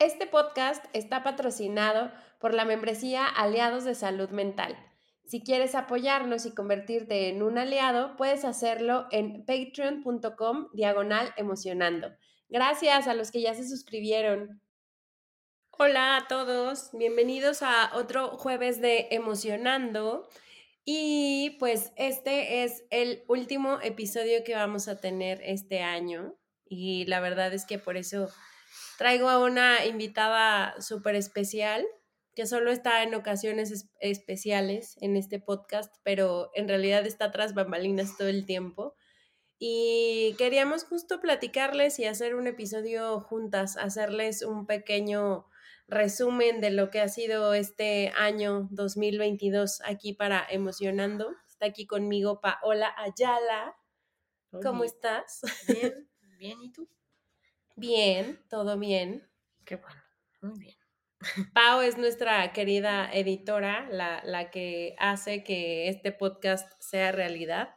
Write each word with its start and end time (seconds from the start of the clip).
Este 0.00 0.28
podcast 0.28 0.84
está 0.92 1.24
patrocinado 1.24 2.12
por 2.38 2.54
la 2.54 2.64
membresía 2.64 3.26
Aliados 3.26 3.82
de 3.82 3.96
Salud 3.96 4.30
Mental. 4.30 4.78
Si 5.24 5.42
quieres 5.42 5.74
apoyarnos 5.74 6.46
y 6.46 6.54
convertirte 6.54 7.28
en 7.28 7.42
un 7.42 7.58
aliado, 7.58 8.16
puedes 8.16 8.44
hacerlo 8.44 9.08
en 9.10 9.44
patreon.com 9.44 10.68
diagonal 10.72 11.34
emocionando. 11.36 12.14
Gracias 12.48 13.08
a 13.08 13.14
los 13.14 13.32
que 13.32 13.40
ya 13.40 13.54
se 13.54 13.68
suscribieron. 13.68 14.62
Hola 15.70 16.16
a 16.16 16.28
todos, 16.28 16.90
bienvenidos 16.92 17.62
a 17.62 17.90
otro 17.96 18.38
jueves 18.38 18.80
de 18.80 19.08
Emocionando. 19.10 20.28
Y 20.84 21.56
pues 21.58 21.92
este 21.96 22.62
es 22.62 22.84
el 22.90 23.24
último 23.26 23.80
episodio 23.82 24.44
que 24.44 24.54
vamos 24.54 24.86
a 24.86 25.00
tener 25.00 25.40
este 25.42 25.82
año. 25.82 26.36
Y 26.64 27.04
la 27.06 27.18
verdad 27.18 27.52
es 27.52 27.66
que 27.66 27.80
por 27.80 27.96
eso 27.96 28.28
Traigo 28.98 29.28
a 29.28 29.38
una 29.38 29.86
invitada 29.86 30.74
súper 30.80 31.14
especial 31.14 31.86
que 32.34 32.46
solo 32.46 32.72
está 32.72 33.04
en 33.04 33.14
ocasiones 33.14 33.88
especiales 34.00 34.96
en 35.00 35.16
este 35.16 35.38
podcast, 35.38 35.94
pero 36.02 36.50
en 36.54 36.66
realidad 36.66 37.06
está 37.06 37.30
tras 37.30 37.54
bambalinas 37.54 38.16
todo 38.16 38.26
el 38.26 38.44
tiempo. 38.44 38.96
Y 39.56 40.34
queríamos 40.36 40.82
justo 40.82 41.20
platicarles 41.20 42.00
y 42.00 42.06
hacer 42.06 42.34
un 42.34 42.48
episodio 42.48 43.20
juntas, 43.20 43.76
hacerles 43.76 44.42
un 44.42 44.66
pequeño 44.66 45.46
resumen 45.86 46.60
de 46.60 46.70
lo 46.70 46.90
que 46.90 47.00
ha 47.00 47.08
sido 47.08 47.54
este 47.54 48.12
año 48.16 48.66
2022 48.72 49.80
aquí 49.84 50.12
para 50.12 50.44
Emocionando. 50.50 51.36
Está 51.46 51.66
aquí 51.66 51.86
conmigo 51.86 52.40
Paola 52.40 52.92
Ayala. 52.96 53.76
¿Cómo 54.60 54.82
estás? 54.82 55.42
Bien, 55.68 56.08
bien, 56.40 56.60
¿y 56.62 56.72
tú? 56.72 56.88
Bien, 57.78 58.40
todo 58.50 58.76
bien. 58.76 59.30
Qué 59.64 59.76
bueno, 59.76 60.02
muy 60.42 60.58
bien. 60.58 60.76
Pau 61.54 61.80
es 61.80 61.96
nuestra 61.96 62.52
querida 62.52 63.08
editora, 63.12 63.88
la, 63.88 64.20
la, 64.24 64.50
que 64.50 64.96
hace 64.98 65.44
que 65.44 65.88
este 65.88 66.10
podcast 66.10 66.72
sea 66.80 67.12
realidad. 67.12 67.76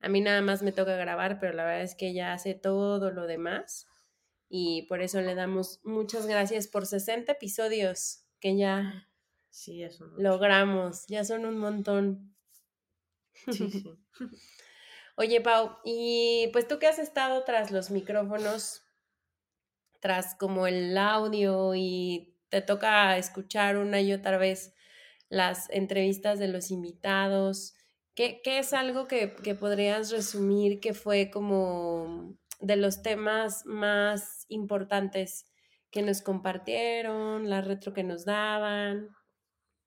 A 0.00 0.08
mí 0.08 0.22
nada 0.22 0.40
más 0.40 0.62
me 0.62 0.72
toca 0.72 0.96
grabar, 0.96 1.38
pero 1.38 1.52
la 1.52 1.64
verdad 1.64 1.82
es 1.82 1.94
que 1.94 2.08
ella 2.08 2.32
hace 2.32 2.54
todo 2.54 3.10
lo 3.10 3.26
demás. 3.26 3.86
Y 4.48 4.86
por 4.88 5.02
eso 5.02 5.20
le 5.20 5.34
damos 5.34 5.80
muchas 5.84 6.26
gracias 6.26 6.66
por 6.66 6.86
60 6.86 7.32
episodios 7.32 8.24
que 8.40 8.56
ya 8.56 9.06
sí, 9.50 9.86
logramos. 10.16 11.06
Ya 11.08 11.24
son 11.24 11.44
un 11.44 11.58
montón. 11.58 12.34
Sí, 13.52 13.70
sí. 13.70 13.84
Oye, 15.16 15.42
Pau, 15.42 15.76
y 15.84 16.48
pues 16.54 16.66
tú 16.66 16.78
que 16.78 16.86
has 16.86 16.98
estado 16.98 17.44
tras 17.44 17.70
los 17.70 17.90
micrófonos 17.90 18.85
tras 20.06 20.36
como 20.36 20.68
el 20.68 20.96
audio 20.96 21.74
y 21.74 22.32
te 22.48 22.62
toca 22.62 23.18
escuchar 23.18 23.76
una 23.76 24.00
y 24.00 24.12
otra 24.12 24.38
vez 24.38 24.72
las 25.28 25.68
entrevistas 25.70 26.38
de 26.38 26.46
los 26.46 26.70
invitados. 26.70 27.74
¿Qué, 28.14 28.40
es 28.44 28.72
algo 28.72 29.08
que, 29.08 29.26
podrías 29.58 30.12
resumir 30.12 30.78
que 30.78 30.94
fue 30.94 31.28
como 31.28 32.38
de 32.60 32.76
los 32.76 33.02
temas 33.02 33.66
más 33.66 34.46
importantes 34.48 35.50
que 35.90 36.02
nos 36.02 36.22
compartieron, 36.22 37.50
la 37.50 37.60
retro 37.60 37.92
que 37.92 38.04
nos 38.04 38.24
daban? 38.24 39.08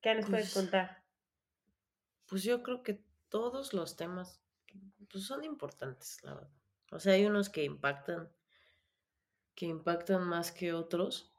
¿Qué 0.02 0.16
nos 0.16 0.30
puedes 0.30 0.52
pues 0.52 0.66
contar? 0.66 1.02
Pues 2.26 2.44
yo 2.44 2.62
creo 2.62 2.84
que 2.84 3.06
todos 3.30 3.74
los 3.74 3.96
temas 3.96 4.42
pues 5.10 5.24
son 5.24 5.46
importantes, 5.46 6.22
la 6.24 6.34
verdad. 6.34 6.52
O 6.92 7.00
sea, 7.00 7.14
hay 7.14 7.26
unos 7.26 7.48
que 7.48 7.64
impactan 7.64 8.30
que 9.60 9.66
impactan 9.66 10.24
más 10.24 10.54
que 10.54 10.72
otros, 10.72 11.34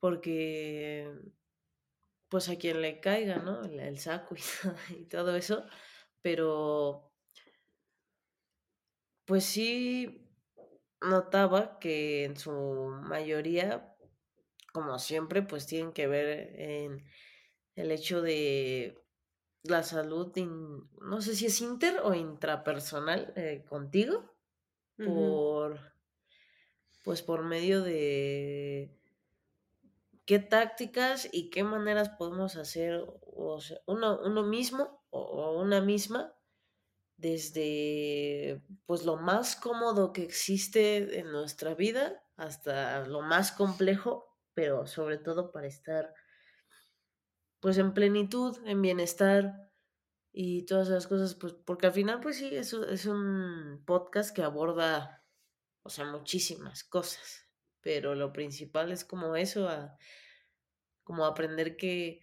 porque 0.00 1.12
pues 2.30 2.48
a 2.48 2.56
quien 2.56 2.80
le 2.80 2.98
caiga, 2.98 3.36
¿no? 3.36 3.62
El, 3.62 3.98
saco 3.98 4.34
y, 4.98 5.04
todo 5.04 5.36
eso, 5.36 5.66
pero 6.22 7.12
pues 9.26 9.44
sí 9.44 10.26
notaba 11.02 11.78
que 11.78 12.24
en 12.24 12.38
su 12.38 12.52
mayoría, 13.02 13.94
como 14.72 14.98
siempre, 14.98 15.42
pues 15.42 15.66
tienen 15.66 15.92
que 15.92 16.06
ver 16.06 16.58
en 16.58 17.04
el 17.74 17.90
hecho 17.90 18.22
de 18.22 18.98
la 19.62 19.82
salud, 19.82 20.32
no 21.02 21.20
sé 21.20 21.36
si 21.36 21.46
es 21.46 21.60
inter 21.60 22.00
o 22.02 22.14
intrapersonal 22.14 23.34
eh, 23.36 23.62
contigo, 23.68 24.32
por 24.96 25.91
pues 27.02 27.22
por 27.22 27.44
medio 27.44 27.82
de 27.82 28.96
qué 30.24 30.38
tácticas 30.38 31.28
y 31.32 31.50
qué 31.50 31.64
maneras 31.64 32.10
podemos 32.10 32.56
hacer 32.56 33.04
uno, 33.86 34.42
mismo 34.44 35.04
o, 35.10 35.60
una 35.60 35.80
misma 35.80 36.34
desde 37.16 38.62
pues 38.86 39.04
lo 39.04 39.16
más 39.16 39.56
cómodo 39.56 40.12
que 40.12 40.22
existe 40.22 41.18
en 41.18 41.30
nuestra 41.30 41.74
vida 41.74 42.24
hasta 42.36 43.06
lo 43.06 43.20
más 43.22 43.52
complejo, 43.52 44.36
pero 44.54 44.86
sobre 44.86 45.18
todo 45.18 45.52
para 45.52 45.66
estar 45.66 46.14
pues 47.60 47.78
en 47.78 47.94
plenitud, 47.94 48.58
en 48.66 48.82
bienestar 48.82 49.70
y 50.32 50.64
todas 50.66 50.88
esas 50.88 51.06
cosas, 51.06 51.34
pues 51.34 51.52
porque 51.52 51.86
al 51.86 51.92
final 51.92 52.20
pues 52.20 52.38
sí, 52.38 52.54
es 52.54 52.72
un 52.72 53.82
podcast 53.86 54.34
que 54.34 54.42
aborda 54.42 55.21
o 55.82 55.90
sea, 55.90 56.04
muchísimas 56.04 56.84
cosas, 56.84 57.46
pero 57.80 58.14
lo 58.14 58.32
principal 58.32 58.92
es 58.92 59.04
como 59.04 59.36
eso, 59.36 59.68
como 61.04 61.24
aprender 61.24 61.76
que 61.76 62.20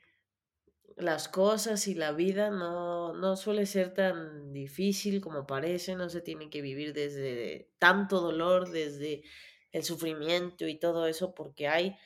las 0.97 1.29
cosas 1.29 1.87
y 1.87 1.95
la 1.95 2.11
vida 2.11 2.49
no, 2.49 3.13
no 3.13 3.35
suele 3.37 3.65
ser 3.65 3.93
tan 3.93 4.51
difícil 4.51 5.21
como 5.21 5.47
parece, 5.47 5.95
no 5.95 6.09
se 6.09 6.21
tiene 6.21 6.49
que 6.49 6.61
vivir 6.61 6.93
desde 6.93 7.71
tanto 7.79 8.19
dolor, 8.19 8.69
desde 8.69 9.23
el 9.71 9.83
sufrimiento 9.83 10.67
y 10.67 10.79
todo 10.79 11.07
eso, 11.07 11.33
porque 11.35 11.67
hay, 11.67 11.97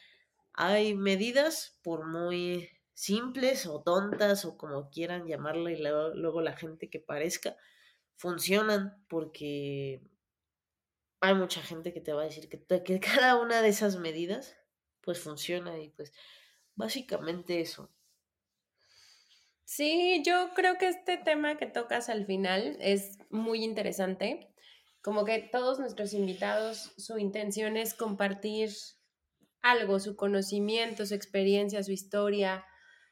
hay 0.53 0.94
medidas, 0.94 1.80
por 1.81 2.06
muy 2.06 2.70
simples 2.94 3.66
o 3.66 3.81
tontas 3.81 4.46
o 4.46 4.58
como 4.58 4.90
quieran 4.90 5.25
llamarle, 5.25 5.74
y 5.74 5.81
luego 5.81 6.41
la 6.41 6.56
gente 6.56 6.90
que 6.90 7.00
parezca, 7.00 7.58
funcionan 8.16 9.03
porque 9.08 10.02
hay 11.23 11.35
mucha 11.35 11.61
gente 11.61 11.94
que 11.94 12.01
te 12.01 12.11
va 12.11 12.23
a 12.23 12.25
decir 12.25 12.50
que, 12.50 13.00
cada 13.00 13.38
una 13.38 13.61
de 13.61 13.69
esas 13.69 13.95
medidas 13.95 14.57
pues 15.00 15.22
funciona 15.22 15.79
y 15.79 15.88
pues 15.88 16.11
básicamente 16.75 17.61
eso. 17.61 17.89
Sí, 19.63 20.22
yo 20.25 20.50
creo 20.53 20.78
que 20.78 20.89
este 20.89 21.16
tema 21.16 21.56
que 21.56 21.66
tocas 21.66 22.09
al 22.09 22.25
final 22.25 22.75
es 22.81 23.19
muy 23.29 23.63
interesante. 23.63 24.53
Como 25.01 25.23
que 25.23 25.39
todos 25.39 25.79
nuestros 25.79 26.13
invitados, 26.13 26.91
su 26.97 27.17
intención 27.17 27.78
es 27.78 27.94
compartir 27.94 28.72
algo, 29.61 30.01
su 30.01 30.17
conocimiento, 30.17 31.05
su 31.05 31.16
experiencia, 31.16 31.84
su 31.84 31.94
historia, 31.94 32.66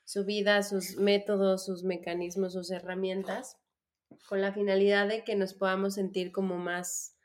su 0.03 0.25
vida, 0.25 0.63
sus 0.63 0.97
métodos, 0.97 1.63
sus 1.63 1.85
mecanismos, 1.85 2.51
sus 2.51 2.71
herramientas, 2.71 3.55
con 4.27 4.41
la 4.41 4.51
finalidad 4.51 5.07
de 5.07 5.23
que 5.23 5.37
nos 5.37 5.53
podamos 5.53 5.93
sentir 5.93 6.33
como 6.33 6.57
más 6.57 7.15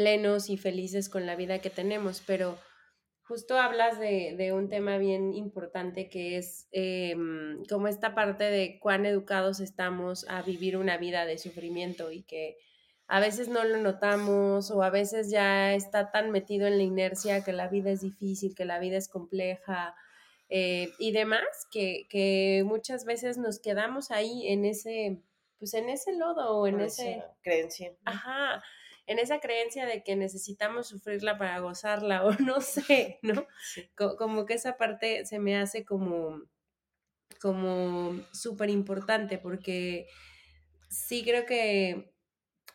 plenos 0.00 0.48
y 0.48 0.56
felices 0.56 1.10
con 1.10 1.26
la 1.26 1.36
vida 1.36 1.58
que 1.58 1.68
tenemos, 1.68 2.22
pero 2.26 2.58
justo 3.20 3.58
hablas 3.58 4.00
de, 4.00 4.50
un 4.54 4.70
tema 4.70 4.96
bien 4.96 5.34
importante 5.34 6.08
que 6.08 6.38
es 6.38 6.68
em, 6.72 7.62
como 7.66 7.86
esta 7.86 8.14
parte 8.14 8.44
de 8.44 8.78
cuán 8.80 9.04
educados 9.04 9.60
estamos 9.60 10.24
a 10.30 10.40
vivir 10.40 10.78
una 10.78 10.96
vida 10.96 11.26
de 11.26 11.36
sufrimiento 11.36 12.12
y 12.12 12.22
que 12.22 12.56
a 13.08 13.20
veces 13.20 13.48
no 13.48 13.62
lo 13.62 13.76
notamos 13.76 14.70
o 14.70 14.82
a 14.82 14.88
veces 14.88 15.30
ya 15.30 15.74
está 15.74 16.10
tan 16.10 16.30
metido 16.30 16.66
en 16.66 16.78
la 16.78 16.84
inercia 16.84 17.44
que 17.44 17.52
la 17.52 17.68
vida 17.68 17.90
es 17.90 18.00
difícil, 18.00 18.54
que 18.54 18.64
la 18.64 18.78
vida 18.78 18.96
es 18.96 19.06
compleja 19.10 19.94
eh, 20.48 20.94
y 20.98 21.12
demás, 21.12 21.44
que, 21.70 22.06
que, 22.08 22.62
muchas 22.64 23.04
veces 23.04 23.36
nos 23.36 23.60
quedamos 23.60 24.10
ahí 24.10 24.48
en 24.48 24.64
ese, 24.64 25.20
pues 25.58 25.74
en 25.74 25.90
ese 25.90 26.16
lodo 26.16 26.56
o 26.56 26.66
en 26.66 26.80
ese... 26.80 27.22
Creencia. 27.42 27.92
Ajá 28.06 28.62
en 29.10 29.18
esa 29.18 29.40
creencia 29.40 29.86
de 29.86 30.04
que 30.04 30.14
necesitamos 30.14 30.86
sufrirla 30.86 31.36
para 31.36 31.58
gozarla 31.58 32.24
o 32.24 32.32
no 32.34 32.60
sé, 32.60 33.18
¿no? 33.22 33.44
Como 33.96 34.46
que 34.46 34.54
esa 34.54 34.76
parte 34.76 35.26
se 35.26 35.40
me 35.40 35.56
hace 35.56 35.84
como 35.84 36.42
como 37.40 38.20
súper 38.32 38.70
importante 38.70 39.38
porque 39.38 40.06
sí 40.88 41.24
creo 41.24 41.44
que, 41.44 42.12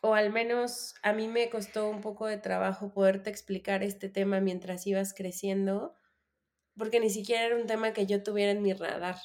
o 0.02 0.14
al 0.14 0.30
menos 0.30 0.94
a 1.02 1.14
mí 1.14 1.26
me 1.26 1.48
costó 1.48 1.88
un 1.88 2.02
poco 2.02 2.26
de 2.26 2.36
trabajo 2.36 2.92
poderte 2.92 3.30
explicar 3.30 3.82
este 3.82 4.10
tema 4.10 4.40
mientras 4.40 4.86
ibas 4.86 5.14
creciendo, 5.14 5.94
porque 6.76 7.00
ni 7.00 7.08
siquiera 7.08 7.44
era 7.44 7.56
un 7.56 7.66
tema 7.66 7.94
que 7.94 8.06
yo 8.06 8.22
tuviera 8.22 8.52
en 8.52 8.62
mi 8.62 8.74
radar. 8.74 9.16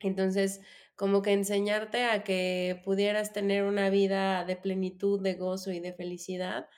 Entonces, 0.00 0.60
como 0.98 1.22
que 1.22 1.32
enseñarte 1.32 2.06
a 2.06 2.24
que 2.24 2.82
pudieras 2.84 3.32
tener 3.32 3.62
una 3.62 3.88
vida 3.88 4.44
de 4.44 4.56
plenitud, 4.56 5.22
de 5.22 5.34
gozo 5.34 5.70
y 5.70 5.78
de 5.78 5.92
felicidad, 5.92 6.68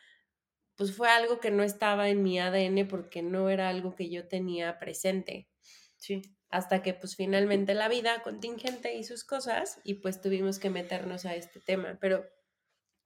pues 0.77 0.95
fue 0.95 1.09
algo 1.09 1.41
que 1.41 1.51
no 1.51 1.63
estaba 1.63 2.11
en 2.11 2.23
mi 2.23 2.39
ADN 2.39 2.87
porque 2.87 3.23
no 3.23 3.49
era 3.49 3.71
algo 3.71 3.95
que 3.95 4.11
yo 4.11 4.29
tenía 4.29 4.79
presente. 4.79 5.49
Sí. 5.97 6.21
Hasta 6.51 6.83
que 6.83 6.93
pues 6.93 7.17
finalmente 7.17 7.73
la 7.73 7.89
vida 7.89 8.21
contingente 8.23 8.95
y 8.95 9.05
sus 9.05 9.25
cosas 9.25 9.81
y 9.85 9.95
pues 9.95 10.21
tuvimos 10.21 10.59
que 10.59 10.69
meternos 10.69 11.25
a 11.25 11.35
este 11.35 11.59
tema. 11.59 11.97
Pero 11.99 12.27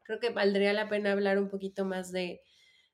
creo 0.02 0.18
que 0.18 0.30
valdría 0.30 0.72
la 0.72 0.88
pena 0.88 1.12
hablar 1.12 1.38
un 1.38 1.48
poquito 1.48 1.84
más 1.84 2.10
de, 2.10 2.42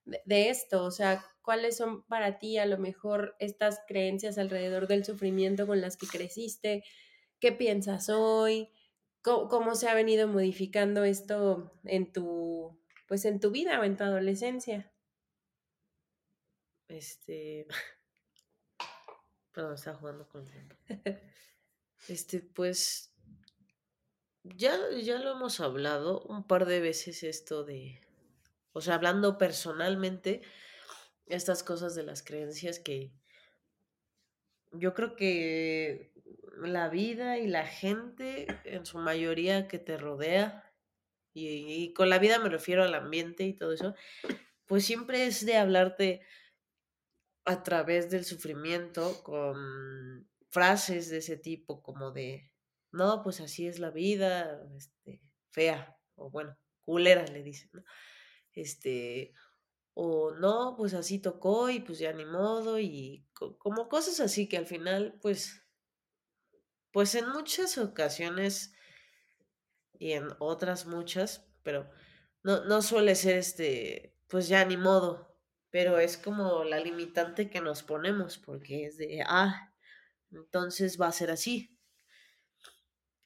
de, 0.05 0.51
esto, 0.51 0.85
o 0.85 0.91
sea, 0.91 1.25
cuáles 1.41 1.79
son 1.79 2.05
para 2.07 2.39
ti 2.39 2.59
a 2.59 2.67
lo 2.67 2.77
mejor 2.77 3.35
estas 3.39 3.81
creencias 3.89 4.37
alrededor 4.37 4.89
del 4.89 5.07
sufrimiento 5.07 5.67
con 5.67 5.81
las 5.81 5.97
que 5.97 6.07
creciste, 6.07 6.85
qué 7.41 7.53
piensas 7.53 8.09
hoy, 8.09 8.71
cómo 9.23 9.75
se 9.75 9.89
ha 9.89 9.95
venido 9.95 10.29
modificando 10.29 11.05
esto 11.05 11.73
en 11.85 12.13
tu 12.13 12.81
pues 13.11 13.25
en 13.25 13.41
tu 13.41 13.51
vida 13.51 13.81
o 13.81 13.83
en 13.83 13.97
tu 13.97 14.05
adolescencia? 14.05 14.89
Este. 16.87 17.67
Perdón, 19.53 19.75
estaba 19.75 19.97
jugando 19.97 20.29
con. 20.29 20.49
Este, 22.07 22.39
pues. 22.39 23.13
Ya, 24.45 24.79
ya 25.03 25.19
lo 25.19 25.33
hemos 25.33 25.59
hablado 25.59 26.23
un 26.23 26.47
par 26.47 26.67
de 26.67 26.79
veces 26.79 27.25
esto 27.25 27.65
de. 27.65 28.01
O 28.73 28.81
sea, 28.81 28.95
hablando 28.95 29.39
personalmente, 29.39 30.43
estas 31.27 31.65
cosas 31.65 31.97
de 31.97 32.05
las 32.05 32.23
creencias 32.23 32.79
que. 32.79 33.13
Yo 34.71 34.95
creo 34.95 35.17
que 35.17 36.13
la 36.57 36.89
vida 36.89 37.39
y 37.39 37.47
la 37.47 37.67
gente, 37.67 38.47
en 38.65 38.87
su 38.87 38.99
mayoría 38.99 39.69
que 39.69 39.79
te 39.79 39.97
rodea, 39.97 40.71
y, 41.33 41.93
con 41.95 42.11
la 42.11 42.19
vida 42.19 42.39
me 42.39 42.49
refiero 42.49 42.83
al 42.83 42.95
ambiente 42.95 43.45
y 43.45 43.55
todo 43.55 43.73
eso, 43.73 43.95
pues 44.67 44.85
siempre 44.85 45.27
es 45.27 45.47
de 45.47 45.57
hablarte 45.57 46.23
a 47.45 47.63
través 47.63 48.11
del 48.11 48.25
sufrimiento 48.25 49.23
con 49.23 50.29
frases 50.49 51.09
de 51.11 51.19
ese 51.19 51.37
tipo, 51.37 51.83
como 51.83 52.11
de, 52.11 52.51
no, 52.93 53.23
pues 53.23 53.41
así 53.41 53.67
es 53.67 53.79
la 53.79 53.91
vida, 53.91 54.61
este, 54.77 55.23
fea, 55.51 55.97
o 56.17 56.31
bueno, 56.31 56.57
culera 56.81 57.25
le 57.27 57.43
dicen, 57.43 57.71
¿no? 57.73 57.85
Este, 58.53 59.33
o 59.95 60.33
no, 60.33 60.75
pues 60.77 60.95
así 60.95 61.21
tocó 61.21 61.71
y 61.71 61.81
pues 61.81 61.99
ya 61.99 62.13
ni 62.13 62.25
modo, 62.25 62.79
y 62.79 63.27
como 63.33 63.89
cosas 63.89 64.21
así 64.21 64.49
que 64.49 64.57
al 64.57 64.67
final, 64.67 65.19
pues, 65.23 65.63
pues 66.93 67.15
en 67.15 67.29
muchas 67.29 67.79
ocasiones 67.79 68.73
y 69.99 70.13
en 70.13 70.29
otras 70.39 70.87
muchas, 70.87 71.47
pero 71.63 71.91
no, 72.43 72.65
no 72.65 72.83
suele 72.83 73.15
ser 73.15 73.37
este, 73.37 74.17
pues 74.29 74.49
ya 74.49 74.65
ni 74.65 74.77
modo, 74.77 75.37
pero 75.71 75.99
es 75.99 76.17
como 76.17 76.65
la 76.65 76.81
limitante 76.81 77.51
que 77.51 77.61
nos 77.61 77.83
ponemos, 77.83 78.39
porque 78.39 78.87
es 78.87 78.97
de, 78.97 79.23
ah, 79.27 79.73
entonces 80.33 81.01
va 81.01 81.09
a 81.09 81.13
ser 81.13 81.31
así. 81.31 81.77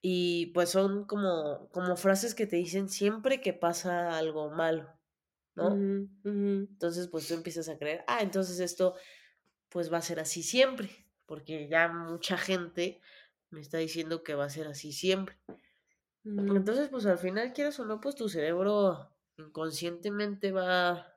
Y 0.02 0.46
pues 0.46 0.70
son 0.70 1.06
como, 1.06 1.70
como 1.70 1.96
frases 1.96 2.34
que 2.34 2.46
te 2.46 2.56
dicen 2.56 2.88
siempre 2.90 3.40
que 3.40 3.54
pasa 3.54 4.18
algo 4.18 4.50
malo, 4.50 4.98
¿no? 5.54 5.86
Entonces 6.24 7.08
pues 7.08 7.26
tú 7.26 7.34
empiezas 7.34 7.68
a 7.68 7.78
creer, 7.78 8.04
ah, 8.06 8.18
entonces 8.20 8.60
esto 8.60 8.96
pues 9.70 9.92
va 9.92 9.98
a 9.98 10.02
ser 10.02 10.20
así 10.20 10.42
siempre, 10.42 10.90
porque 11.26 11.68
ya 11.68 11.88
mucha 11.88 12.36
gente 12.36 13.00
me 13.54 13.60
está 13.60 13.78
diciendo 13.78 14.24
que 14.24 14.34
va 14.34 14.44
a 14.46 14.50
ser 14.50 14.66
así 14.66 14.92
siempre. 14.92 15.38
Entonces, 16.24 16.88
pues 16.88 17.06
al 17.06 17.18
final, 17.18 17.52
quieras 17.52 17.78
o 17.80 17.84
no, 17.86 18.00
pues 18.00 18.14
tu 18.16 18.28
cerebro 18.28 19.10
inconscientemente 19.38 20.52
va 20.52 21.16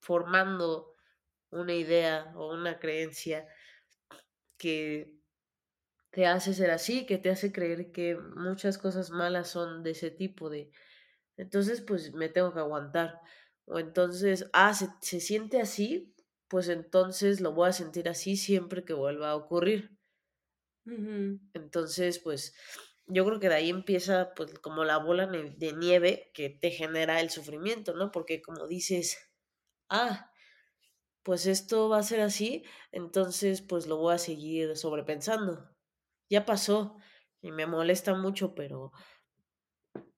formando 0.00 0.94
una 1.50 1.74
idea 1.74 2.32
o 2.36 2.54
una 2.54 2.78
creencia 2.78 3.48
que 4.58 5.12
te 6.10 6.26
hace 6.26 6.54
ser 6.54 6.70
así, 6.70 7.06
que 7.06 7.18
te 7.18 7.30
hace 7.30 7.52
creer 7.52 7.92
que 7.92 8.16
muchas 8.16 8.78
cosas 8.78 9.10
malas 9.10 9.48
son 9.48 9.82
de 9.82 9.90
ese 9.90 10.10
tipo 10.10 10.48
de... 10.48 10.70
Entonces, 11.36 11.82
pues 11.82 12.14
me 12.14 12.28
tengo 12.28 12.52
que 12.54 12.60
aguantar. 12.60 13.20
O 13.66 13.78
entonces, 13.78 14.48
ah, 14.52 14.72
se, 14.74 14.88
se 15.00 15.20
siente 15.20 15.60
así, 15.60 16.14
pues 16.48 16.68
entonces 16.68 17.40
lo 17.40 17.52
voy 17.52 17.68
a 17.68 17.72
sentir 17.72 18.08
así 18.08 18.36
siempre 18.36 18.84
que 18.84 18.94
vuelva 18.94 19.30
a 19.30 19.36
ocurrir. 19.36 19.95
Entonces, 21.54 22.18
pues 22.20 22.54
yo 23.06 23.24
creo 23.24 23.40
que 23.40 23.48
de 23.48 23.56
ahí 23.56 23.70
empieza 23.70 24.32
pues 24.34 24.58
como 24.60 24.84
la 24.84 24.98
bola 24.98 25.26
de 25.26 25.72
nieve 25.72 26.30
que 26.34 26.50
te 26.50 26.70
genera 26.70 27.20
el 27.20 27.30
sufrimiento, 27.30 27.94
¿no? 27.94 28.10
Porque 28.12 28.42
como 28.42 28.66
dices, 28.66 29.18
ah, 29.88 30.30
pues 31.22 31.46
esto 31.46 31.88
va 31.88 31.98
a 31.98 32.02
ser 32.04 32.20
así, 32.20 32.64
entonces 32.92 33.62
pues 33.62 33.86
lo 33.86 33.96
voy 33.96 34.14
a 34.14 34.18
seguir 34.18 34.76
sobrepensando. 34.76 35.70
Ya 36.30 36.46
pasó 36.46 36.96
y 37.40 37.52
me 37.52 37.66
molesta 37.66 38.14
mucho, 38.14 38.54
pero 38.54 38.92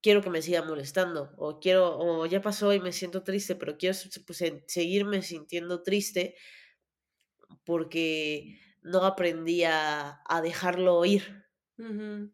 quiero 0.02 0.22
que 0.22 0.30
me 0.30 0.42
siga 0.42 0.62
molestando 0.62 1.32
o 1.36 1.60
quiero 1.60 1.98
o 1.98 2.26
ya 2.26 2.40
pasó 2.42 2.72
y 2.72 2.80
me 2.80 2.92
siento 2.92 3.22
triste, 3.22 3.54
pero 3.54 3.76
quiero 3.78 3.96
pues, 4.26 4.44
seguirme 4.66 5.22
sintiendo 5.22 5.82
triste 5.82 6.36
porque 7.64 8.58
no 8.88 9.04
aprendí 9.04 9.64
a, 9.64 10.22
a 10.26 10.40
dejarlo 10.40 11.04
ir 11.04 11.48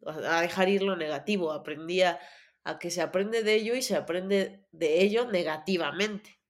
a 0.06 0.40
dejar 0.40 0.68
ir 0.68 0.82
lo 0.82 0.96
negativo, 0.96 1.52
aprendí 1.52 2.02
a, 2.02 2.18
que 2.80 2.90
se 2.90 3.02
aprende 3.02 3.42
de 3.42 3.54
ello 3.54 3.74
y 3.74 3.82
se 3.82 3.94
aprende 3.94 4.66
de 4.72 5.02
ello 5.02 5.30
negativamente, 5.30 6.40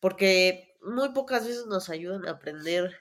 porque 0.00 0.76
muy 0.82 1.10
pocas 1.10 1.46
veces 1.46 1.66
nos 1.66 1.88
ayudan 1.88 2.26
a 2.26 2.32
aprender 2.32 2.94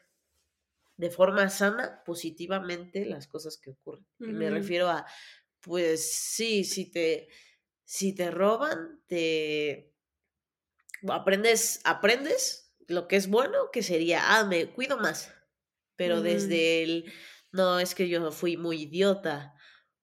de 0.97 1.09
forma 1.09 1.49
sana, 1.49 2.01
positivamente, 2.05 3.05
las 3.05 3.27
cosas 3.27 3.57
que 3.57 3.71
ocurren. 3.71 4.07
Y 4.19 4.27
me 4.27 4.49
refiero 4.49 4.87
a, 4.87 5.05
pues 5.59 6.09
sí, 6.13 6.63
si 6.63 6.89
te, 6.89 7.27
si 7.83 8.15
te 8.15 8.31
roban, 8.31 9.03
te 9.05 9.93
aprendes, 11.09 11.81
aprendes 11.83 12.73
lo 12.87 13.09
que 13.09 13.17
es 13.17 13.27
bueno, 13.27 13.71
que 13.73 13.83
sería, 13.83 14.37
ah, 14.37 14.45
me 14.45 14.71
cuido 14.71 14.97
más. 14.97 15.34
Pero 15.95 16.21
desde 16.21 16.83
el 16.83 17.13
no, 17.51 17.79
es 17.79 17.95
que 17.95 18.09
yo 18.09 18.31
fui 18.31 18.57
muy 18.57 18.83
idiota, 18.83 19.53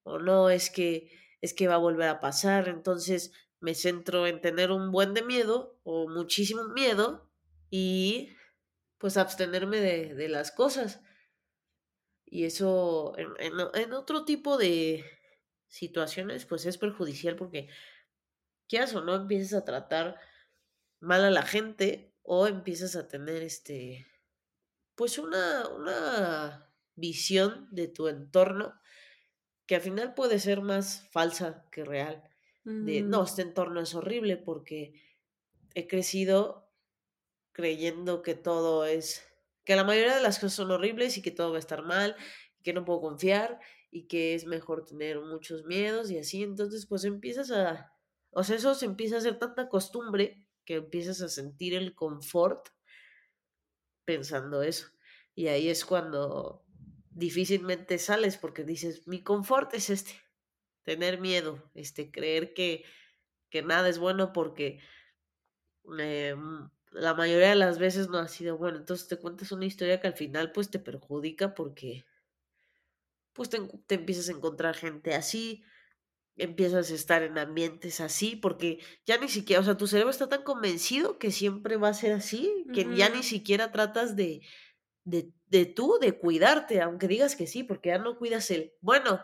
o 0.04 0.18
no, 0.18 0.49
es 0.49 0.70
que 0.70 1.11
es 1.42 1.54
que 1.54 1.68
va 1.68 1.75
a 1.75 1.78
volver 1.78 2.08
a 2.08 2.20
pasar, 2.20 2.68
entonces 2.68 3.32
me 3.61 3.75
centro 3.75 4.26
en 4.26 4.40
tener 4.40 4.70
un 4.70 4.90
buen 4.90 5.12
de 5.12 5.22
miedo 5.22 5.78
o 5.82 6.08
muchísimo 6.08 6.64
miedo 6.68 7.30
y 7.68 8.30
pues 8.99 9.16
abstenerme 9.16 9.80
de, 9.80 10.14
de 10.14 10.28
las 10.28 10.52
cosas. 10.52 11.02
Y 12.25 12.44
eso 12.44 13.14
en, 13.18 13.28
en, 13.38 13.92
otro 13.92 14.25
tipo 14.25 14.56
de 14.56 15.04
situaciones 15.68 16.46
pues 16.46 16.64
es 16.64 16.78
perjudicial 16.78 17.37
porque 17.37 17.68
quieras 18.68 18.94
o 18.94 19.02
no 19.02 19.14
empiezas 19.14 19.52
a 19.52 19.64
tratar 19.64 20.18
mal 21.00 21.25
a 21.25 21.30
la 21.30 21.42
gente 21.42 22.14
o 22.22 22.46
empiezas 22.46 22.96
a 22.96 23.08
tener 23.08 23.42
este 23.42 24.06
pues 25.02 25.18
una, 25.18 25.68
una 25.71 26.73
visión 26.94 27.66
de 27.73 27.88
tu 27.88 28.06
entorno 28.06 28.73
que 29.66 29.75
al 29.75 29.80
final 29.80 30.14
puede 30.14 30.38
ser 30.38 30.61
más 30.61 31.09
falsa 31.11 31.66
que 31.73 31.85
real. 31.85 32.23
De, 32.62 33.02
no, 33.02 33.25
este 33.25 33.42
entorno 33.42 33.80
es 33.80 33.97
horrible 33.97 34.37
porque 34.37 34.94
he 35.75 35.88
crecido 35.88 36.71
creyendo 37.50 38.23
que 38.23 38.37
todo 38.37 38.87
es, 38.87 39.26
que 39.64 39.75
la 39.75 39.82
mayoría 39.82 40.14
de 40.14 40.23
las 40.23 40.38
cosas 40.38 40.52
son 40.52 40.71
horribles 40.71 41.18
y 41.18 41.23
que 41.23 41.32
todo 41.32 41.50
va 41.50 41.56
a 41.56 41.59
estar 41.59 41.82
mal, 41.82 42.14
que 42.62 42.73
no 42.73 42.85
puedo 42.85 43.00
confiar 43.00 43.59
y 43.90 44.06
que 44.06 44.37
es 44.37 44.47
mejor 44.47 44.85
tener 44.85 45.18
muchos 45.18 45.64
miedos 45.64 46.12
y 46.12 46.18
así. 46.18 46.44
Entonces, 46.44 46.87
pues 46.87 47.02
empiezas 47.02 47.50
a, 47.50 47.92
o 48.30 48.44
sea, 48.44 48.54
eso 48.54 48.73
se 48.76 48.87
empieza 48.87 49.16
a 49.16 49.18
hacer 49.18 49.37
tanta 49.40 49.68
costumbre 49.68 50.47
que 50.64 50.76
empiezas 50.76 51.23
a 51.23 51.28
sentir 51.28 51.75
el 51.75 51.92
confort 51.97 52.68
pensando 54.04 54.62
eso. 54.62 54.88
Y 55.35 55.49
ahí 55.49 55.68
es 55.68 55.85
cuando 55.85 56.64
difícilmente 57.11 57.99
sales 57.99 58.37
porque 58.37 58.64
dices, 58.64 59.06
mi 59.06 59.23
confort 59.23 59.75
es 59.75 59.90
este, 59.90 60.12
tener 60.82 61.21
miedo, 61.21 61.71
este, 61.75 62.11
creer 62.11 62.54
que, 62.54 62.85
que 63.50 63.62
nada 63.62 63.88
es 63.88 63.99
bueno 63.99 64.32
porque 64.32 64.80
eh, 65.99 66.35
mm, 66.37 66.71
la 66.92 67.14
mayoría 67.14 67.50
de 67.50 67.56
las 67.56 67.78
veces 67.78 68.09
no 68.09 68.18
ha 68.18 68.28
sido 68.28 68.59
bueno. 68.59 68.78
Entonces 68.78 69.09
te 69.09 69.18
cuentas 69.18 69.52
una 69.52 69.66
historia 69.66 70.00
que 70.00 70.09
al 70.09 70.14
final 70.14 70.52
pues 70.52 70.71
te 70.71 70.78
perjudica 70.78 71.54
porque 71.54 72.04
pues 73.32 73.49
te, 73.49 73.61
te 73.87 73.94
empiezas 73.94 74.28
a 74.28 74.32
encontrar 74.32 74.75
gente 74.75 75.14
así, 75.14 75.64
empiezas 76.36 76.90
a 76.90 76.94
estar 76.94 77.22
en 77.22 77.38
ambientes 77.38 78.00
así, 78.00 78.36
porque 78.36 78.78
ya 79.06 79.18
ni 79.18 79.28
siquiera, 79.28 79.60
o 79.60 79.64
sea, 79.64 79.76
tu 79.76 79.86
cerebro 79.86 80.10
está 80.10 80.28
tan 80.28 80.42
convencido 80.42 81.18
que 81.18 81.30
siempre 81.30 81.76
va 81.76 81.88
a 81.88 81.94
ser 81.94 82.12
así, 82.12 82.64
que 82.72 82.86
ya 82.96 83.08
ni 83.10 83.22
siquiera 83.22 83.70
tratas 83.70 84.16
de, 84.16 84.40
de, 85.04 85.32
de 85.46 85.66
tú, 85.66 85.98
de 86.00 86.18
cuidarte, 86.18 86.80
aunque 86.80 87.08
digas 87.08 87.36
que 87.36 87.46
sí, 87.46 87.64
porque 87.64 87.90
ya 87.90 87.98
no 87.98 88.16
cuidas 88.16 88.50
el, 88.50 88.72
bueno, 88.80 89.20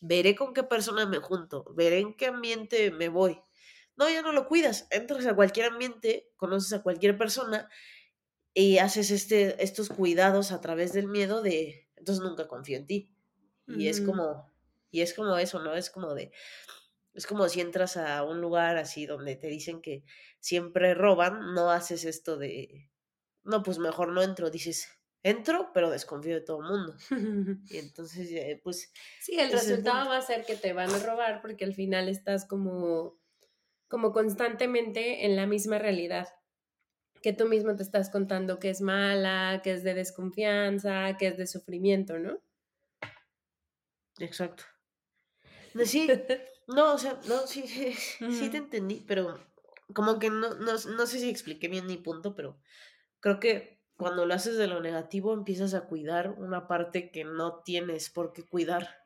veré 0.00 0.34
con 0.34 0.54
qué 0.54 0.62
persona 0.62 1.06
me 1.06 1.18
junto, 1.18 1.64
veré 1.74 1.98
en 1.98 2.14
qué 2.14 2.26
ambiente 2.26 2.90
me 2.90 3.08
voy. 3.08 3.40
No, 3.96 4.08
ya 4.08 4.22
no 4.22 4.32
lo 4.32 4.46
cuidas, 4.48 4.86
entras 4.90 5.26
a 5.26 5.34
cualquier 5.34 5.66
ambiente, 5.66 6.30
conoces 6.36 6.72
a 6.72 6.82
cualquier 6.82 7.18
persona 7.18 7.68
y 8.54 8.78
haces 8.78 9.10
este, 9.10 9.62
estos 9.62 9.88
cuidados 9.88 10.52
a 10.52 10.60
través 10.60 10.92
del 10.92 11.08
miedo 11.08 11.42
de, 11.42 11.88
entonces 11.96 12.22
nunca 12.24 12.48
confío 12.48 12.76
en 12.78 12.86
ti. 12.86 13.14
Y 13.68 13.88
es 13.88 14.00
como, 14.00 14.51
y 14.92 15.00
es 15.00 15.14
como 15.14 15.36
eso, 15.38 15.60
¿no? 15.60 15.74
Es 15.74 15.90
como 15.90 16.14
de, 16.14 16.30
es 17.14 17.26
como 17.26 17.48
si 17.48 17.60
entras 17.60 17.96
a 17.96 18.22
un 18.22 18.40
lugar 18.40 18.76
así 18.76 19.06
donde 19.06 19.34
te 19.36 19.48
dicen 19.48 19.80
que 19.80 20.04
siempre 20.38 20.94
roban, 20.94 21.54
no 21.54 21.70
haces 21.70 22.04
esto 22.04 22.36
de, 22.36 22.90
no, 23.42 23.62
pues 23.62 23.78
mejor 23.78 24.12
no 24.12 24.22
entro, 24.22 24.50
dices, 24.50 24.88
entro, 25.22 25.70
pero 25.72 25.90
desconfío 25.90 26.34
de 26.34 26.40
todo 26.42 26.60
el 26.62 26.68
mundo. 26.68 26.96
Y 27.70 27.78
entonces, 27.78 28.30
eh, 28.32 28.60
pues, 28.62 28.92
Sí, 29.20 29.40
el 29.40 29.50
resultado 29.50 30.10
va 30.10 30.18
a 30.18 30.22
ser 30.22 30.44
que 30.44 30.56
te 30.56 30.74
van 30.74 30.90
a 30.90 30.98
robar 30.98 31.40
porque 31.40 31.64
al 31.64 31.74
final 31.74 32.08
estás 32.08 32.46
como, 32.46 33.18
como 33.88 34.12
constantemente 34.12 35.24
en 35.24 35.36
la 35.36 35.46
misma 35.46 35.78
realidad, 35.78 36.28
que 37.22 37.32
tú 37.32 37.46
mismo 37.46 37.74
te 37.76 37.82
estás 37.82 38.10
contando 38.10 38.58
que 38.58 38.68
es 38.68 38.82
mala, 38.82 39.62
que 39.64 39.72
es 39.72 39.84
de 39.84 39.94
desconfianza, 39.94 41.16
que 41.16 41.28
es 41.28 41.38
de 41.38 41.46
sufrimiento, 41.46 42.18
¿no? 42.18 42.42
Exacto. 44.18 44.64
No, 45.74 45.84
sí, 45.84 46.08
no, 46.68 46.94
o 46.94 46.98
sea, 46.98 47.18
no, 47.28 47.46
sí, 47.46 47.66
sí, 47.66 47.92
sí 47.94 48.50
te 48.50 48.58
entendí, 48.58 49.04
pero 49.06 49.38
como 49.94 50.18
que 50.18 50.30
no, 50.30 50.54
no, 50.54 50.72
no 50.72 51.06
sé 51.06 51.18
si 51.18 51.28
expliqué 51.28 51.68
bien 51.68 51.86
mi 51.86 51.96
punto, 51.96 52.34
pero 52.34 52.58
creo 53.20 53.40
que 53.40 53.82
cuando 53.96 54.26
lo 54.26 54.34
haces 54.34 54.56
de 54.56 54.66
lo 54.66 54.80
negativo 54.80 55.32
empiezas 55.34 55.74
a 55.74 55.86
cuidar 55.86 56.30
una 56.38 56.66
parte 56.66 57.10
que 57.10 57.24
no 57.24 57.62
tienes 57.62 58.10
por 58.10 58.32
qué 58.32 58.44
cuidar, 58.44 59.04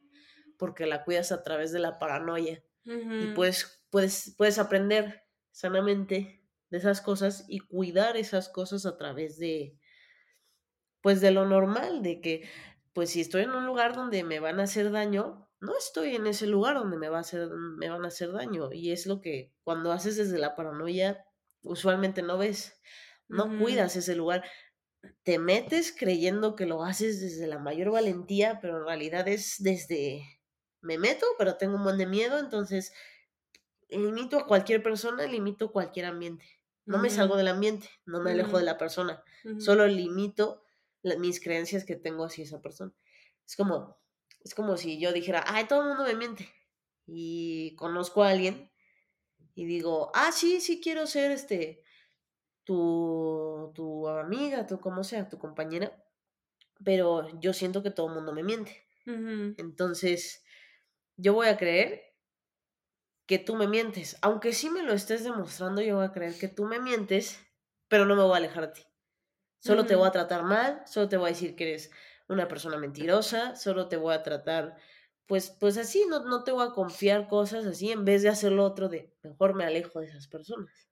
porque 0.56 0.86
la 0.86 1.04
cuidas 1.04 1.32
a 1.32 1.42
través 1.42 1.72
de 1.72 1.80
la 1.80 1.98
paranoia. 1.98 2.64
Y 2.84 3.32
puedes, 3.34 3.84
puedes, 3.90 4.34
puedes 4.38 4.60
aprender 4.60 5.24
sanamente 5.50 6.46
de 6.70 6.78
esas 6.78 7.00
cosas 7.00 7.44
y 7.48 7.58
cuidar 7.58 8.16
esas 8.16 8.48
cosas 8.48 8.86
a 8.86 8.96
través 8.96 9.38
de, 9.38 9.76
pues 11.00 11.20
de 11.20 11.32
lo 11.32 11.46
normal, 11.46 12.02
de 12.02 12.20
que, 12.20 12.48
pues 12.92 13.10
si 13.10 13.20
estoy 13.20 13.42
en 13.42 13.50
un 13.50 13.66
lugar 13.66 13.94
donde 13.94 14.22
me 14.22 14.38
van 14.38 14.60
a 14.60 14.64
hacer 14.64 14.92
daño, 14.92 15.45
no 15.60 15.76
estoy 15.76 16.16
en 16.16 16.26
ese 16.26 16.46
lugar 16.46 16.76
donde 16.76 16.98
me, 16.98 17.08
va 17.08 17.18
a 17.18 17.20
hacer, 17.20 17.48
me 17.50 17.88
van 17.88 18.04
a 18.04 18.08
hacer 18.08 18.32
daño. 18.32 18.72
Y 18.72 18.92
es 18.92 19.06
lo 19.06 19.20
que 19.20 19.52
cuando 19.64 19.92
haces 19.92 20.16
desde 20.16 20.38
la 20.38 20.54
paranoia, 20.56 21.24
usualmente 21.62 22.22
no 22.22 22.38
ves, 22.38 22.80
no 23.28 23.56
cuidas 23.58 23.96
ese 23.96 24.14
lugar. 24.16 24.44
Te 25.24 25.38
metes 25.38 25.94
creyendo 25.96 26.56
que 26.56 26.66
lo 26.66 26.84
haces 26.84 27.20
desde 27.20 27.46
la 27.46 27.58
mayor 27.58 27.90
valentía, 27.92 28.60
pero 28.60 28.78
en 28.78 28.86
realidad 28.86 29.28
es 29.28 29.56
desde, 29.58 30.24
me 30.80 30.98
meto, 30.98 31.26
pero 31.38 31.56
tengo 31.56 31.76
un 31.76 31.84
buen 31.84 31.98
de 31.98 32.06
miedo, 32.06 32.38
entonces 32.38 32.92
limito 33.88 34.38
a 34.38 34.46
cualquier 34.46 34.82
persona, 34.82 35.26
limito 35.26 35.72
cualquier 35.72 36.06
ambiente. 36.06 36.44
No 36.86 36.98
me 36.98 37.10
salgo 37.10 37.36
del 37.36 37.48
ambiente, 37.48 37.88
no 38.04 38.20
me 38.20 38.32
alejo 38.32 38.58
de 38.58 38.64
la 38.64 38.78
persona, 38.78 39.22
solo 39.56 39.86
limito 39.86 40.62
la- 41.02 41.16
mis 41.18 41.40
creencias 41.40 41.84
que 41.84 41.96
tengo 41.96 42.24
hacia 42.24 42.44
esa 42.44 42.60
persona. 42.62 42.92
Es 43.46 43.56
como, 43.56 43.98
es 44.46 44.54
como 44.54 44.76
si 44.76 45.00
yo 45.00 45.12
dijera, 45.12 45.42
ay, 45.44 45.64
todo 45.64 45.82
el 45.82 45.88
mundo 45.88 46.04
me 46.04 46.14
miente. 46.14 46.48
Y 47.04 47.74
conozco 47.74 48.22
a 48.22 48.28
alguien 48.30 48.70
y 49.56 49.64
digo, 49.64 50.12
ah, 50.14 50.30
sí, 50.30 50.60
sí 50.60 50.80
quiero 50.80 51.08
ser 51.08 51.32
este, 51.32 51.82
tu, 52.62 53.72
tu 53.74 54.06
amiga, 54.06 54.64
tu 54.64 54.78
como 54.78 55.02
sea, 55.02 55.28
tu 55.28 55.36
compañera, 55.36 56.00
pero 56.84 57.28
yo 57.40 57.52
siento 57.52 57.82
que 57.82 57.90
todo 57.90 58.06
el 58.06 58.14
mundo 58.14 58.32
me 58.32 58.44
miente. 58.44 58.86
Entonces, 59.04 60.44
yo 61.16 61.34
voy 61.34 61.48
a 61.48 61.56
creer 61.56 62.14
que 63.26 63.40
tú 63.40 63.56
me 63.56 63.66
mientes. 63.66 64.16
Aunque 64.22 64.52
sí 64.52 64.70
me 64.70 64.84
lo 64.84 64.92
estés 64.92 65.24
demostrando, 65.24 65.82
yo 65.82 65.96
voy 65.96 66.06
a 66.06 66.12
creer 66.12 66.38
que 66.38 66.46
tú 66.46 66.66
me 66.66 66.78
mientes, 66.78 67.44
pero 67.88 68.04
no 68.04 68.14
me 68.14 68.22
voy 68.22 68.34
a 68.34 68.36
alejar 68.36 68.68
de 68.68 68.74
ti. 68.74 68.86
Solo 69.58 69.86
te 69.86 69.96
voy 69.96 70.06
a 70.06 70.12
tratar 70.12 70.44
mal, 70.44 70.84
solo 70.86 71.08
te 71.08 71.16
voy 71.16 71.30
a 71.30 71.32
decir 71.32 71.56
que 71.56 71.68
eres 71.68 71.90
una 72.28 72.48
persona 72.48 72.76
mentirosa, 72.76 73.56
solo 73.56 73.88
te 73.88 73.96
voy 73.96 74.14
a 74.14 74.22
tratar, 74.22 74.76
pues, 75.26 75.50
pues 75.60 75.76
así, 75.78 76.04
no, 76.08 76.24
no 76.24 76.44
te 76.44 76.52
voy 76.52 76.66
a 76.66 76.72
confiar 76.72 77.28
cosas 77.28 77.66
así, 77.66 77.90
en 77.90 78.04
vez 78.04 78.22
de 78.22 78.28
hacerlo 78.28 78.64
otro 78.64 78.88
de, 78.88 79.14
mejor 79.22 79.54
me 79.54 79.64
alejo 79.64 80.00
de 80.00 80.06
esas 80.06 80.28
personas. 80.28 80.88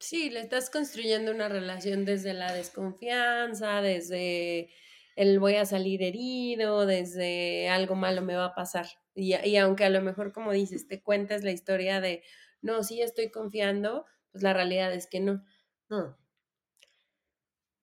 Sí, 0.00 0.30
le 0.30 0.40
estás 0.40 0.70
construyendo 0.70 1.32
una 1.32 1.48
relación 1.48 2.04
desde 2.04 2.32
la 2.32 2.52
desconfianza, 2.52 3.82
desde 3.82 4.70
el 5.16 5.40
voy 5.40 5.56
a 5.56 5.66
salir 5.66 6.02
herido, 6.02 6.86
desde 6.86 7.68
algo 7.68 7.96
malo 7.96 8.22
me 8.22 8.36
va 8.36 8.46
a 8.46 8.54
pasar. 8.54 8.86
Y, 9.14 9.34
y 9.34 9.56
aunque 9.56 9.84
a 9.84 9.90
lo 9.90 10.00
mejor, 10.00 10.32
como 10.32 10.52
dices, 10.52 10.86
te 10.86 11.02
cuentas 11.02 11.42
la 11.42 11.50
historia 11.50 12.00
de, 12.00 12.22
no, 12.62 12.84
sí 12.84 13.02
estoy 13.02 13.30
confiando, 13.30 14.06
pues 14.30 14.44
la 14.44 14.52
realidad 14.52 14.94
es 14.94 15.08
que 15.08 15.18
no. 15.18 15.44
No, 15.88 16.16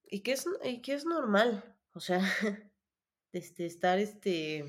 y 0.10 0.22
que 0.22 0.32
es, 0.34 0.46
y 0.64 0.82
que 0.82 0.94
es 0.94 1.06
normal, 1.06 1.76
o 1.94 2.00
sea, 2.00 2.22
este, 3.36 3.66
estar 3.66 4.00
este, 4.00 4.60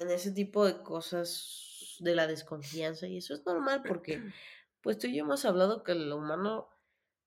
en 0.00 0.10
ese 0.10 0.32
tipo 0.32 0.64
de 0.64 0.82
cosas 0.82 1.96
de 2.00 2.14
la 2.14 2.26
desconfianza, 2.26 3.06
y 3.06 3.18
eso 3.18 3.34
es 3.34 3.44
normal 3.44 3.82
porque, 3.86 4.22
pues 4.82 4.98
tú 4.98 5.06
y 5.06 5.16
yo 5.16 5.24
hemos 5.24 5.44
hablado 5.44 5.82
que 5.82 5.92
el 5.92 6.12
humano 6.12 6.68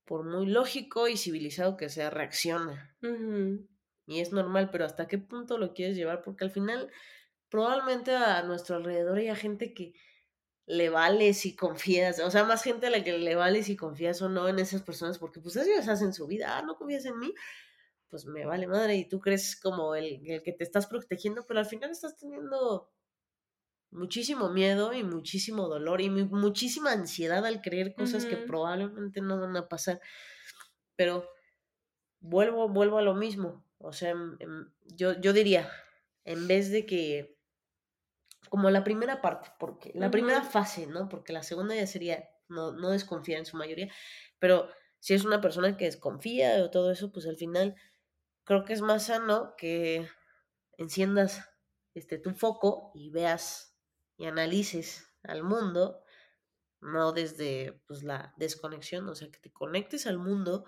por 0.06 0.26
muy 0.26 0.46
lógico 0.46 1.08
y 1.08 1.16
civilizado 1.16 1.78
que 1.78 1.90
sea, 1.90 2.10
reacciona. 2.10 2.98
Y 4.08 4.20
es 4.20 4.34
normal, 4.34 4.70
pero 4.70 4.84
¿hasta 4.84 5.08
qué 5.08 5.18
punto 5.18 5.58
lo 5.58 5.74
quieres 5.74 5.96
llevar? 5.96 6.22
Porque 6.22 6.44
al 6.44 6.52
final, 6.52 6.92
probablemente 7.50 8.14
a 8.14 8.44
nuestro 8.44 8.76
alrededor 8.76 9.20
haya 9.20 9.36
gente 9.36 9.74
que 9.74 9.94
le 10.66 10.90
vale 10.90 11.34
si 11.34 11.56
confías, 11.56 12.20
o 12.20 12.30
sea, 12.30 12.44
más 12.44 12.64
gente 12.64 12.88
a 12.88 12.90
la 12.90 13.04
que 13.04 13.18
le 13.18 13.36
vale 13.36 13.64
si 13.64 13.76
confías 13.76 14.22
o 14.22 14.30
no 14.30 14.48
en 14.48 14.60
esas 14.60 14.82
personas, 14.82 15.18
porque 15.18 15.40
pues 15.40 15.56
ellos 15.56 15.88
hacen 15.88 16.14
su 16.14 16.28
vida, 16.28 16.58
ah, 16.58 16.62
no 16.62 16.76
confías 16.76 17.06
en 17.06 17.18
mí, 17.18 17.34
pues 18.12 18.28
me 18.28 18.46
vale 18.46 18.68
madre, 18.68 18.98
y 18.98 19.10
tú 19.10 19.22
crees 19.22 19.60
como 19.62 19.96
el, 19.96 20.22
el 20.30 20.44
que 20.44 20.54
te 20.54 20.66
estás 20.66 20.88
protegiendo, 20.88 21.48
pero 21.48 21.62
al 21.62 21.68
final 21.68 21.92
estás 21.92 22.18
teniendo 22.18 22.92
muchísimo 23.92 24.50
miedo 24.50 24.94
y 24.94 25.04
muchísimo 25.04 25.68
dolor 25.68 26.02
y 26.02 26.10
mu- 26.10 26.26
muchísima 26.38 26.92
ansiedad 26.94 27.46
al 27.46 27.62
creer 27.62 27.94
cosas 27.94 28.26
que 28.26 28.38
probablemente 28.38 29.22
no 29.22 29.40
van 29.40 29.58
a 29.58 29.68
pasar. 29.68 30.00
Pero 30.96 31.30
vuelvo, 32.20 32.70
vuelvo 32.70 32.98
a 33.00 33.02
lo 33.04 33.16
mismo. 33.16 33.66
O 33.80 33.94
sea, 33.94 34.12
em- 34.12 34.38
em, 34.40 34.72
yo, 34.86 35.20
yo 35.22 35.34
diría, 35.34 35.70
en 36.26 36.48
vez 36.48 36.72
de 36.72 36.86
que, 36.86 37.38
como 38.50 38.70
la 38.70 38.84
primera 38.84 39.22
parte, 39.22 39.50
porque 39.60 39.92
la 39.96 40.12
primera 40.12 40.44
fase, 40.44 40.88
¿no? 40.88 41.08
Porque 41.10 41.34
la 41.34 41.44
segunda 41.44 41.76
ya 41.76 41.88
sería 41.88 42.30
no, 42.50 42.72
no 42.74 42.90
desconfiar 42.90 43.40
en 43.40 43.46
su 43.46 43.56
mayoría, 43.58 43.92
pero 44.40 44.70
si 45.00 45.14
es 45.14 45.24
una 45.24 45.42
persona 45.42 45.78
que 45.78 45.86
desconfía 45.86 46.64
o 46.64 46.70
todo 46.70 46.92
eso, 46.92 47.12
pues 47.12 47.26
al 47.28 47.38
final 47.38 47.76
creo 48.52 48.66
que 48.66 48.74
es 48.74 48.82
más 48.82 49.06
sano 49.06 49.56
que 49.58 50.10
enciendas 50.78 51.50
este, 51.94 52.18
tu 52.18 52.32
foco 52.32 52.92
y 52.94 53.10
veas 53.10 53.78
y 54.18 54.26
analices 54.26 55.08
al 55.24 55.42
mundo, 55.42 56.04
no 56.82 57.14
desde 57.14 57.82
pues, 57.88 58.04
la 58.04 58.34
desconexión, 58.36 59.08
o 59.08 59.16
sea, 59.16 59.32
que 59.32 59.40
te 59.40 59.54
conectes 59.54 60.06
al 60.06 60.18
mundo 60.18 60.66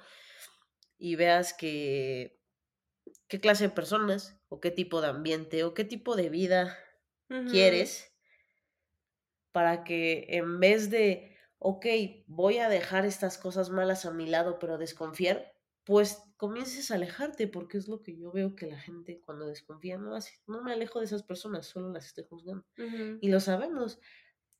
y 0.98 1.18
veas 1.18 1.54
que 1.54 2.40
qué 3.28 3.42
clase 3.42 3.66
de 3.66 3.76
personas 3.76 4.40
o 4.48 4.62
qué 4.62 4.72
tipo 4.72 5.02
de 5.02 5.10
ambiente 5.10 5.66
o 5.66 5.74
qué 5.74 5.84
tipo 5.84 6.16
de 6.16 6.30
vida 6.30 6.80
quieres 7.52 8.16
para 9.52 9.84
que 9.84 10.28
en 10.30 10.62
vez 10.62 10.90
de, 10.90 11.36
ok, 11.60 11.86
voy 12.28 12.60
a 12.60 12.70
dejar 12.70 13.06
estas 13.06 13.38
cosas 13.38 13.72
malas 13.72 14.06
a 14.06 14.12
mi 14.12 14.26
lado, 14.26 14.58
pero 14.58 14.78
desconfiar, 14.78 15.54
pues 15.84 16.24
comiences 16.44 16.92
a 16.92 16.96
alejarte, 16.96 17.48
porque 17.48 17.78
es 17.78 17.88
lo 17.88 18.02
que 18.02 18.18
yo 18.18 18.30
veo 18.30 18.54
que 18.54 18.68
la 18.68 18.78
gente 18.78 19.22
cuando 19.22 19.48
desconfía 19.48 19.98
no 19.98 20.14
hace. 20.14 20.34
No 20.46 20.62
me 20.62 20.74
alejo 20.74 21.00
de 21.00 21.06
esas 21.06 21.24
personas, 21.24 21.68
solo 21.68 21.90
las 21.90 22.08
estoy 22.08 22.26
juzgando. 22.26 22.66
Y 23.22 23.30
lo 23.30 23.40
sabemos. 23.40 23.98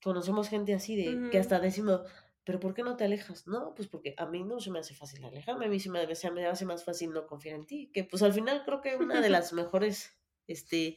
Conocemos 0.02 0.48
gente 0.48 0.74
así 0.74 0.96
de 0.96 1.30
que 1.30 1.40
hasta 1.40 1.60
decimos, 1.60 2.00
pero 2.46 2.62
¿por 2.62 2.74
qué 2.74 2.84
no 2.84 2.96
te 2.96 3.04
alejas? 3.04 3.48
No, 3.48 3.76
pues 3.76 3.90
porque 3.90 4.16
a 4.18 4.26
mí 4.28 4.46
no 4.46 4.62
se 4.62 4.72
me 4.72 4.80
hace 4.80 4.96
fácil 4.96 5.26
alejarme, 5.26 5.66
a 5.66 5.68
mí 5.68 5.78
se 5.78 5.90
me, 5.90 6.16
se 6.16 6.32
me 6.32 6.48
hace 6.48 6.64
más 6.64 6.86
fácil 6.86 7.12
no 7.12 7.28
confiar 7.28 7.56
en 7.56 7.66
ti, 7.66 7.92
que 7.94 8.06
pues 8.06 8.24
al 8.24 8.32
final 8.32 8.64
creo 8.64 8.80
que 8.80 8.96
una 8.96 9.20
de 9.20 9.30
las 9.30 9.52
mejores 9.54 10.18
este, 10.48 10.96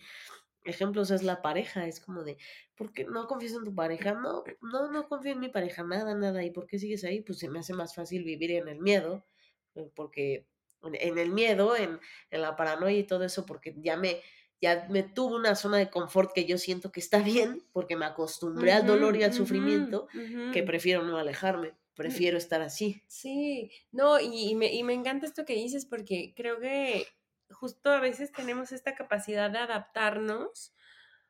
ejemplos 0.65 1.11
es 1.11 1.25
la 1.25 1.43
pareja, 1.43 1.89
es 1.89 1.99
como 1.99 2.23
de, 2.23 2.37
¿por 2.77 2.93
qué 2.93 3.07
no 3.07 3.27
confías 3.27 3.55
en 3.55 3.65
tu 3.65 3.75
pareja? 3.75 4.15
No, 4.15 4.45
no, 4.63 4.93
no 4.93 5.09
confío 5.09 5.33
en 5.33 5.41
mi 5.41 5.49
pareja, 5.49 5.83
nada, 5.83 6.15
nada, 6.15 6.45
¿y 6.45 6.53
por 6.53 6.69
qué 6.69 6.79
sigues 6.79 7.03
ahí? 7.03 7.23
Pues 7.23 7.41
se 7.41 7.49
me 7.49 7.59
hace 7.59 7.75
más 7.75 7.93
fácil 7.93 8.23
vivir 8.23 8.53
en 8.53 8.69
el 8.69 8.79
miedo, 8.79 9.27
eh, 9.75 9.91
porque 9.97 10.47
en 10.83 11.19
el 11.19 11.31
miedo, 11.31 11.77
en, 11.77 12.01
en 12.31 12.43
la 12.43 12.57
paranoia 12.57 12.99
y 12.99 13.05
todo 13.05 13.25
eso, 13.25 13.47
porque 13.47 13.75
ya 13.79 13.97
me, 13.97 14.23
ya 14.61 14.87
me 14.91 15.03
tuvo 15.03 15.37
una 15.37 15.55
zona 15.55 15.79
de 15.79 15.91
confort 15.91 16.33
que 16.33 16.45
yo 16.45 16.59
siento 16.59 16.93
que 16.93 17.01
está 17.01 17.19
bien, 17.23 17.63
porque 17.73 17.97
me 17.97 18.07
acostumbré 18.07 18.73
al 18.73 18.87
dolor 18.87 19.17
y 19.17 19.23
al 19.23 19.33
sufrimiento, 19.33 20.09
que 20.53 20.63
prefiero 20.63 21.03
no 21.03 21.19
alejarme, 21.19 21.75
prefiero 21.95 22.39
estar 22.39 22.63
así. 22.63 23.03
Sí, 23.07 23.71
no, 23.93 24.21
y, 24.21 24.51
y 24.51 24.55
me, 24.55 24.73
y 24.73 24.83
me 24.83 24.95
encanta 24.95 25.27
esto 25.27 25.45
que 25.45 25.55
dices 25.55 25.87
porque 25.87 26.33
creo 26.37 26.61
que 26.61 27.07
justo 27.51 27.91
a 27.91 28.01
veces 28.01 28.33
tenemos 28.33 28.73
esta 28.73 28.95
capacidad 28.95 29.51
de 29.51 29.59
adaptarnos 29.59 30.73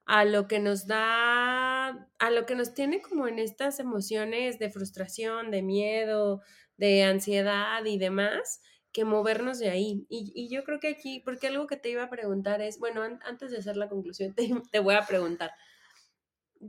a 0.06 0.24
lo 0.24 0.46
que 0.46 0.60
nos 0.60 0.86
da, 0.86 1.88
a 1.88 2.30
lo 2.30 2.46
que 2.46 2.54
nos 2.54 2.74
tiene 2.74 3.02
como 3.02 3.26
en 3.26 3.40
estas 3.40 3.80
emociones 3.80 4.58
de 4.58 4.70
frustración, 4.70 5.50
de 5.50 5.62
miedo, 5.62 6.42
de 6.76 7.02
ansiedad 7.02 7.84
y 7.84 7.98
demás, 7.98 8.62
que 8.96 9.04
movernos 9.04 9.60
de 9.60 9.70
ahí. 9.70 10.06
Y, 10.10 10.32
y 10.34 10.48
yo 10.50 10.64
creo 10.64 10.80
que 10.80 10.88
aquí, 10.88 11.20
porque 11.24 11.48
algo 11.48 11.68
que 11.68 11.76
te 11.78 11.90
iba 11.90 12.04
a 12.04 12.10
preguntar 12.10 12.62
es, 12.62 12.80
bueno, 12.80 13.02
an- 13.04 13.20
antes 13.24 13.52
de 13.52 13.58
hacer 13.58 13.76
la 13.78 13.90
conclusión, 13.90 14.34
te, 14.36 14.50
te 14.72 14.80
voy 14.80 14.96
a 14.96 15.06
preguntar, 15.06 15.52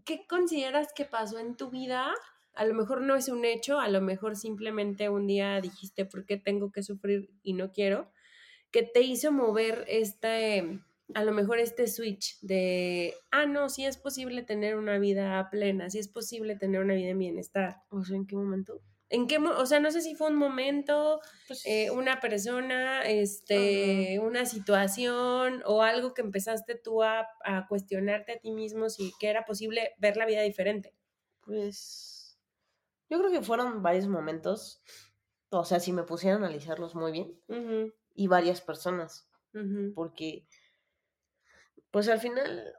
¿qué 0.06 0.26
consideras 0.28 0.88
que 0.96 1.06
pasó 1.06 1.40
en 1.40 1.56
tu 1.58 1.70
vida? 1.70 2.14
A 2.54 2.66
lo 2.66 2.74
mejor 2.74 3.02
no 3.02 3.16
es 3.16 3.30
un 3.30 3.46
hecho, 3.46 3.80
a 3.80 3.90
lo 3.90 4.02
mejor 4.02 4.36
simplemente 4.36 5.10
un 5.10 5.28
día 5.28 5.62
dijiste, 5.62 6.06
¿por 6.06 6.26
qué 6.26 6.38
tengo 6.38 6.72
que 6.72 6.84
sufrir 6.84 7.30
y 7.44 7.54
no 7.54 7.72
quiero? 7.72 8.12
Que 8.72 8.84
te 8.84 9.02
hizo 9.02 9.32
mover 9.34 9.86
este, 9.88 10.82
a 11.16 11.24
lo 11.26 11.34
mejor 11.34 11.60
este 11.60 11.88
switch 11.88 12.40
de, 12.42 13.16
ah, 13.32 13.48
no, 13.48 13.70
sí 13.70 13.86
es 13.86 13.98
posible 13.98 14.44
tener 14.44 14.78
una 14.78 15.00
vida 15.00 15.50
plena, 15.52 15.90
sí 15.90 16.00
es 16.00 16.10
posible 16.10 16.58
tener 16.58 16.82
una 16.82 16.96
vida 16.96 17.10
en 17.10 17.20
bienestar. 17.20 17.78
O 17.90 18.04
sea, 18.06 18.18
¿en 18.18 18.28
qué 18.28 18.36
momento? 18.36 18.82
¿En 19.10 19.28
qué, 19.28 19.38
o 19.38 19.66
sea, 19.66 19.80
no 19.80 19.92
sé 19.92 20.02
si 20.02 20.16
fue 20.16 20.28
un 20.30 20.36
momento, 20.36 21.22
Pues, 21.48 21.64
eh, 21.64 21.92
una 21.92 22.20
persona, 22.20 23.04
este, 23.04 24.20
una 24.20 24.46
situación 24.46 25.64
o 25.66 25.82
algo 25.84 26.14
que 26.14 26.22
empezaste 26.22 26.76
tú 26.76 27.04
a, 27.04 27.28
a 27.46 27.68
cuestionarte 27.68 28.34
a 28.34 28.40
ti 28.40 28.52
mismo 28.52 28.90
si 28.90 29.12
que 29.20 29.30
era 29.30 29.46
posible 29.46 29.92
ver 30.00 30.18
la 30.18 30.26
vida 30.26 30.42
diferente? 30.42 30.94
pues, 31.42 32.38
yo 33.10 33.20
creo 33.20 33.32
que 33.32 33.42
fueron 33.42 33.82
varios 33.84 34.08
momentos, 34.08 34.84
o 35.50 35.66
sea, 35.66 35.80
si 35.80 35.94
me 35.94 36.04
pusiera 36.04 36.36
a 36.36 36.40
analizarlos 36.40 36.96
muy 36.96 37.12
bien, 37.12 37.42
y 38.16 38.28
varias 38.28 38.62
personas, 38.62 39.30
porque, 39.94 40.48
pues 41.92 42.08
al 42.10 42.20
final, 42.20 42.74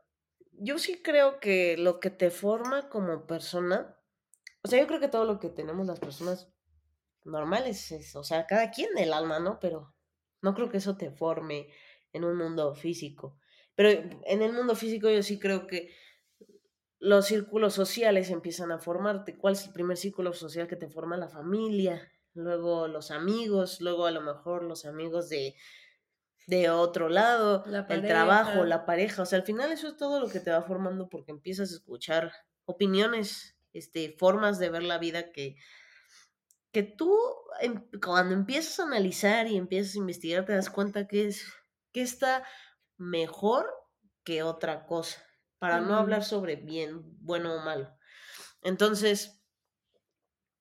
yo 0.53 0.79
sí 0.79 1.03
creo 1.03 1.41
que 1.41 1.77
lo 1.79 2.01
que 2.01 2.11
te 2.11 2.31
forma 2.31 2.89
como 2.89 3.27
persona, 3.27 3.98
o 4.69 4.71
sea, 4.71 4.81
yo 4.81 4.87
creo 4.87 5.01
que 5.01 5.09
todo 5.09 5.25
lo 5.25 5.41
que 5.41 5.49
tenemos 5.49 5.87
las 5.87 5.99
personas 5.99 6.53
normales 7.25 7.91
es, 7.91 8.15
o 8.17 8.23
sea, 8.23 8.47
cada 8.47 8.71
quien 8.71 8.91
el 8.99 9.15
alma, 9.15 9.39
¿no? 9.39 9.59
Pero 9.59 9.95
no 10.43 10.55
creo 10.55 10.69
que 10.69 10.77
eso 10.77 10.99
te 10.99 11.11
forme 11.11 11.69
en 12.13 12.25
un 12.25 12.37
mundo 12.37 12.75
físico. 12.75 13.39
Pero 13.75 13.89
en 14.27 14.43
el 14.43 14.53
mundo 14.53 14.77
físico 14.77 15.09
yo 15.09 15.23
sí 15.23 15.39
creo 15.39 15.67
que 15.67 15.95
los 16.99 17.25
círculos 17.25 17.73
sociales 17.73 18.29
empiezan 18.29 18.71
a 18.71 18.79
formarte. 18.79 19.39
¿Cuál 19.39 19.55
es 19.55 19.65
el 19.65 19.73
primer 19.73 19.97
círculo 19.97 20.35
social 20.35 20.69
que 20.69 20.77
te 20.77 20.91
forma? 20.91 21.17
La 21.17 21.31
familia, 21.31 22.07
luego 22.35 22.89
los 22.89 23.11
amigos, 23.11 23.81
luego 23.81 24.05
a 24.05 24.11
lo 24.11 24.21
mejor 24.21 24.65
los 24.65 24.85
amigos 24.85 25.31
de, 25.31 25.55
de 26.47 26.69
otro 26.69 27.09
lado, 27.09 27.65
La 27.69 27.87
el 27.89 28.07
trabajo, 28.07 28.65
la 28.65 28.85
pareja. 28.85 29.23
O 29.23 29.25
sea, 29.25 29.39
al 29.39 29.47
final 29.47 29.73
eso 29.73 29.89
es 29.89 29.97
todo 29.97 30.21
lo 30.21 30.29
que 30.29 30.41
te 30.41 30.51
va 30.51 30.61
formando 30.61 31.09
porque 31.09 31.31
empiezas 31.31 31.73
a 31.73 31.77
escuchar 31.77 32.33
opiniones, 32.67 33.58
este, 33.73 34.17
formas 34.19 34.59
de 34.59 34.71
ver 34.71 34.83
la 34.83 34.99
vida 34.99 35.33
que, 35.33 35.57
que 36.73 36.83
tú 36.83 37.17
em- 37.61 37.89
cuando 38.05 38.35
empiezas 38.35 38.81
a 38.81 38.85
analizar 38.85 39.47
y 39.47 39.57
empiezas 39.57 39.95
a 39.95 39.99
investigar 39.99 40.45
te 40.45 40.53
das 40.55 40.71
cuenta 40.71 41.07
que 41.09 41.27
es 41.27 41.45
que 41.93 42.03
está 42.03 42.45
mejor 42.97 43.67
que 44.25 44.43
otra 44.43 44.85
cosa, 44.87 45.25
para 45.59 45.81
no 45.81 45.97
hablar 45.97 46.23
sobre 46.23 46.57
bien, 46.57 47.03
bueno 47.21 47.55
o 47.55 47.61
malo. 47.61 47.97
Entonces, 48.63 49.43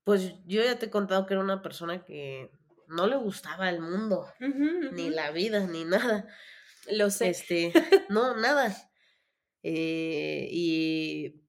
pues 0.03 0.33
yo 0.45 0.63
ya 0.63 0.79
te 0.79 0.85
he 0.87 0.89
contado 0.89 1.25
que 1.25 1.33
era 1.33 1.43
una 1.43 1.61
persona 1.61 2.05
que 2.05 2.51
no 2.87 3.07
le 3.07 3.17
gustaba 3.17 3.69
el 3.69 3.81
mundo, 3.81 4.25
ni 4.91 5.09
la 5.09 5.31
vida, 5.31 5.67
ni 5.67 5.83
nada. 5.83 6.27
Lo 6.89 7.09
sé. 7.09 7.29
Este, 7.29 7.73
no, 8.09 8.37
nada. 8.37 8.75
Eh, 9.63 10.47
y 10.51 11.46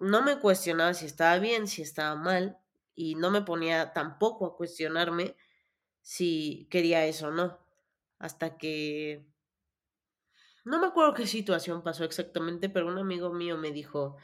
no 0.00 0.22
me 0.22 0.38
cuestionaba 0.40 0.94
si 0.94 1.06
estaba 1.06 1.38
bien, 1.38 1.66
si 1.68 1.82
estaba 1.82 2.14
mal, 2.16 2.58
y 2.94 3.14
no 3.16 3.30
me 3.30 3.42
ponía 3.42 3.92
tampoco 3.92 4.46
a 4.46 4.56
cuestionarme 4.56 5.36
si 6.02 6.68
quería 6.70 7.06
eso 7.06 7.28
o 7.28 7.32
no. 7.32 7.60
Hasta 8.18 8.58
que 8.58 9.26
no 10.64 10.78
me 10.80 10.86
acuerdo 10.86 11.14
qué 11.14 11.26
situación 11.26 11.82
pasó 11.82 12.04
exactamente, 12.04 12.68
pero 12.68 12.86
un 12.88 12.98
amigo 12.98 13.32
mío 13.32 13.56
me 13.56 13.72
dijo 13.72 14.16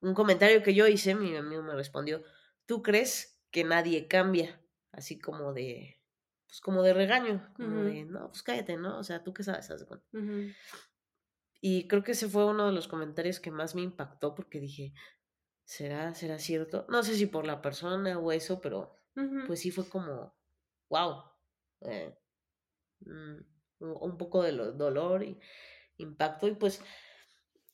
un 0.00 0.14
comentario 0.14 0.62
que 0.62 0.74
yo 0.74 0.86
hice, 0.86 1.14
mi 1.14 1.36
amigo 1.36 1.62
me 1.62 1.74
respondió, 1.74 2.22
¿tú 2.66 2.82
crees 2.82 3.42
que 3.50 3.64
nadie 3.64 4.08
cambia? 4.08 4.60
Así 4.92 5.18
como 5.18 5.52
de, 5.52 6.02
pues 6.46 6.60
como 6.60 6.82
de 6.82 6.94
regaño, 6.94 7.52
como 7.54 7.82
de, 7.84 8.04
no, 8.04 8.28
pues 8.30 8.42
cállate, 8.42 8.76
¿no? 8.76 8.98
O 8.98 9.04
sea, 9.04 9.22
¿tú 9.22 9.34
qué 9.34 9.42
sabes? 9.44 9.70
Ujú. 10.12 10.54
Y 11.60 11.88
creo 11.88 12.02
que 12.04 12.12
ese 12.12 12.28
fue 12.28 12.44
uno 12.46 12.66
de 12.66 12.72
los 12.72 12.88
comentarios 12.88 13.40
que 13.40 13.50
más 13.50 13.74
me 13.74 13.82
impactó 13.82 14.34
porque 14.34 14.60
dije, 14.60 14.94
¿será, 15.64 16.14
será 16.14 16.38
cierto? 16.38 16.86
No 16.88 17.02
sé 17.02 17.14
si 17.16 17.26
por 17.26 17.46
la 17.46 17.62
persona 17.62 18.18
o 18.18 18.32
eso, 18.32 18.60
pero 18.60 18.94
pues 19.46 19.60
sí 19.60 19.70
fue 19.72 19.88
como, 19.88 20.34
wow, 20.88 21.24
eh, 21.82 22.16
mm, 23.00 23.36
un, 23.80 24.16
poco 24.18 24.42
de 24.42 24.52
lo- 24.52 24.72
dolor 24.72 25.24
y 25.24 25.40
impacto 25.98 26.46
y 26.46 26.54
pues 26.54 26.82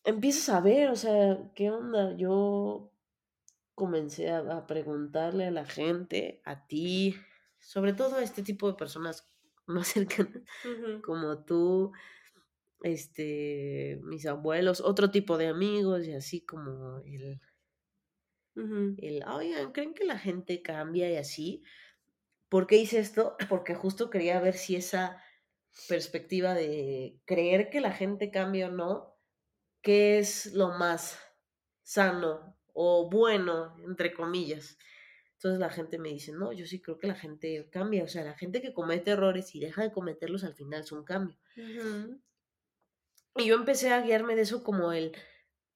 empiezas 0.05 0.49
a 0.51 0.61
ver, 0.61 0.91
o 0.91 0.97
sea, 0.97 1.51
¿qué 1.55 1.71
onda? 1.71 2.17
Yo 2.17 2.93
comencé 3.75 4.31
a, 4.31 4.39
a 4.39 4.67
preguntarle 4.67 5.47
a 5.47 5.51
la 5.51 5.65
gente, 5.67 6.41
a 6.45 6.67
ti, 6.67 7.17
sobre 7.59 7.93
todo 7.93 8.17
a 8.17 8.23
este 8.23 8.43
tipo 8.43 8.69
de 8.69 8.75
personas 8.79 9.29
más 9.67 9.89
cercanas 9.95 10.43
como 11.05 11.45
tú, 11.45 11.93
este, 12.85 13.99
mis 14.03 14.27
abuelos, 14.27 14.83
otro 14.83 15.11
tipo 15.11 15.39
de 15.39 15.47
amigos 15.47 16.07
y 16.07 16.13
así 16.13 16.43
como 16.43 17.01
el, 17.01 17.41
el, 18.99 19.25
oigan, 19.27 19.73
¿creen 19.73 19.95
que 19.95 20.05
la 20.05 20.19
gente 20.19 20.61
cambia 20.63 21.11
y 21.11 21.17
así? 21.17 21.63
¿Por 22.51 22.67
qué 22.67 22.77
hice 22.77 22.99
esto? 22.99 23.37
Porque 23.49 23.75
justo 23.75 24.11
quería 24.11 24.39
ver 24.39 24.55
si 24.55 24.77
esa 24.77 25.23
perspectiva 25.89 26.55
de 26.55 27.19
creer 27.25 27.71
que 27.71 27.81
la 27.81 27.91
gente 27.91 28.31
cambia 28.31 28.69
o 28.69 28.71
no, 28.71 29.17
qué 29.81 30.19
es 30.19 30.53
lo 30.53 30.69
más 30.69 31.19
sano 31.83 32.59
o 32.75 33.09
bueno, 33.11 33.77
entre 33.83 34.13
comillas. 34.13 34.79
Entonces 35.33 35.59
la 35.59 35.71
gente 35.71 35.99
me 35.99 36.11
dice, 36.11 36.33
no, 36.33 36.53
yo 36.53 36.67
sí 36.67 36.83
creo 36.83 36.99
que 36.99 37.07
la 37.07 37.15
gente 37.15 37.69
cambia, 37.71 38.05
o 38.05 38.09
sea, 38.09 38.25
la 38.25 38.35
gente 38.35 38.61
que 38.61 38.75
comete 38.75 39.13
errores 39.13 39.55
y 39.55 39.61
deja 39.61 39.83
de 39.83 39.93
cometerlos 39.93 40.45
al 40.45 40.55
final 40.55 40.81
es 40.81 40.93
un 40.93 41.05
cambio. 41.05 41.39
Y 43.37 43.47
yo 43.47 43.57
empecé 43.57 43.91
a 43.91 44.01
guiarme 44.01 44.37
de 44.37 44.43
eso 44.43 44.63
como 44.63 44.93
el, 44.93 45.17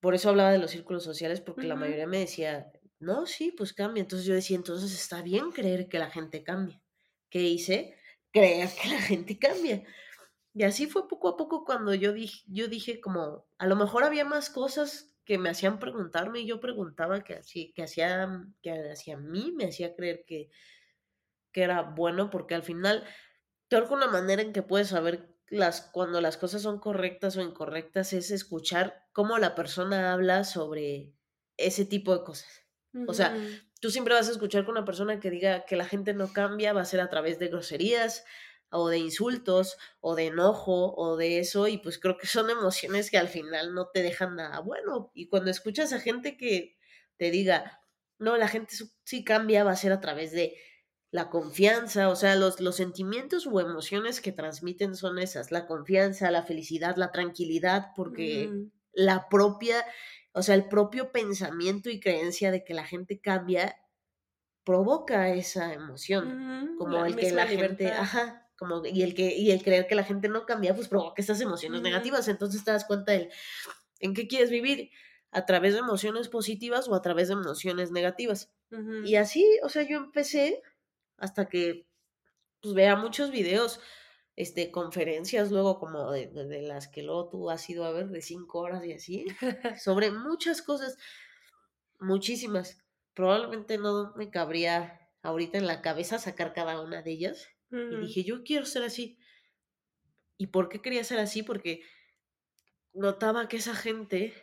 por 0.00 0.14
eso 0.14 0.28
hablaba 0.28 0.52
de 0.52 0.58
los 0.58 0.70
círculos 0.70 1.02
sociales, 1.02 1.40
porque 1.40 1.66
la 1.66 1.74
mayoría 1.74 2.06
me 2.06 2.18
decía, 2.20 2.72
no, 3.00 3.26
sí, 3.26 3.52
pues 3.56 3.72
cambia. 3.72 4.00
Entonces 4.02 4.26
yo 4.26 4.34
decía, 4.34 4.56
entonces 4.56 4.92
está 4.92 5.22
bien 5.22 5.50
creer 5.50 5.88
que 5.88 5.98
la 5.98 6.10
gente 6.10 6.44
cambia. 6.44 6.80
¿Qué 7.30 7.42
hice? 7.42 7.96
Creer 8.32 8.68
que 8.80 8.88
la 8.88 9.00
gente 9.00 9.38
cambia. 9.38 9.84
Y 10.54 10.62
así 10.64 10.86
fue 10.86 11.08
poco 11.08 11.28
a 11.28 11.36
poco 11.36 11.64
cuando 11.64 11.94
yo 11.94 12.12
dije, 12.12 12.44
yo 12.48 12.68
dije 12.68 13.00
como, 13.00 13.46
a 13.58 13.66
lo 13.66 13.76
mejor 13.76 14.04
había 14.04 14.24
más 14.24 14.50
cosas 14.50 15.16
que 15.24 15.38
me 15.38 15.50
hacían 15.50 15.78
preguntarme 15.78 16.40
y 16.40 16.46
yo 16.46 16.58
preguntaba 16.60 17.22
que 17.22 17.34
así, 17.34 17.72
que 17.74 17.82
hacía, 17.82 18.28
que 18.62 18.72
hacia 18.90 19.18
mí 19.18 19.52
me 19.54 19.66
hacía 19.66 19.94
creer 19.94 20.24
que, 20.26 20.50
que 21.52 21.62
era 21.62 21.82
bueno, 21.82 22.30
porque 22.30 22.54
al 22.54 22.62
final 22.62 23.04
creo 23.68 23.86
que 23.86 23.94
una 23.94 24.08
manera 24.08 24.42
en 24.42 24.52
que 24.52 24.62
puedes 24.62 24.88
saber 24.88 25.37
las, 25.50 25.82
cuando 25.82 26.20
las 26.20 26.36
cosas 26.36 26.62
son 26.62 26.78
correctas 26.78 27.36
o 27.36 27.42
incorrectas 27.42 28.12
es 28.12 28.30
escuchar 28.30 29.06
cómo 29.12 29.38
la 29.38 29.54
persona 29.54 30.12
habla 30.12 30.44
sobre 30.44 31.14
ese 31.56 31.84
tipo 31.84 32.16
de 32.16 32.24
cosas. 32.24 32.64
O 33.06 33.14
sea, 33.14 33.36
tú 33.80 33.90
siempre 33.90 34.14
vas 34.14 34.28
a 34.28 34.32
escuchar 34.32 34.64
que 34.64 34.70
una 34.70 34.84
persona 34.84 35.20
que 35.20 35.30
diga 35.30 35.64
que 35.66 35.76
la 35.76 35.84
gente 35.84 36.14
no 36.14 36.32
cambia 36.32 36.72
va 36.72 36.80
a 36.80 36.86
ser 36.86 37.00
a 37.00 37.10
través 37.10 37.38
de 37.38 37.48
groserías 37.48 38.24
o 38.70 38.88
de 38.88 38.98
insultos 38.98 39.76
o 40.00 40.14
de 40.14 40.26
enojo 40.26 40.94
o 40.96 41.16
de 41.16 41.38
eso 41.38 41.68
y 41.68 41.78
pues 41.78 41.98
creo 41.98 42.16
que 42.16 42.26
son 42.26 42.50
emociones 42.50 43.10
que 43.10 43.18
al 43.18 43.28
final 43.28 43.74
no 43.74 43.88
te 43.88 44.02
dejan 44.02 44.36
nada 44.36 44.60
bueno 44.60 45.10
y 45.14 45.28
cuando 45.28 45.50
escuchas 45.50 45.92
a 45.92 46.00
gente 46.00 46.36
que 46.36 46.76
te 47.16 47.30
diga 47.30 47.82
no, 48.18 48.36
la 48.36 48.48
gente 48.48 48.74
sí 49.04 49.24
cambia 49.24 49.64
va 49.64 49.72
a 49.72 49.76
ser 49.76 49.92
a 49.92 50.00
través 50.00 50.32
de 50.32 50.56
la 51.10 51.30
confianza, 51.30 52.08
o 52.08 52.16
sea, 52.16 52.36
los, 52.36 52.60
los 52.60 52.76
sentimientos 52.76 53.46
o 53.46 53.60
emociones 53.60 54.20
que 54.20 54.32
transmiten 54.32 54.94
son 54.94 55.18
esas, 55.18 55.50
la 55.50 55.66
confianza, 55.66 56.30
la 56.30 56.42
felicidad, 56.42 56.96
la 56.96 57.12
tranquilidad, 57.12 57.92
porque 57.96 58.50
la 58.92 59.28
propia, 59.28 59.84
o 60.32 60.42
sea, 60.42 60.54
el 60.54 60.68
propio 60.68 61.10
pensamiento 61.10 61.88
y 61.88 62.00
creencia 62.00 62.50
de 62.50 62.62
que 62.62 62.74
la 62.74 62.84
gente 62.84 63.20
cambia 63.20 63.76
provoca 64.64 65.30
esa 65.30 65.72
emoción, 65.72 66.74
como 66.76 67.02
el 67.06 67.16
que 67.16 67.32
la 67.32 67.46
gente, 67.46 67.90
ajá, 67.90 68.46
como, 68.58 68.84
y 68.84 69.02
el 69.02 69.14
que, 69.14 69.34
y 69.34 69.50
el 69.50 69.62
creer 69.62 69.86
que 69.86 69.94
la 69.94 70.04
gente 70.04 70.28
no 70.28 70.44
cambia, 70.44 70.74
pues 70.74 70.88
provoca 70.88 71.22
estas 71.22 71.40
emociones 71.40 71.80
negativas. 71.80 72.28
Entonces 72.28 72.64
te 72.64 72.72
das 72.72 72.84
cuenta 72.84 73.12
del, 73.12 73.30
en 74.00 74.12
qué 74.12 74.28
quieres 74.28 74.50
vivir, 74.50 74.90
a 75.30 75.46
través 75.46 75.72
de 75.72 75.78
emociones 75.78 76.28
positivas 76.28 76.86
o 76.88 76.94
a 76.94 77.00
través 77.00 77.28
de 77.28 77.34
emociones 77.34 77.92
negativas. 77.92 78.52
Y 79.04 79.14
así, 79.14 79.46
o 79.62 79.70
sea, 79.70 79.84
yo 79.88 79.96
empecé 79.96 80.60
hasta 81.18 81.48
que 81.48 81.88
pues 82.62 82.74
vea 82.74 82.96
muchos 82.96 83.30
videos, 83.32 83.80
este, 84.36 84.70
conferencias 84.72 85.50
luego 85.52 85.78
como 85.80 86.12
de, 86.12 86.28
de- 86.28 86.46
de 86.46 86.62
las 86.62 86.88
que 86.88 87.02
luego 87.02 87.28
tú 87.30 87.50
has 87.50 87.68
ido 87.70 87.84
a 87.84 87.92
ver 87.92 88.08
de 88.08 88.22
cinco 88.22 88.60
horas 88.60 88.84
y 88.86 88.92
así, 88.94 89.26
sobre 89.82 90.10
muchas 90.12 90.62
cosas, 90.62 90.98
muchísimas. 92.00 92.84
Probablemente 93.14 93.78
no 93.78 94.12
me 94.16 94.30
cabría 94.30 95.10
ahorita 95.22 95.58
en 95.58 95.66
la 95.66 95.82
cabeza 95.82 96.18
sacar 96.18 96.52
cada 96.52 96.80
una 96.80 97.02
de 97.02 97.12
ellas. 97.12 97.48
Y 97.90 97.96
dije, 97.98 98.24
yo 98.24 98.44
quiero 98.44 98.66
ser 98.66 98.84
así. 98.84 99.18
¿Y 100.38 100.46
por 100.48 100.68
qué 100.68 100.80
quería 100.80 101.04
ser 101.04 101.18
así? 101.18 101.42
Porque 101.42 101.82
notaba 102.92 103.48
que 103.48 103.56
esa 103.56 103.74
gente, 103.74 104.34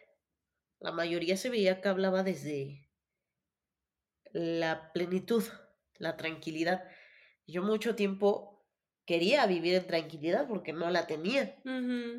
la 0.80 0.92
mayoría 0.92 1.38
se 1.38 1.50
veía 1.50 1.82
que 1.82 1.90
hablaba 1.90 2.24
desde 2.24 2.90
la 4.34 4.92
plenitud, 4.94 5.44
la 5.98 6.16
tranquilidad. 6.18 6.84
Yo 7.48 7.64
mucho 7.64 7.96
tiempo 7.96 8.66
quería 9.06 9.46
vivir 9.46 9.76
en 9.76 9.86
tranquilidad 9.88 10.48
porque 10.48 10.74
no 10.74 10.90
la 10.90 11.06
tenía. 11.08 11.56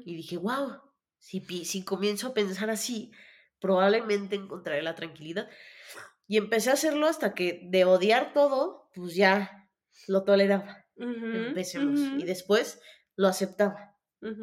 Y 0.05 0.15
dije, 0.17 0.37
wow, 0.37 0.81
si, 1.19 1.41
si 1.65 1.85
comienzo 1.85 2.29
a 2.29 2.35
pensar 2.35 2.71
así, 2.71 3.11
probablemente 3.61 4.37
encontraré 4.37 4.83
la 4.83 4.95
tranquilidad. 4.95 5.49
Y 6.29 6.37
empecé 6.37 6.71
a 6.71 6.75
hacerlo 6.75 7.07
hasta 7.07 7.35
que 7.35 7.61
de 7.65 7.85
odiar 7.85 8.33
todo, 8.33 8.91
pues 8.95 9.15
ya 9.15 9.69
lo 10.09 10.25
toleraba. 10.25 10.85
Empecemos. 11.49 12.01
Y 12.21 12.25
después 12.25 12.81
lo 13.17 13.29
aceptaba. 13.29 13.97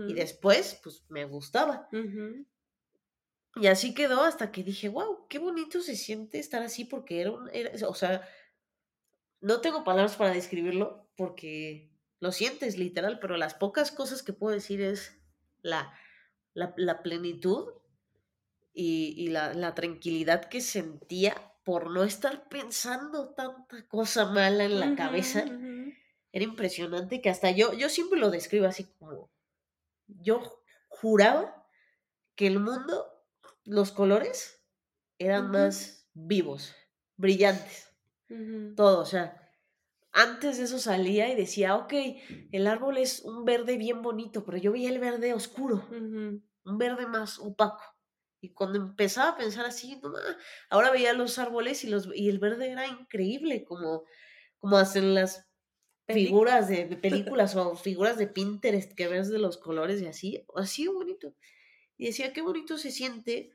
Y 0.09 0.13
después, 0.13 0.79
pues 0.83 1.05
me 1.09 1.25
gustaba. 1.25 1.87
Y 3.55 3.67
así 3.67 3.93
quedó 3.93 4.23
hasta 4.23 4.51
que 4.51 4.63
dije, 4.63 4.89
wow, 4.89 5.27
qué 5.27 5.37
bonito 5.39 5.81
se 5.81 5.95
siente 5.95 6.39
estar 6.39 6.63
así 6.63 6.85
porque 6.85 7.21
era 7.21 7.31
un, 7.31 7.49
era- 7.53 7.71
o 7.87 7.93
sea, 7.93 8.27
no 9.43 9.59
tengo 9.59 9.83
palabras 9.83 10.15
para 10.15 10.33
describirlo 10.33 11.09
porque 11.17 11.91
lo 12.19 12.31
sientes 12.31 12.77
literal, 12.77 13.19
pero 13.19 13.35
las 13.35 13.53
pocas 13.53 13.91
cosas 13.91 14.23
que 14.23 14.31
puedo 14.31 14.55
decir 14.55 14.81
es 14.81 15.19
la, 15.61 15.93
la, 16.53 16.73
la 16.77 17.03
plenitud 17.03 17.73
y, 18.73 19.13
y 19.17 19.27
la, 19.27 19.53
la 19.53 19.75
tranquilidad 19.75 20.45
que 20.45 20.61
sentía 20.61 21.35
por 21.65 21.91
no 21.91 22.03
estar 22.03 22.47
pensando 22.47 23.33
tanta 23.33 23.85
cosa 23.87 24.25
mala 24.25 24.63
en 24.63 24.79
la 24.79 24.95
cabeza. 24.95 25.45
Era 26.31 26.45
impresionante 26.45 27.21
que 27.21 27.29
hasta 27.29 27.51
yo, 27.51 27.73
yo 27.73 27.89
siempre 27.89 28.19
lo 28.19 28.31
describo 28.31 28.65
así 28.65 28.85
como, 28.97 29.29
yo 30.07 30.63
juraba 30.87 31.67
que 32.35 32.47
el 32.47 32.59
mundo, 32.59 33.05
los 33.65 33.91
colores 33.91 34.65
eran 35.19 35.51
más 35.51 36.09
vivos, 36.13 36.73
brillantes, 37.17 37.92
Todo, 38.75 38.99
o 38.99 39.05
sea, 39.05 39.39
antes 40.11 40.57
de 40.57 40.65
eso 40.65 40.77
salía 40.77 41.31
y 41.31 41.35
decía, 41.35 41.75
ok, 41.75 41.93
el 42.51 42.67
árbol 42.67 42.97
es 42.97 43.21
un 43.21 43.45
verde 43.45 43.77
bien 43.77 44.01
bonito, 44.01 44.45
pero 44.45 44.57
yo 44.57 44.71
veía 44.71 44.89
el 44.89 44.99
verde 44.99 45.33
oscuro, 45.33 45.87
un 45.89 46.77
verde 46.77 47.07
más 47.07 47.39
opaco. 47.39 47.83
Y 48.39 48.53
cuando 48.53 48.77
empezaba 48.77 49.29
a 49.31 49.37
pensar 49.37 49.65
así, 49.65 49.99
no 50.03 50.13
ahora 50.69 50.91
veía 50.91 51.13
los 51.13 51.39
árboles 51.39 51.83
y, 51.83 51.87
los, 51.87 52.09
y 52.13 52.29
el 52.29 52.39
verde 52.39 52.71
era 52.71 52.85
increíble, 52.87 53.63
como, 53.63 54.03
como 54.59 54.77
hacen 54.77 55.15
las 55.15 55.49
figuras 56.07 56.67
de, 56.67 56.85
de 56.85 56.97
películas 57.31 57.55
o 57.55 57.75
figuras 57.75 58.17
de 58.17 58.27
Pinterest 58.27 58.93
que 58.93 59.07
ves 59.07 59.29
de 59.29 59.39
los 59.39 59.57
colores 59.57 60.01
y 60.01 60.07
así, 60.07 60.45
así 60.55 60.87
bonito. 60.87 61.33
Y 61.97 62.07
decía, 62.07 62.33
qué 62.33 62.41
bonito 62.41 62.77
se 62.77 62.91
siente 62.91 63.53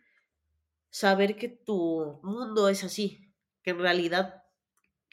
saber 0.91 1.37
que 1.37 1.49
tu 1.49 2.19
mundo 2.23 2.69
es 2.69 2.83
así, 2.83 3.33
que 3.63 3.71
en 3.71 3.81
realidad 3.81 4.43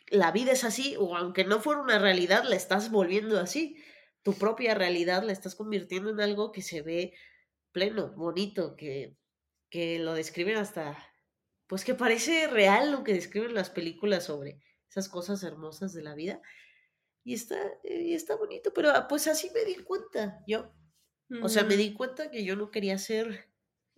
la 0.08 0.32
vida 0.32 0.52
es 0.52 0.64
así, 0.64 0.96
o 0.98 1.16
aunque 1.16 1.46
no 1.46 1.60
fuera 1.62 1.82
una 1.82 2.00
realidad, 2.00 2.44
la 2.44 2.56
estás 2.56 2.92
volviendo 2.92 3.40
así. 3.40 3.78
Tu 4.24 4.34
propia 4.34 4.74
realidad 4.76 5.24
la 5.24 5.32
estás 5.34 5.56
convirtiendo 5.56 6.10
en 6.10 6.22
algo 6.22 6.52
que 6.52 6.62
se 6.62 6.82
ve 6.82 7.14
pleno, 7.72 8.14
bonito, 8.16 8.76
que, 8.76 9.18
que 9.70 10.00
lo 10.00 10.14
describen 10.14 10.58
hasta, 10.58 10.98
pues 11.68 11.84
que 11.86 11.96
parece 11.96 12.48
real 12.48 12.92
lo 12.92 13.04
que 13.04 13.14
describen 13.14 13.54
las 13.54 13.70
películas 13.70 14.26
sobre 14.26 14.62
esas 14.90 15.10
cosas 15.10 15.44
hermosas 15.44 15.94
de 15.94 16.04
la 16.04 16.16
vida. 16.16 16.42
Y 17.24 17.34
está, 17.34 17.58
y 17.84 18.14
está 18.14 18.36
bonito, 18.36 18.74
pero 18.74 18.92
ah, 18.92 19.08
pues 19.08 19.28
así 19.28 19.50
me 19.54 19.66
di 19.66 19.76
cuenta 19.84 20.44
yo. 20.48 20.74
O 21.42 21.50
sea, 21.50 21.64
me 21.64 21.76
Ujú. 21.76 21.78
di 21.78 21.94
cuenta 21.94 22.32
que 22.32 22.46
yo 22.46 22.56
no 22.56 22.72
quería 22.72 22.98
ser 22.98 23.52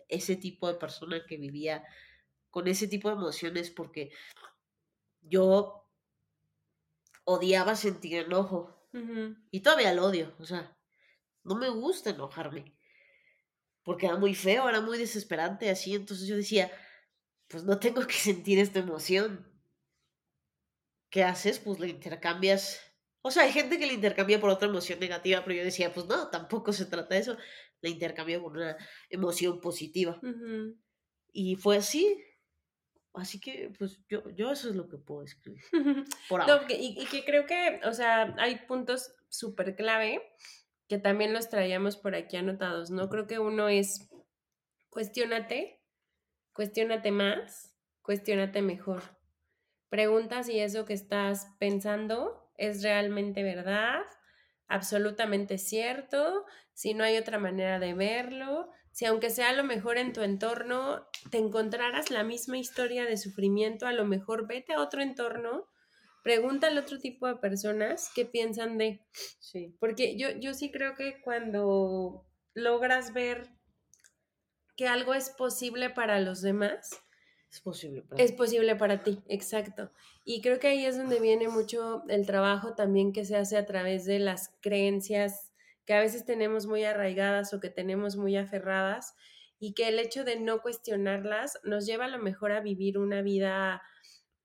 ese 0.08 0.36
tipo 0.36 0.68
de 0.68 0.78
persona 0.78 1.24
que 1.26 1.36
vivía 1.36 1.84
con 2.50 2.68
ese 2.68 2.88
tipo 2.88 3.08
de 3.08 3.16
emociones 3.16 3.70
porque 3.70 4.10
yo 5.20 5.87
odiaba 7.34 7.76
sentir 7.76 8.14
enojo 8.14 8.74
y 9.50 9.60
todavía 9.60 9.92
lo 9.92 10.06
odio, 10.06 10.34
o 10.38 10.44
sea, 10.44 10.76
no 11.44 11.54
me 11.54 11.68
gusta 11.68 12.10
enojarme 12.10 12.74
porque 13.88 14.04
era 14.04 14.16
muy 14.16 14.34
feo, 14.34 14.68
era 14.68 14.82
muy 14.82 14.98
desesperante 14.98 15.70
así, 15.70 15.94
entonces 15.94 16.26
yo 16.28 16.36
decía, 16.36 16.70
pues 17.48 17.64
no 17.64 17.78
tengo 17.78 18.06
que 18.06 18.12
sentir 18.12 18.58
esta 18.58 18.80
emoción. 18.80 19.50
¿Qué 21.10 21.24
haces? 21.24 21.58
Pues 21.58 21.80
la 21.80 21.86
intercambias. 21.86 22.82
O 23.22 23.30
sea, 23.30 23.44
hay 23.44 23.52
gente 23.52 23.78
que 23.78 23.86
la 23.86 23.94
intercambia 23.94 24.38
por 24.38 24.50
otra 24.50 24.68
emoción 24.68 25.00
negativa, 25.00 25.42
pero 25.42 25.56
yo 25.56 25.64
decía, 25.64 25.94
pues 25.94 26.04
no, 26.06 26.28
tampoco 26.28 26.74
se 26.74 26.84
trata 26.84 27.14
de 27.14 27.22
eso. 27.22 27.38
La 27.80 27.88
intercambio 27.88 28.42
por 28.42 28.52
una 28.58 28.76
emoción 29.08 29.58
positiva. 29.58 30.20
Y 31.32 31.56
fue 31.56 31.78
así. 31.78 32.22
Así 33.18 33.40
que, 33.40 33.70
pues 33.78 34.00
yo, 34.08 34.28
yo 34.30 34.52
eso 34.52 34.68
es 34.70 34.76
lo 34.76 34.88
que 34.88 34.96
puedo 34.98 35.22
escribir. 35.22 35.62
Por 36.28 36.46
No, 36.46 36.52
ahora. 36.54 36.66
que- 36.66 36.76
y, 36.78 37.00
y 37.00 37.06
que 37.06 37.24
creo 37.24 37.46
que, 37.46 37.80
o 37.84 37.92
sea, 37.92 38.34
hay 38.38 38.56
puntos 38.66 39.14
súper 39.28 39.74
clave 39.76 40.22
que 40.88 40.98
también 40.98 41.32
los 41.34 41.50
traíamos 41.50 41.96
por 41.96 42.14
aquí 42.14 42.36
anotados, 42.36 42.90
¿no? 42.90 43.08
Creo 43.10 43.26
que 43.26 43.38
uno 43.38 43.68
es, 43.68 44.08
cuestiónate, 44.88 45.82
cuestiónate 46.52 47.10
más, 47.10 47.74
cuestiónate 48.02 48.62
mejor. 48.62 49.02
Pregunta 49.90 50.42
si 50.42 50.58
eso 50.60 50.84
que 50.84 50.94
estás 50.94 51.48
pensando 51.58 52.50
es 52.56 52.82
realmente 52.82 53.42
verdad, 53.42 54.00
absolutamente 54.66 55.58
cierto, 55.58 56.44
si 56.72 56.94
no 56.94 57.04
hay 57.04 57.16
otra 57.16 57.38
manera 57.38 57.78
de 57.78 57.94
verlo, 57.94 58.70
si 58.92 59.04
aunque 59.04 59.30
sea 59.30 59.50
a 59.50 59.52
lo 59.54 59.64
mejor 59.64 59.96
en 59.98 60.12
tu 60.12 60.22
entorno 60.22 61.06
te 61.30 61.38
encontraras 61.38 62.10
la 62.10 62.24
misma 62.24 62.58
historia 62.58 63.04
de 63.04 63.16
sufrimiento, 63.16 63.86
a 63.86 63.92
lo 63.92 64.04
mejor 64.04 64.46
vete 64.46 64.72
a 64.74 64.80
otro 64.80 65.02
entorno, 65.02 65.66
pregúntale 66.24 66.78
a 66.78 66.82
otro 66.82 66.98
tipo 66.98 67.26
de 67.26 67.36
personas 67.36 68.10
qué 68.14 68.24
piensan 68.24 68.76
de, 68.78 69.00
Sí. 69.40 69.76
porque 69.80 70.16
yo, 70.16 70.30
yo 70.38 70.52
sí 70.54 70.70
creo 70.70 70.94
que 70.94 71.20
cuando 71.22 72.26
logras 72.54 73.12
ver 73.14 73.48
que 74.76 74.88
algo 74.88 75.14
es 75.14 75.30
posible 75.30 75.90
para 75.90 76.20
los 76.20 76.40
demás, 76.42 76.90
Es 77.50 77.60
posible. 77.60 78.02
para 78.02 78.22
es 78.22 78.32
posible 78.32 78.76
para 78.76 79.02
ti, 79.02 79.20
exacto. 79.28 79.90
Y 80.24 80.40
creo 80.42 80.58
que 80.60 80.68
ahí 80.68 80.84
es 80.84 80.96
donde 80.98 81.18
viene 81.20 81.48
mucho 81.48 82.02
el 82.08 82.26
trabajo 82.26 82.74
también 82.74 83.12
que 83.12 83.24
se 83.24 83.36
hace 83.36 83.56
a 83.56 83.64
través 83.66 84.04
de 84.04 84.18
las 84.18 84.50
creencias 84.60 85.47
que 85.88 85.94
a 85.94 86.00
veces 86.00 86.26
tenemos 86.26 86.66
muy 86.66 86.84
arraigadas 86.84 87.54
o 87.54 87.60
que 87.60 87.70
tenemos 87.70 88.16
muy 88.16 88.36
aferradas 88.36 89.14
y 89.58 89.72
que 89.72 89.88
el 89.88 89.98
hecho 89.98 90.22
de 90.22 90.38
no 90.38 90.60
cuestionarlas 90.60 91.58
nos 91.64 91.86
lleva 91.86 92.04
a 92.04 92.08
lo 92.08 92.18
mejor 92.18 92.52
a 92.52 92.60
vivir 92.60 92.98
una 92.98 93.22
vida, 93.22 93.80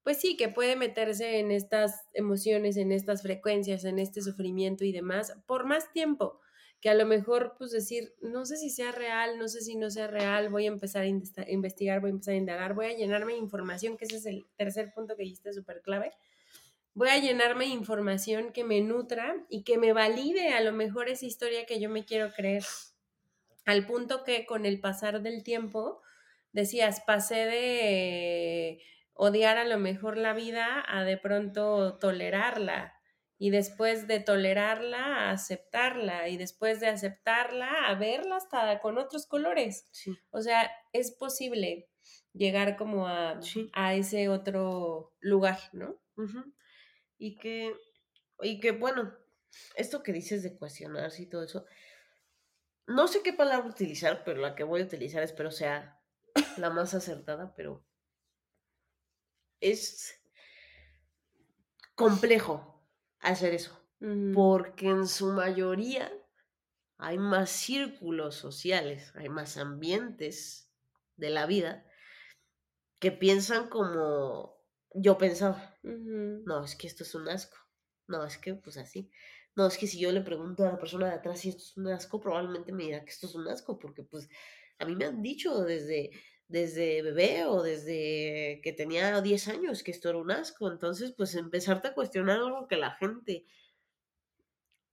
pues 0.03 0.21
sí, 0.21 0.37
que 0.37 0.47
puede 0.47 0.77
meterse 0.77 1.39
en 1.39 1.51
estas 1.51 2.07
emociones, 2.13 2.77
en 2.77 2.93
estas 2.93 3.23
frecuencias, 3.23 3.83
en 3.83 3.99
este 3.99 4.21
sufrimiento 4.21 4.85
y 4.85 4.93
demás 4.93 5.33
por 5.45 5.65
más 5.65 5.91
tiempo 5.91 6.39
que 6.79 6.89
a 6.89 6.93
lo 6.93 7.05
mejor, 7.05 7.55
pues 7.57 7.71
decir, 7.71 8.13
no 8.21 8.45
sé 8.45 8.55
si 8.55 8.69
sea 8.69 8.93
real, 8.93 9.37
no 9.37 9.49
sé 9.49 9.59
si 9.59 9.75
no 9.75 9.89
sea 9.89 10.07
real, 10.07 10.49
voy 10.49 10.63
a 10.63 10.69
empezar 10.69 11.03
a 11.03 11.07
investigar, 11.07 11.99
voy 11.99 12.11
a 12.11 12.11
empezar 12.11 12.35
a 12.35 12.37
indagar, 12.37 12.73
voy 12.73 12.85
a 12.85 12.95
llenarme 12.95 13.33
de 13.33 13.39
información, 13.39 13.97
que 13.97 14.05
ese 14.05 14.15
es 14.15 14.25
el 14.25 14.45
tercer 14.55 14.93
punto 14.93 15.17
que 15.17 15.23
dijiste 15.23 15.51
súper 15.51 15.81
clave. 15.81 16.13
Voy 16.95 17.09
a 17.09 17.17
llenarme 17.17 17.65
de 17.65 17.71
información 17.71 18.51
que 18.53 18.63
me 18.63 18.79
nutra 18.81 19.35
y 19.49 19.63
que 19.63 19.77
me 19.79 19.93
valide 19.93 20.49
a 20.53 20.61
lo 20.61 20.71
mejor 20.73 21.09
esa 21.09 21.25
historia 21.25 21.65
que 21.65 21.79
yo 21.79 21.89
me 21.89 22.05
quiero 22.05 22.31
creer. 22.33 22.63
Al 23.65 23.85
punto 23.87 24.23
que 24.23 24.45
con 24.45 24.65
el 24.65 24.79
pasar 24.79 25.21
del 25.21 25.43
tiempo, 25.43 26.01
decías, 26.51 27.01
pasé 27.07 27.45
de 27.47 28.81
odiar 29.13 29.57
a 29.57 29.65
lo 29.65 29.79
mejor 29.79 30.17
la 30.17 30.33
vida 30.33 30.83
a 30.87 31.03
de 31.03 31.17
pronto 31.17 31.97
tolerarla 31.97 32.93
y 33.39 33.49
después 33.49 34.07
de 34.07 34.19
tolerarla 34.19 35.29
a 35.29 35.31
aceptarla 35.31 36.29
y 36.29 36.37
después 36.37 36.79
de 36.79 36.87
aceptarla 36.87 37.87
a 37.87 37.95
verla 37.95 38.35
hasta 38.37 38.79
con 38.79 38.97
otros 38.99 39.25
colores. 39.25 39.87
Sí. 39.91 40.23
O 40.29 40.41
sea, 40.41 40.69
es 40.93 41.11
posible 41.11 41.89
llegar 42.33 42.75
como 42.77 43.07
a, 43.07 43.41
Sí. 43.41 43.69
a 43.73 43.95
ese 43.95 44.29
otro 44.29 45.13
lugar, 45.19 45.57
¿no? 45.73 45.99
Y 47.23 47.37
que, 47.37 47.73
y 48.41 48.59
que 48.59 48.71
bueno, 48.71 49.15
esto 49.77 50.03
que 50.03 50.11
dices 50.11 50.43
de 50.43 50.57
cuestionarse 50.57 51.21
y 51.21 51.25
todo 51.25 51.43
eso, 51.43 51.65
no 52.85 53.07
sé 53.07 53.21
qué 53.23 53.31
palabra 53.31 53.69
utilizar, 53.69 54.25
pero 54.25 54.41
la 54.41 54.55
que 54.55 54.65
voy 54.65 54.81
a 54.81 54.83
utilizar 54.83 55.23
espero 55.23 55.49
sea 55.49 56.01
la 56.57 56.69
más 56.69 56.93
acertada, 56.93 57.55
pero 57.55 57.81
es 59.61 60.21
complejo 61.95 62.85
hacer 63.19 63.53
eso, 63.53 63.81
porque 64.33 64.89
en 64.89 65.07
su 65.07 65.27
mayoría 65.27 66.11
hay 66.97 67.17
más 67.17 67.49
círculos 67.49 68.35
sociales, 68.35 69.13
hay 69.15 69.29
más 69.29 69.55
ambientes 69.55 70.69
de 71.15 71.29
la 71.29 71.45
vida 71.45 71.89
que 72.99 73.13
piensan 73.13 73.69
como 73.69 74.61
yo 74.95 75.17
pensaba. 75.17 75.77
No, 75.83 76.63
es 76.63 76.75
que 76.75 76.87
esto 76.87 77.03
es 77.03 77.15
un 77.15 77.27
asco. 77.29 77.57
No, 78.07 78.25
es 78.25 78.37
que 78.37 78.55
pues 78.55 78.77
así. 78.77 79.09
No, 79.55 79.67
es 79.67 79.77
que 79.77 79.87
si 79.87 79.99
yo 79.99 80.11
le 80.11 80.21
pregunto 80.21 80.63
a 80.63 80.71
la 80.71 80.79
persona 80.79 81.07
de 81.07 81.15
atrás 81.15 81.39
si 81.41 81.49
esto 81.49 81.63
es 81.63 81.77
un 81.77 81.87
asco, 81.87 82.19
probablemente 82.19 82.71
me 82.71 82.83
dirá 82.83 83.03
que 83.03 83.11
esto 83.11 83.27
es 83.27 83.35
un 83.35 83.47
asco, 83.47 83.77
porque 83.79 84.03
pues 84.03 84.27
a 84.79 84.85
mí 84.85 84.95
me 84.95 85.05
han 85.05 85.21
dicho 85.21 85.63
desde, 85.63 86.11
desde 86.47 87.01
bebé 87.03 87.45
o 87.45 87.61
desde 87.61 88.61
que 88.63 88.73
tenía 88.73 89.21
10 89.21 89.47
años 89.49 89.83
que 89.83 89.91
esto 89.91 90.09
era 90.09 90.17
un 90.17 90.31
asco. 90.31 90.71
Entonces, 90.71 91.13
pues 91.15 91.35
empezarte 91.35 91.89
a 91.89 91.93
cuestionar 91.93 92.39
algo 92.39 92.67
que 92.67 92.77
la 92.77 92.91
gente 92.95 93.45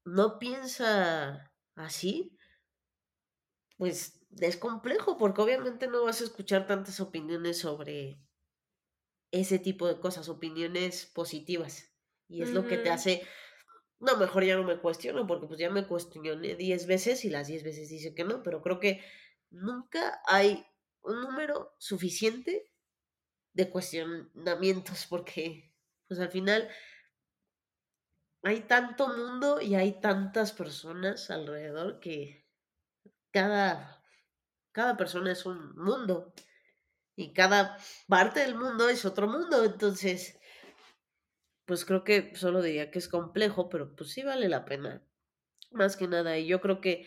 no 0.05 0.39
piensa 0.39 1.53
así, 1.75 2.37
pues 3.79 4.21
es 4.39 4.57
complejo, 4.57 5.17
porque 5.17 5.41
obviamente 5.41 5.89
no 5.89 6.05
vas 6.05 6.21
a 6.21 6.25
escuchar 6.25 6.67
tantas 6.67 7.01
opiniones 7.01 7.59
sobre 7.59 8.21
ese 9.31 9.59
tipo 9.59 9.87
de 9.87 10.01
cosas, 10.01 10.29
opiniones 10.29 11.07
positivas. 11.07 11.91
Y 12.29 12.43
es 12.43 12.51
lo 12.51 12.67
que 12.67 12.79
te 12.79 12.91
hace, 12.91 13.27
no, 13.99 14.17
mejor 14.17 14.45
ya 14.45 14.57
no 14.57 14.63
me 14.63 14.79
cuestiono, 14.79 15.27
porque 15.27 15.47
pues 15.47 15.59
ya 15.59 15.71
me 15.71 15.87
cuestioné 15.87 16.55
10 16.55 16.87
veces 16.87 17.25
y 17.25 17.31
las 17.31 17.49
10 17.49 17.65
veces 17.65 17.89
dice 17.89 18.15
que 18.15 18.25
no, 18.25 18.43
pero 18.43 18.63
creo 18.63 18.79
que 18.79 19.05
nunca 19.51 20.21
hay 20.27 20.65
un 21.03 21.21
número 21.21 21.75
suficiente 21.79 22.71
de 23.53 23.69
cuestionamientos, 23.69 25.07
porque 25.09 25.75
pues 26.07 26.21
al 26.21 26.31
final 26.31 26.69
hay 28.43 28.61
tanto 28.61 29.09
mundo 29.09 29.61
y 29.61 29.75
hay 29.75 30.01
tantas 30.01 30.53
personas 30.53 31.31
alrededor 31.31 32.01
que 32.01 32.47
cada, 33.33 34.03
cada 34.73 34.97
persona 34.97 35.33
es 35.33 35.45
un 35.47 35.75
mundo 35.77 36.33
y 37.21 37.33
cada 37.33 37.77
parte 38.09 38.41
del 38.41 38.55
mundo 38.55 38.89
es 38.89 39.05
otro 39.05 39.29
mundo. 39.29 39.65
Entonces, 39.65 40.39
pues 41.67 41.85
creo 41.85 42.03
que 42.03 42.35
solo 42.35 42.63
diría 42.63 42.91
que 42.91 42.99
es 42.99 43.09
complejo, 43.09 43.69
pero 43.69 43.95
pues 43.95 44.11
sí 44.11 44.23
vale 44.23 44.49
la 44.49 44.65
pena. 44.65 45.07
Más 45.71 45.97
que 45.97 46.09
nada. 46.09 46.39
Y 46.39 46.47
yo 46.47 46.61
creo 46.61 46.81
que 46.81 47.07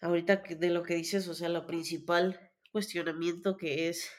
ahorita 0.00 0.42
de 0.58 0.70
lo 0.70 0.82
que 0.82 0.94
dices, 0.94 1.28
o 1.28 1.34
sea, 1.34 1.48
lo 1.48 1.66
principal 1.66 2.50
cuestionamiento 2.72 3.56
que 3.56 3.88
es, 3.88 4.10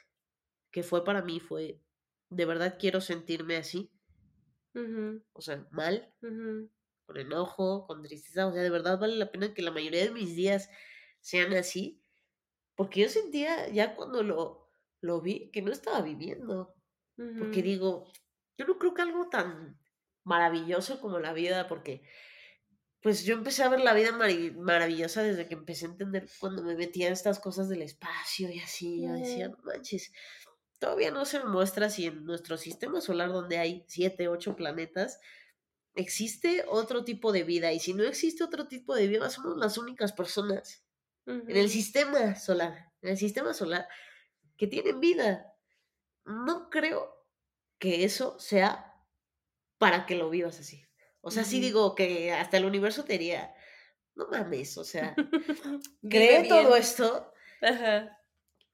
que 0.72 0.84
fue 0.84 1.04
para 1.04 1.22
mí 1.22 1.40
fue, 1.40 1.82
¿de 2.30 2.46
verdad 2.46 2.78
quiero 2.80 3.02
sentirme 3.02 3.58
así? 3.58 3.92
O 5.34 5.42
sea, 5.42 5.68
mal, 5.72 6.14
con 6.22 7.18
enojo, 7.18 7.86
con 7.86 8.02
tristeza. 8.04 8.48
O 8.48 8.54
sea, 8.54 8.62
de 8.62 8.70
verdad 8.70 9.00
vale 9.00 9.16
la 9.16 9.32
pena 9.32 9.54
que 9.54 9.62
la 9.62 9.72
mayoría 9.72 10.04
de 10.04 10.12
mis 10.12 10.36
días 10.36 10.70
sean 11.20 11.54
así. 11.54 12.02
Porque 12.76 13.02
yo 13.02 13.10
sentía 13.10 13.70
ya 13.70 13.96
cuando 13.96 14.24
lo, 14.24 14.63
lo 15.04 15.20
vi 15.22 15.52
que 15.52 15.62
no 15.62 15.72
estaba 15.72 16.02
viviendo. 16.02 16.74
Porque 17.38 17.62
digo, 17.62 18.12
yo 18.58 18.66
no 18.66 18.80
creo 18.80 18.94
que 18.96 19.04
algo 19.04 19.30
tan 19.30 19.80
maravilloso 20.24 21.00
como 21.00 21.20
la 21.20 21.32
vida, 21.34 21.68
porque 21.68 22.02
pues 23.02 23.24
yo 23.24 23.36
empecé 23.36 23.64
a 23.64 23.70
ver 23.70 23.82
la 23.82 23.94
vida 23.94 24.18
maravillosa 24.56 25.22
desde 25.22 25.46
que 25.46 25.54
empecé 25.54 25.86
a 25.86 25.90
entender 25.90 26.28
cuando 26.40 26.64
me 26.64 26.76
metía 26.76 27.08
en 27.08 27.14
estas 27.14 27.40
cosas 27.40 27.70
del 27.70 27.82
espacio 27.82 28.50
y 28.50 28.60
así. 28.62 29.04
Yo 29.04 29.12
decía, 29.12 29.50
no 29.50 29.58
manches, 29.64 30.12
todavía 30.80 31.12
no 31.12 31.26
se 31.26 31.40
me 31.40 31.46
muestra 31.46 31.90
si 31.90 32.06
en 32.06 32.24
nuestro 32.24 32.58
sistema 32.58 33.02
solar, 33.02 33.30
donde 33.30 33.58
hay 33.58 33.84
siete, 33.88 34.30
ocho 34.30 34.56
planetas, 34.56 35.20
existe 35.96 36.64
otro 36.68 37.04
tipo 37.04 37.32
de 37.34 37.44
vida. 37.44 37.74
Y 37.74 37.80
si 37.80 37.94
no 37.94 38.04
existe 38.04 38.44
otro 38.44 38.68
tipo 38.68 38.96
de 38.96 39.08
vida, 39.08 39.30
somos 39.30 39.58
las 39.58 39.78
únicas 39.78 40.14
personas 40.14 40.84
en 41.26 41.58
el 41.58 41.70
sistema 41.70 42.36
solar. 42.36 42.92
En 43.02 43.10
el 43.12 43.18
sistema 43.18 43.54
solar 43.54 43.86
que 44.64 44.68
tienen 44.68 45.02
vida. 45.02 45.54
No 46.26 46.70
creo 46.70 47.14
que 47.80 48.06
eso 48.06 48.40
sea 48.40 48.96
para 49.78 50.06
que 50.06 50.16
lo 50.16 50.30
vivas 50.30 50.58
así. 50.60 50.86
O 51.20 51.32
sea, 51.32 51.44
sí 51.44 51.60
digo 51.60 51.96
que 51.96 52.32
hasta 52.32 52.56
el 52.56 52.66
universo 52.66 53.04
te 53.04 53.14
diría, 53.14 53.54
no 54.16 54.28
mames, 54.30 54.78
o 54.78 54.86
sea, 54.86 55.16
cree 56.10 56.48
todo 56.48 56.78
esto. 56.78 57.34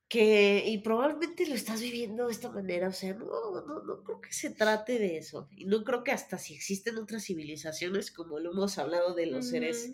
Que, 0.07 0.63
y 0.65 0.79
probablemente 0.79 1.47
lo 1.47 1.53
estás 1.53 1.81
viviendo 1.81 2.27
de 2.27 2.33
esta 2.33 2.49
manera, 2.49 2.87
o 2.87 2.91
sea, 2.91 3.13
no, 3.13 3.25
no, 3.25 3.83
no 3.83 4.03
creo 4.03 4.21
que 4.21 4.33
se 4.33 4.51
trate 4.51 4.97
de 4.97 5.17
eso. 5.17 5.47
Y 5.51 5.65
no 5.65 5.83
creo 5.83 6.03
que 6.03 6.11
hasta 6.11 6.37
si 6.37 6.53
existen 6.53 6.97
otras 6.97 7.23
civilizaciones, 7.25 8.11
como 8.11 8.39
lo 8.39 8.51
hemos 8.51 8.77
hablado 8.77 9.13
de 9.15 9.25
los 9.27 9.49
seres 9.49 9.91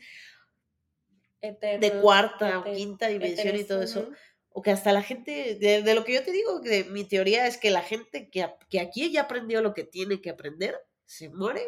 de 1.42 2.00
cuarta 2.02 2.60
o 2.60 2.64
quinta 2.64 3.08
dimensión 3.08 3.56
y 3.56 3.64
todo 3.64 3.82
eso, 3.82 4.10
o 4.58 4.62
que 4.62 4.72
hasta 4.72 4.94
la 4.94 5.04
gente, 5.04 5.56
de, 5.60 5.94
lo 5.94 6.06
que 6.06 6.14
yo 6.14 6.24
te 6.24 6.32
digo, 6.32 6.62
que 6.62 6.86
mi 6.86 7.04
teoría 7.04 7.46
es 7.46 7.58
que 7.58 7.70
la 7.72 7.82
gente 7.82 8.30
que, 8.30 8.50
que, 8.70 8.80
aquí 8.80 9.12
ya 9.12 9.24
aprendió 9.24 9.62
lo 9.62 9.74
que 9.74 9.84
tiene 9.84 10.22
que 10.22 10.30
aprender, 10.30 10.80
se 11.04 11.28
muere 11.28 11.62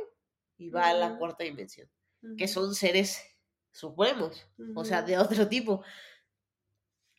y 0.57 0.69
va 0.69 0.87
a 0.87 0.93
la 0.93 1.17
cuarta 1.17 1.43
dimensión, 1.43 1.89
que 2.37 2.47
son 2.47 2.73
seres 2.73 3.21
supremos, 3.71 4.47
o 4.73 4.85
sea, 4.85 5.01
de 5.01 5.17
otro 5.17 5.49
tipo, 5.49 5.83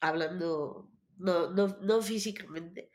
hablando, 0.01 0.91
no, 1.19 1.51
no, 1.51 1.77
no 1.83 2.01
físicamente. 2.01 2.91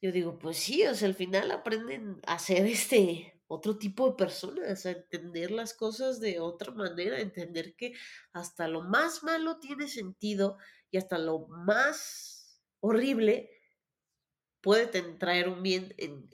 Yo 0.00 0.12
digo, 0.12 0.38
pues 0.38 0.58
sí, 0.58 0.86
o 0.86 0.94
sea, 0.94 1.08
al 1.08 1.16
final 1.16 1.50
aprenden 1.50 2.20
a 2.24 2.38
ser 2.38 2.66
este 2.66 3.42
otro 3.48 3.78
tipo 3.78 4.08
de 4.08 4.14
personas, 4.14 4.86
a 4.86 4.92
entender 4.92 5.50
las 5.50 5.74
cosas 5.74 6.20
de 6.20 6.38
otra 6.38 6.70
manera, 6.70 7.16
a 7.16 7.20
entender 7.20 7.74
que 7.74 7.94
hasta 8.32 8.68
lo 8.68 8.82
más 8.82 9.24
malo 9.24 9.58
tiene 9.58 9.88
sentido 9.88 10.56
y 10.92 10.98
hasta 10.98 11.18
lo 11.18 11.48
más 11.48 12.62
horrible 12.80 13.50
puede 14.60 14.86
traer 14.86 15.48
un 15.48 15.62
bien 15.62 15.92
en, 15.96 16.30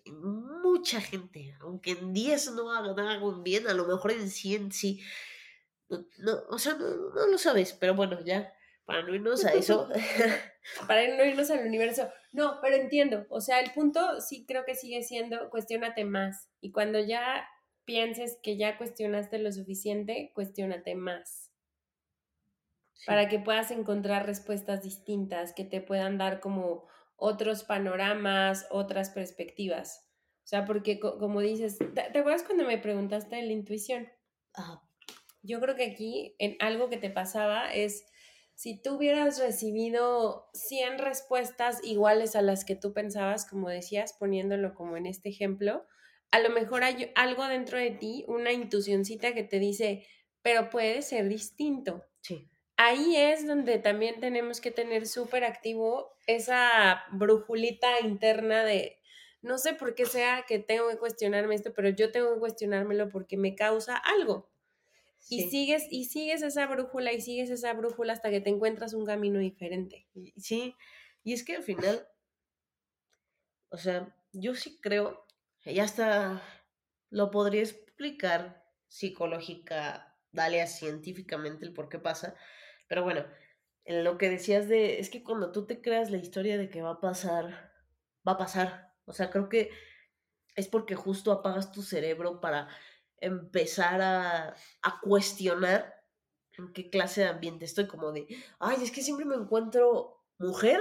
mucha 0.63 1.01
gente, 1.01 1.55
aunque 1.61 1.93
en 1.93 2.13
10 2.13 2.53
no 2.53 2.71
haga, 2.73 3.25
un 3.25 3.43
bien, 3.43 3.67
a 3.69 3.73
lo 3.73 3.87
mejor 3.87 4.11
en 4.11 4.29
100 4.29 4.73
sí. 4.73 5.01
No, 5.89 6.43
o 6.51 6.59
sea, 6.59 6.75
no, 6.75 7.27
lo 7.27 7.39
sabes, 7.39 7.73
pero 7.73 7.95
bueno, 7.95 8.23
ya, 8.23 8.53
para 8.85 9.03
no 9.03 9.15
irnos 9.15 9.45
a 9.45 9.55
eso. 9.55 9.89
para 10.89 11.07
no 11.17 11.25
irnos 11.25 11.51
al 11.51 11.65
universo. 11.65 12.11
No, 12.33 12.59
pero 12.61 12.77
entiendo, 12.77 13.27
o 13.31 13.41
sea, 13.41 13.61
el 13.61 13.73
punto 13.73 14.21
sí 14.21 14.45
creo 14.45 14.65
que 14.67 14.75
sigue 14.75 15.03
siendo 15.03 15.49
cuestionate 15.49 16.05
más. 16.05 16.51
Y 16.61 16.73
cuando 16.73 16.99
ya 16.99 17.49
pienses 17.85 18.39
que 18.43 18.59
ya 18.59 18.77
cuestionaste 18.77 19.39
lo 19.39 19.53
suficiente, 19.53 20.33
cuestionate 20.35 20.95
más 20.97 21.48
para 23.07 23.29
que 23.29 23.39
puedas 23.39 23.71
encontrar 23.71 24.27
respuestas 24.27 24.83
distintas 24.83 25.53
que 25.53 25.65
te 25.65 25.81
puedan 25.81 26.19
dar 26.19 26.41
como 26.41 26.87
otros 27.17 27.65
panoramas, 27.65 28.67
otras 28.71 29.11
perspectivas. 29.11 30.09
O 30.45 30.49
sea, 30.49 30.65
porque 30.65 30.99
como 30.99 31.41
dices, 31.41 31.79
¿te, 31.79 32.19
acuerdas 32.19 32.43
cuando 32.43 32.65
me 32.65 32.79
preguntaste 32.79 33.37
de 33.37 33.43
la 33.43 33.53
intuición? 33.53 34.09
Yo 35.43 35.61
creo 35.61 35.77
que 35.77 35.85
aquí 35.85 36.35
en 36.39 36.57
algo 36.61 36.89
que 36.89 36.97
te 36.97 37.11
pasaba 37.11 37.73
es 37.73 38.07
si 38.55 38.81
tú 38.81 38.97
hubieras 38.97 39.39
recibido 39.39 40.49
100 40.55 40.99
respuestas 40.99 41.83
iguales 41.85 42.35
a 42.35 42.43
las 42.43 42.65
que 42.65 42.75
tú 42.75 42.93
pensabas, 42.93 43.49
como 43.49 43.69
decías, 43.69 44.15
poniéndolo 44.19 44.75
como 44.75 44.97
en 44.97 45.07
este 45.07 45.29
ejemplo, 45.29 45.87
a 46.31 46.41
lo 46.41 46.51
mejor 46.51 46.83
hay 46.83 47.13
algo 47.15 47.47
dentro 47.47 47.79
de 47.79 47.91
ti, 47.91 48.25
una 48.27 48.53
intuicióncita 48.53 49.33
que 49.33 49.45
te 49.45 49.61
dice, 49.61 50.07
pero 50.43 50.71
puede 50.71 51.03
ser 51.03 51.29
distinto. 51.29 52.05
Sí 52.21 52.51
ahí 52.79 53.17
es 53.17 53.47
donde 53.47 53.79
también 53.79 54.21
tenemos 54.21 54.61
que 54.61 54.71
tener 54.71 55.07
súper 55.07 55.45
activo 55.45 56.17
esa 56.27 57.05
brujulita 57.11 58.01
interna 58.01 58.65
de, 58.65 58.99
no 59.43 59.59
sé 59.59 59.75
por 59.75 59.95
qué 59.95 60.07
sea 60.07 60.45
que 60.47 60.61
tengo 60.61 60.89
que 60.89 60.97
cuestionarme 60.97 61.57
esto, 61.57 61.75
pero 61.75 61.91
yo 61.91 62.13
tengo 62.13 62.33
que 62.33 62.41
cuestionármelo 62.41 63.11
porque 63.11 63.37
me 63.37 63.55
causa 63.55 63.97
algo. 63.97 64.49
Y 65.29 65.51
sigues, 65.51 65.89
y 65.91 66.05
sigues 66.05 66.41
esa 66.43 66.67
brújula 66.67 67.13
y 67.13 67.21
sigues 67.21 67.51
esa 67.51 67.75
brújula 67.75 68.13
hasta 68.13 68.31
que 68.31 68.41
te 68.41 68.49
encuentras 68.49 68.95
un 68.95 69.05
camino 69.05 69.41
diferente. 69.41 70.07
Sí, 70.37 70.75
y 71.25 71.33
es 71.33 71.45
que 71.45 71.57
al 71.57 71.65
final, 71.65 72.07
o 73.71 73.77
sea, 73.77 74.17
yo 74.33 74.55
sí 74.55 74.79
creo, 74.81 75.27
ya 75.65 75.83
hasta 75.83 76.41
lo 77.11 77.31
podría 77.31 77.63
explicar 77.63 78.65
psicológica, 78.87 80.17
dale 80.31 80.63
a 80.63 80.67
científicamente 80.67 81.67
el 81.67 81.75
por 81.75 81.89
qué 81.89 81.99
pasa, 81.99 82.37
pero 82.89 83.05
bueno, 83.05 83.25
en 83.85 84.05
lo 84.05 84.19
que 84.19 84.29
decías 84.29 84.69
de, 84.69 84.99
es 84.99 85.11
que 85.11 85.23
cuando 85.23 85.53
tú 85.53 85.67
te 85.67 85.81
creas 85.81 86.11
la 86.11 86.19
historia 86.19 86.59
de 86.59 86.69
que 86.69 86.83
va 86.83 86.93
a 86.93 87.01
pasar, 87.01 87.73
va 88.27 88.33
a 88.33 88.39
pasar. 88.39 88.95
O 89.05 89.13
sea, 89.13 89.31
creo 89.31 89.49
que 89.49 89.71
es 90.57 90.69
porque 90.69 90.95
justo 90.95 91.33
apagas 91.33 91.73
tu 91.73 91.83
cerebro 91.83 92.41
para 92.41 92.69
empezar 93.19 94.03
a, 94.03 94.57
a 94.83 95.01
cuestionar 95.01 95.95
en 96.53 96.73
qué 96.73 96.91
clase 96.91 97.23
de 97.23 97.29
ambiente 97.29 97.65
estoy, 97.65 97.87
como 97.87 98.13
de, 98.13 98.27
ay, 98.59 98.83
es 98.83 98.91
que 98.91 99.03
siempre 99.03 99.25
me 99.25 99.37
encuentro 99.37 100.25
mujer 100.39 100.81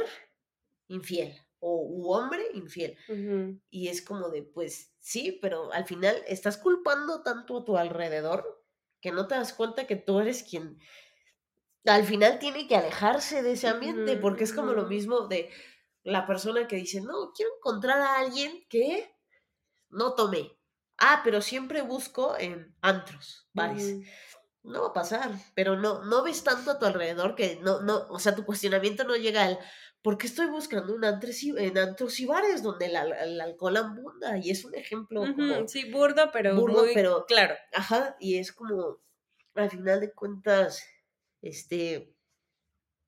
infiel 0.88 1.36
o 1.60 1.84
u 1.84 2.12
hombre 2.12 2.44
infiel. 2.54 2.98
Y 3.70 3.88
es 3.88 4.02
como 4.02 4.30
de, 4.30 4.44
pues 4.44 4.94
sí, 5.00 5.38
pero 5.42 5.72
al 5.74 5.86
final 5.86 6.16
estás 6.28 6.58
culpando 6.58 7.24
tanto 7.24 7.60
a 7.60 7.66
tu 7.66 7.78
alrededor 7.78 8.66
que 9.02 9.12
no 9.12 9.28
te 9.28 9.36
das 9.36 9.54
cuenta 9.54 9.88
que 9.88 9.96
tú 9.96 10.20
eres 10.20 10.44
quien 10.44 10.80
al 11.88 12.04
final 12.06 12.40
tiene 12.40 12.68
que 12.68 12.76
alejarse 12.76 13.44
de 13.44 13.54
ese 13.54 13.68
ambiente, 13.68 14.18
porque 14.18 14.44
es 14.44 14.54
como 14.54 14.74
lo 14.74 14.86
mismo 14.88 15.28
de 15.28 15.50
la 16.04 16.26
persona 16.26 16.68
que 16.68 16.78
dice, 16.78 17.02
no, 17.02 17.32
quiero 17.36 17.52
encontrar 17.58 18.00
a 18.00 18.20
alguien 18.20 18.66
que 18.70 19.14
no 19.90 20.16
tome. 20.16 20.58
Ah, 20.98 21.22
pero 21.24 21.42
siempre 21.42 21.82
busco 21.82 22.38
en 22.38 22.76
antros, 22.82 23.50
bares. 23.54 24.00
No 24.64 24.82
va 24.82 24.88
a 24.90 24.94
pasar, 24.94 25.32
pero 25.56 25.78
no, 25.78 26.04
no 26.06 26.24
ves 26.24 26.44
tanto 26.44 26.72
a 26.72 26.80
tu 26.80 26.86
alrededor 26.86 27.36
que 27.36 27.58
no, 27.62 27.82
no, 27.82 28.08
o 28.10 28.20
sea, 28.20 28.36
tu 28.36 28.46
cuestionamiento 28.46 29.04
no 29.06 29.16
llega 29.16 29.46
al 29.46 29.60
¿por 30.02 30.18
qué 30.18 30.28
estoy 30.28 30.48
buscando 30.48 30.94
un 30.94 31.06
antros 31.06 31.42
y, 31.44 31.52
en 31.58 31.78
antros 31.78 32.20
y 32.20 32.26
bares 32.26 32.64
donde 32.64 32.88
el, 32.88 32.96
al- 32.98 33.14
el 33.14 33.42
alcohol 33.42 33.78
abunda? 33.78 34.38
Y 34.38 34.52
es 34.52 34.66
un 34.66 34.76
ejemplo 34.76 35.32
como 35.34 35.68
Sí, 35.68 35.90
burdo, 35.92 36.30
pero 36.34 36.56
burdo, 36.56 36.84
muy 36.84 36.94
pero 36.94 37.26
claro. 37.28 37.56
ajá, 37.74 38.18
y 38.20 38.38
es 38.38 38.52
como 38.52 39.00
al 39.56 39.70
final 39.70 40.00
de 40.02 40.14
cuentas, 40.14 40.84
este, 41.42 42.16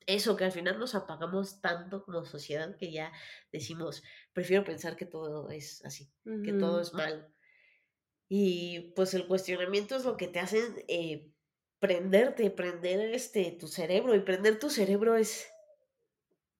eso 0.05 0.35
que 0.35 0.45
al 0.45 0.51
final 0.51 0.79
nos 0.79 0.95
apagamos 0.95 1.61
tanto 1.61 2.03
como 2.03 2.25
sociedad 2.25 2.75
que 2.77 2.91
ya 2.91 3.11
decimos, 3.51 4.03
prefiero 4.33 4.63
pensar 4.63 4.95
que 4.95 5.05
todo 5.05 5.49
es 5.49 5.85
así, 5.85 6.11
que 6.43 6.53
todo 6.53 6.81
es 6.81 6.93
malo. 6.93 7.27
Y 8.27 8.91
pues 8.95 9.13
el 9.15 9.27
cuestionamiento 9.27 9.95
es 9.95 10.05
lo 10.05 10.15
que 10.15 10.27
te 10.27 10.39
hace 10.39 10.85
eh, 10.87 11.31
prenderte, 11.79 12.51
prender 12.51 13.13
este, 13.13 13.51
tu 13.51 13.67
cerebro. 13.67 14.15
Y 14.15 14.19
prender 14.21 14.59
tu 14.59 14.69
cerebro 14.69 15.15
es 15.15 15.47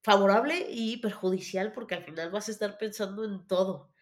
favorable 0.02 0.66
y 0.68 0.96
perjudicial 0.98 1.72
porque 1.72 1.94
al 1.94 2.04
final 2.04 2.30
vas 2.30 2.48
a 2.48 2.52
estar 2.52 2.78
pensando 2.78 3.24
en 3.24 3.46
todo. 3.46 3.92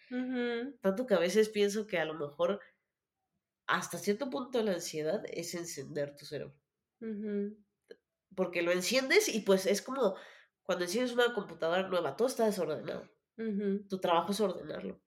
Tanto 0.81 1.07
que 1.07 1.15
a 1.15 1.19
veces 1.19 1.51
pienso 1.51 1.87
que 1.87 1.99
a 1.99 2.07
lo 2.07 2.15
mejor 2.15 2.61
hasta 3.67 3.99
cierto 3.99 4.31
punto 4.31 4.63
la 4.63 4.73
ansiedad 4.73 5.23
es 5.31 5.55
encender 5.55 6.17
tu 6.17 6.25
cerebro. 6.25 6.58
Porque 8.35 8.63
lo 8.63 8.73
enciendes 8.73 9.29
y 9.29 9.41
pues 9.41 9.67
es 9.67 9.83
como 9.83 10.17
cuando 10.63 10.85
enciendes 10.85 11.15
una 11.15 11.33
computadora 11.33 11.89
nueva, 11.89 12.17
todo 12.17 12.29
está 12.29 12.45
desordenado. 12.45 13.09
Tu 13.37 14.01
trabajo 14.01 14.33
es 14.33 14.41
ordenarlo. 14.41 15.01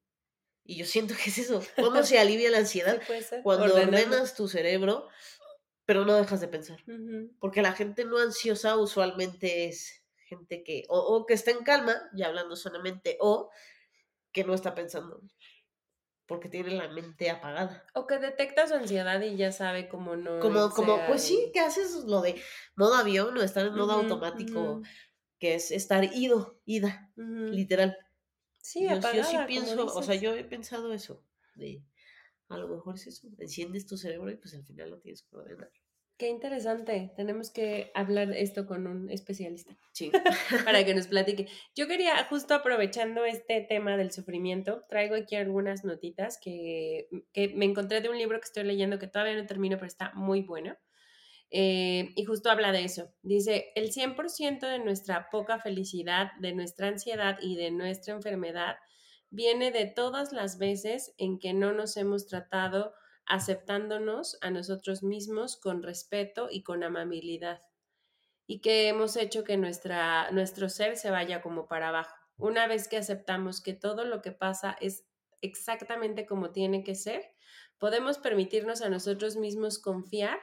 Y 0.64 0.78
yo 0.78 0.86
siento 0.86 1.14
que 1.16 1.30
es 1.30 1.38
eso. 1.38 1.62
¿Cómo 1.76 2.04
se 2.04 2.18
alivia 2.20 2.50
la 2.50 2.60
ansiedad? 2.60 3.02
Cuando 3.44 3.66
ordenas 3.76 4.36
tu 4.36 4.48
cerebro, 4.48 5.08
pero 5.86 6.06
no 6.06 6.16
dejas 6.16 6.42
de 6.42 6.48
pensar. 6.48 6.84
Porque 7.40 7.62
la 7.62 7.74
gente 7.74 8.06
no 8.06 8.18
ansiosa 8.18 8.78
usualmente 8.78 9.66
es 9.66 10.04
gente 10.16 10.64
que 10.64 10.86
o, 10.88 10.98
o 10.98 11.26
que 11.26 11.34
está 11.34 11.52
en 11.52 11.64
calma, 11.64 12.10
ya 12.14 12.28
hablando 12.28 12.56
solamente, 12.56 13.18
o 13.20 13.52
que 14.32 14.44
no 14.46 14.54
está 14.54 14.74
pensando, 14.74 15.22
porque 16.28 16.50
tiene 16.50 16.72
la 16.72 16.88
mente 16.90 17.30
apagada. 17.30 17.86
O 17.94 18.08
que 18.08 18.18
detecta 18.20 18.68
su 18.68 18.74
ansiedad 18.76 19.22
y 19.22 19.38
ya 19.38 19.52
sabe 19.52 19.88
cómo 19.90 20.16
no 20.16 20.36
Como, 20.40 20.70
como, 20.74 21.06
pues 21.06 21.22
sí, 21.24 21.52
que 21.54 21.60
haces 21.60 21.94
lo 22.06 22.22
de 22.22 22.42
modo 22.76 22.96
avión 22.96 23.38
o 23.38 23.42
estar 23.44 23.66
en 23.68 23.76
modo 23.76 23.92
Ujú, 23.92 23.94
automático, 23.94 24.82
ujú, 24.82 24.88
que 25.40 25.56
es 25.56 25.72
estar 25.72 26.04
ido, 26.16 26.62
ida, 26.66 27.12
ujú. 27.18 27.50
literal. 27.50 27.98
Sí, 28.62 28.90
yo, 28.90 29.00
yo 29.12 29.24
apagada, 29.24 29.24
sí 29.24 29.46
como 29.52 29.76
pienso, 29.76 29.94
o 29.96 30.04
sea, 30.04 30.16
yo 30.16 30.36
he 30.36 30.44
pensado 30.46 30.94
eso, 30.94 31.26
de 31.56 31.84
a 32.50 32.58
lo 32.58 32.68
mejor 32.70 32.96
es 32.96 33.08
eso, 33.08 33.30
enciendes 33.40 33.88
tu 33.88 33.98
cerebro 33.98 34.32
y 34.32 34.38
pues 34.38 34.54
al 34.56 34.66
final 34.66 34.92
lo 34.92 35.00
tienes 35.00 35.24
que 35.24 35.38
ordenar. 35.38 35.72
Qué 36.22 36.28
interesante. 36.28 37.12
Tenemos 37.16 37.50
que 37.50 37.90
hablar 37.96 38.32
esto 38.34 38.68
con 38.68 38.86
un 38.86 39.10
especialista 39.10 39.76
Sí. 39.92 40.12
para 40.66 40.86
que 40.86 40.94
nos 40.94 41.08
platique. 41.08 41.48
Yo 41.76 41.88
quería, 41.88 42.16
justo 42.26 42.54
aprovechando 42.54 43.26
este 43.26 43.60
tema 43.62 43.98
del 43.98 44.12
sufrimiento, 44.12 44.84
traigo 44.88 45.16
aquí 45.16 45.36
algunas 45.36 45.84
notitas 45.84 46.38
que, 46.40 47.10
que 47.34 47.48
me 47.56 47.66
encontré 47.66 48.02
de 48.02 48.10
un 48.10 48.20
libro 48.20 48.40
que 48.40 48.46
estoy 48.46 48.66
leyendo 48.66 49.00
que 49.00 49.08
todavía 49.08 49.34
no 49.34 49.48
termino, 49.48 49.78
pero 49.78 49.88
está 49.88 50.12
muy 50.14 50.44
bueno. 50.44 50.78
Eh, 51.50 52.12
y 52.16 52.24
justo 52.24 52.52
habla 52.52 52.72
de 52.72 52.84
eso. 52.84 53.12
Dice, 53.24 53.72
el 53.74 53.92
100% 53.92 54.60
de 54.60 54.78
nuestra 54.78 55.28
poca 55.32 55.58
felicidad, 55.58 56.34
de 56.40 56.54
nuestra 56.54 56.90
ansiedad 56.90 57.40
y 57.42 57.56
de 57.56 57.72
nuestra 57.72 58.14
enfermedad 58.14 58.76
viene 59.32 59.72
de 59.72 59.88
todas 59.88 60.34
las 60.34 60.60
veces 60.60 61.16
en 61.18 61.40
que 61.40 61.56
no 61.56 61.72
nos 61.72 61.98
hemos 61.98 62.28
tratado 62.28 62.94
aceptándonos 63.32 64.38
a 64.42 64.50
nosotros 64.50 65.04
mismos 65.04 65.56
con 65.56 65.84
respeto 65.84 66.50
y 66.52 66.64
con 66.64 66.84
amabilidad 66.84 67.62
y 68.46 68.60
que 68.60 68.90
hemos 68.90 69.16
hecho 69.16 69.46
que 69.46 69.56
nuestra, 69.56 70.30
nuestro 70.32 70.68
ser 70.68 70.98
se 70.98 71.12
vaya 71.12 71.42
como 71.42 71.70
para 71.70 71.88
abajo. 71.88 72.14
Una 72.36 72.68
vez 72.68 72.90
que 72.90 72.98
aceptamos 72.98 73.62
que 73.62 73.74
todo 73.74 74.04
lo 74.04 74.22
que 74.22 74.34
pasa 74.34 74.76
es 74.82 75.06
exactamente 75.40 76.26
como 76.26 76.52
tiene 76.52 76.84
que 76.84 76.94
ser, 76.94 77.32
podemos 77.78 78.18
permitirnos 78.18 78.82
a 78.82 78.90
nosotros 78.90 79.38
mismos 79.38 79.80
confiar 79.80 80.38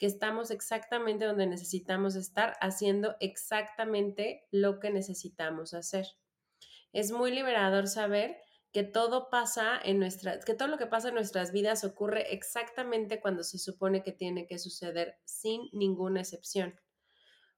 que 0.00 0.06
estamos 0.06 0.50
exactamente 0.50 1.24
donde 1.24 1.46
necesitamos 1.46 2.16
estar, 2.16 2.56
haciendo 2.60 3.14
exactamente 3.20 4.48
lo 4.50 4.80
que 4.80 4.90
necesitamos 4.90 5.74
hacer. 5.74 6.08
Es 6.92 7.12
muy 7.12 7.30
liberador 7.30 7.86
saber 7.86 8.36
que 8.72 8.82
todo 8.82 9.28
pasa 9.28 9.78
en 9.82 9.98
nuestra, 9.98 10.40
que 10.40 10.54
todo 10.54 10.68
lo 10.68 10.78
que 10.78 10.86
pasa 10.86 11.08
en 11.08 11.14
nuestras 11.14 11.52
vidas 11.52 11.84
ocurre 11.84 12.32
exactamente 12.32 13.20
cuando 13.20 13.44
se 13.44 13.58
supone 13.58 14.02
que 14.02 14.12
tiene 14.12 14.46
que 14.46 14.58
suceder, 14.58 15.18
sin 15.24 15.68
ninguna 15.72 16.20
excepción. 16.20 16.80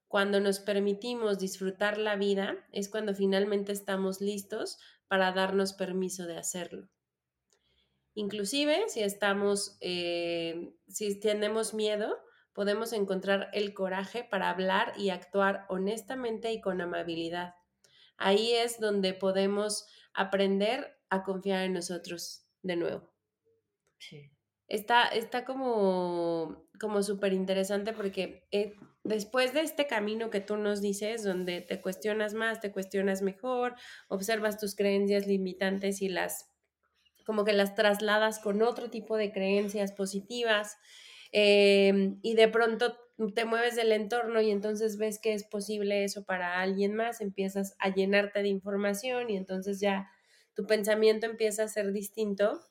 Cuando 0.07 0.39
nos 0.39 0.59
permitimos 0.59 1.39
disfrutar 1.39 1.97
la 1.97 2.15
vida 2.15 2.55
es 2.71 2.89
cuando 2.89 3.15
finalmente 3.15 3.71
estamos 3.71 4.21
listos 4.21 4.77
para 5.07 5.31
darnos 5.31 5.73
permiso 5.73 6.25
de 6.25 6.37
hacerlo. 6.37 6.89
Inclusive 8.13 8.85
si 8.87 9.01
estamos, 9.01 9.77
eh, 9.81 10.73
si 10.87 11.19
tenemos 11.19 11.73
miedo, 11.73 12.17
podemos 12.53 12.93
encontrar 12.93 13.49
el 13.53 13.73
coraje 13.73 14.23
para 14.23 14.49
hablar 14.49 14.93
y 14.97 15.09
actuar 15.09 15.65
honestamente 15.69 16.51
y 16.53 16.61
con 16.61 16.79
amabilidad. 16.81 17.55
Ahí 18.17 18.53
es 18.53 18.79
donde 18.79 19.13
podemos 19.13 19.85
aprender 20.13 20.94
a 21.09 21.23
confiar 21.23 21.63
en 21.65 21.73
nosotros 21.73 22.47
de 22.61 22.75
nuevo. 22.75 23.09
sí. 23.99 24.31
Está, 24.67 25.07
está 25.09 25.45
como, 25.45 26.67
como 26.79 27.03
súper 27.03 27.33
interesante 27.33 27.93
porque 27.93 28.47
eh, 28.51 28.73
después 29.03 29.53
de 29.53 29.61
este 29.61 29.85
camino 29.85 30.31
que 30.31 30.41
tú 30.41 30.57
nos 30.57 30.81
dices, 30.81 31.23
donde 31.23 31.61
te 31.61 31.81
cuestionas 31.81 32.33
más, 32.33 32.61
te 32.61 32.71
cuestionas 32.71 33.21
mejor, 33.21 33.75
observas 34.07 34.57
tus 34.57 34.75
creencias 34.75 35.27
limitantes 35.27 36.01
y 36.01 36.09
las, 36.09 36.51
como 37.27 37.45
que 37.45 37.53
las 37.53 37.75
trasladas 37.75 38.39
con 38.39 38.63
otro 38.63 38.89
tipo 38.89 39.17
de 39.17 39.31
creencias 39.31 39.91
positivas, 39.91 40.77
eh, 41.31 42.15
y 42.23 42.33
de 42.35 42.47
pronto 42.47 42.97
te 43.33 43.45
mueves 43.45 43.75
del 43.75 43.91
entorno 43.91 44.41
y 44.41 44.51
entonces 44.51 44.97
ves 44.97 45.19
que 45.19 45.33
es 45.33 45.43
posible 45.43 46.03
eso 46.03 46.25
para 46.25 46.61
alguien 46.61 46.95
más, 46.95 47.21
empiezas 47.21 47.75
a 47.79 47.93
llenarte 47.93 48.41
de 48.41 48.49
información 48.49 49.29
y 49.29 49.37
entonces 49.37 49.79
ya 49.79 50.09
tu 50.55 50.65
pensamiento 50.65 51.25
empieza 51.25 51.63
a 51.63 51.67
ser 51.67 51.91
distinto 51.91 52.61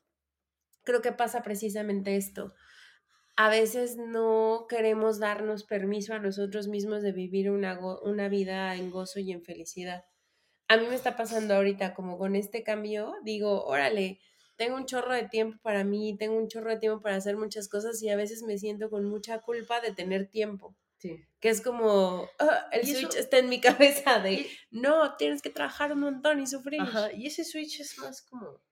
creo 0.85 1.03
que 1.03 1.13
pasa 1.13 1.43
precisamente 1.43 2.17
esto. 2.17 2.55
A 3.37 3.49
veces 3.49 3.97
no 3.97 4.67
queremos 4.69 5.19
darnos 5.19 5.65
permiso 5.65 6.15
a 6.15 6.21
nosotros 6.21 6.69
mismos 6.69 7.03
de 7.03 7.13
vivir 7.13 7.51
una, 7.51 7.81
una 8.03 8.29
vida 8.29 8.77
en 8.77 8.91
gozo 8.91 9.19
y 9.19 9.33
en 9.33 9.43
felicidad. 9.43 10.05
A 10.69 10.77
mí 10.77 10.87
me 10.89 10.95
está 10.95 11.17
pasando 11.17 11.55
ahorita 11.55 11.95
como 11.95 12.17
con 12.17 12.37
este 12.37 12.63
cambio, 12.63 13.15
digo, 13.25 13.65
órale, 13.65 14.21
tengo 14.57 14.77
un 14.77 14.87
chorro 14.87 15.13
de 15.13 15.29
tiempo 15.29 15.59
para 15.63 15.83
mí, 15.83 16.17
tengo 16.17 16.37
un 16.37 16.49
chorro 16.49 16.71
de 16.71 16.79
tiempo 16.79 17.03
para 17.03 17.17
hacer 17.17 17.37
muchas 17.37 17.69
cosas 17.69 18.01
y 18.03 18.09
a 18.09 18.17
veces 18.17 18.45
me 18.45 18.57
siento 18.57 18.89
con 18.89 19.05
mucha 19.05 19.41
culpa 19.41 19.81
de 19.81 19.93
tener 19.93 20.29
tiempo. 20.29 20.77
Sí. 21.05 21.23
Que 21.39 21.51
es 21.51 21.61
como, 21.61 22.31
ah, 22.39 22.67
el 22.73 22.81
eso- 22.81 23.01
switch 23.01 23.17
está 23.17 23.37
en 23.39 23.51
mi 23.51 23.61
cabeza 24.01 24.21
de, 24.21 24.33
Y- 24.33 24.47
no, 24.71 25.17
tienes 25.17 25.43
que 25.43 25.51
trabajar 25.51 25.93
un 25.93 26.01
montón 26.01 26.41
y 26.41 26.47
sufrir. 26.47 26.81
Ajá, 26.81 27.13
y 27.13 27.27
ese 27.27 27.45
switch 27.45 27.81
es 27.81 27.99
más 27.99 28.23
como, 28.23 28.63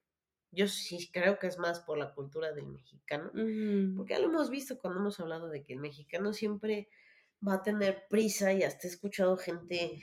yo 0.50 0.66
sí 0.66 1.10
creo 1.12 1.38
que 1.38 1.46
es 1.48 1.58
más 1.58 1.80
por 1.80 1.98
la 1.98 2.14
cultura 2.14 2.52
del 2.52 2.68
mexicano, 2.68 3.30
porque 3.96 4.14
ya 4.14 4.18
lo 4.18 4.28
hemos 4.28 4.48
visto 4.48 4.78
cuando 4.78 5.00
hemos 5.00 5.20
hablado 5.20 5.50
de 5.50 5.62
que 5.62 5.74
el 5.74 5.80
mexicano 5.80 6.32
siempre 6.32 6.88
va 7.46 7.54
a 7.56 7.62
tener 7.62 8.06
prisa 8.08 8.52
y 8.54 8.62
hasta 8.62 8.86
he 8.86 8.90
escuchado 8.90 9.36
gente 9.36 10.00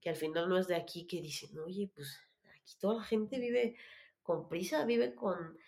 que 0.00 0.08
al 0.10 0.16
final 0.16 0.48
no 0.48 0.58
es 0.58 0.68
de 0.68 0.76
aquí 0.76 1.06
que 1.08 1.20
dicen, 1.20 1.58
oye, 1.58 1.90
pues 1.94 2.16
aquí 2.54 2.76
toda 2.78 2.98
la 2.98 3.04
gente 3.04 3.38
vive 3.40 3.74
con 4.22 4.48
prisa, 4.48 4.84
vive 4.84 5.14
con, 5.16 5.58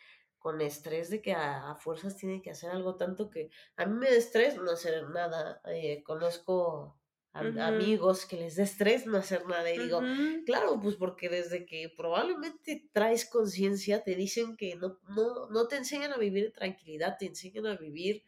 con 0.45 0.61
estrés 0.61 1.09
de 1.09 1.23
que 1.23 1.33
a, 1.33 1.71
a 1.71 1.77
fuerzas 1.77 2.19
tiene 2.19 2.43
que 2.43 2.51
hacer 2.51 2.69
algo 2.71 2.97
tanto 2.97 3.31
que 3.31 3.49
a 3.77 3.87
mí 3.87 3.97
me 3.97 4.11
da 4.11 4.17
estrés 4.17 4.57
no 4.57 4.73
hacer 4.73 5.09
nada. 5.09 5.63
Eh, 5.65 6.03
conozco 6.03 7.01
amigos 7.33 8.27
que 8.27 8.37
les 8.37 8.57
dé 8.57 8.65
estrés 8.65 9.07
no 9.07 9.17
hacer 9.17 9.47
nada. 9.47 9.73
Y 9.73 9.79
digo, 9.79 10.03
claro, 10.45 10.79
pues 10.83 10.97
porque 10.97 11.31
desde 11.31 11.65
que 11.65 11.91
probablemente 11.97 12.91
traes 12.93 13.25
conciencia, 13.25 14.05
te 14.05 14.17
dicen 14.17 14.59
que 14.59 14.77
no, 14.77 14.99
no, 15.09 15.49
no 15.49 15.67
te 15.67 15.79
enseñan 15.79 16.13
a 16.13 16.19
vivir 16.19 16.45
en 16.45 16.53
tranquilidad, 16.53 17.17
te 17.19 17.25
enseñan 17.25 17.67
a 17.67 17.77
vivir, 17.79 18.23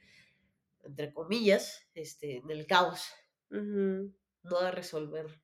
entre 0.85 1.13
comillas, 1.13 1.87
este, 1.93 2.39
en 2.39 2.51
el 2.51 2.67
caos. 2.67 3.11
No 4.43 4.57
a 4.59 4.71
resolverlo. 4.71 5.37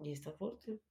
Y 0.00 0.12
está 0.12 0.32
fuerte. 0.32 0.82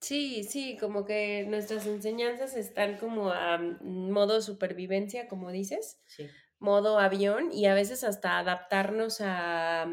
Sí, 0.00 0.44
sí, 0.44 0.76
como 0.78 1.04
que 1.04 1.44
nuestras 1.48 1.86
enseñanzas 1.86 2.54
están 2.56 2.98
como 2.98 3.30
a 3.32 3.58
mm, 3.58 4.10
modo 4.10 4.40
supervivencia, 4.40 5.26
como 5.28 5.50
dices, 5.50 6.00
Sí. 6.06 6.38
modo 6.60 6.98
avión 7.00 7.50
y 7.52 7.66
a 7.66 7.74
veces 7.74 8.04
hasta 8.04 8.38
adaptarnos 8.38 9.20
a, 9.20 9.86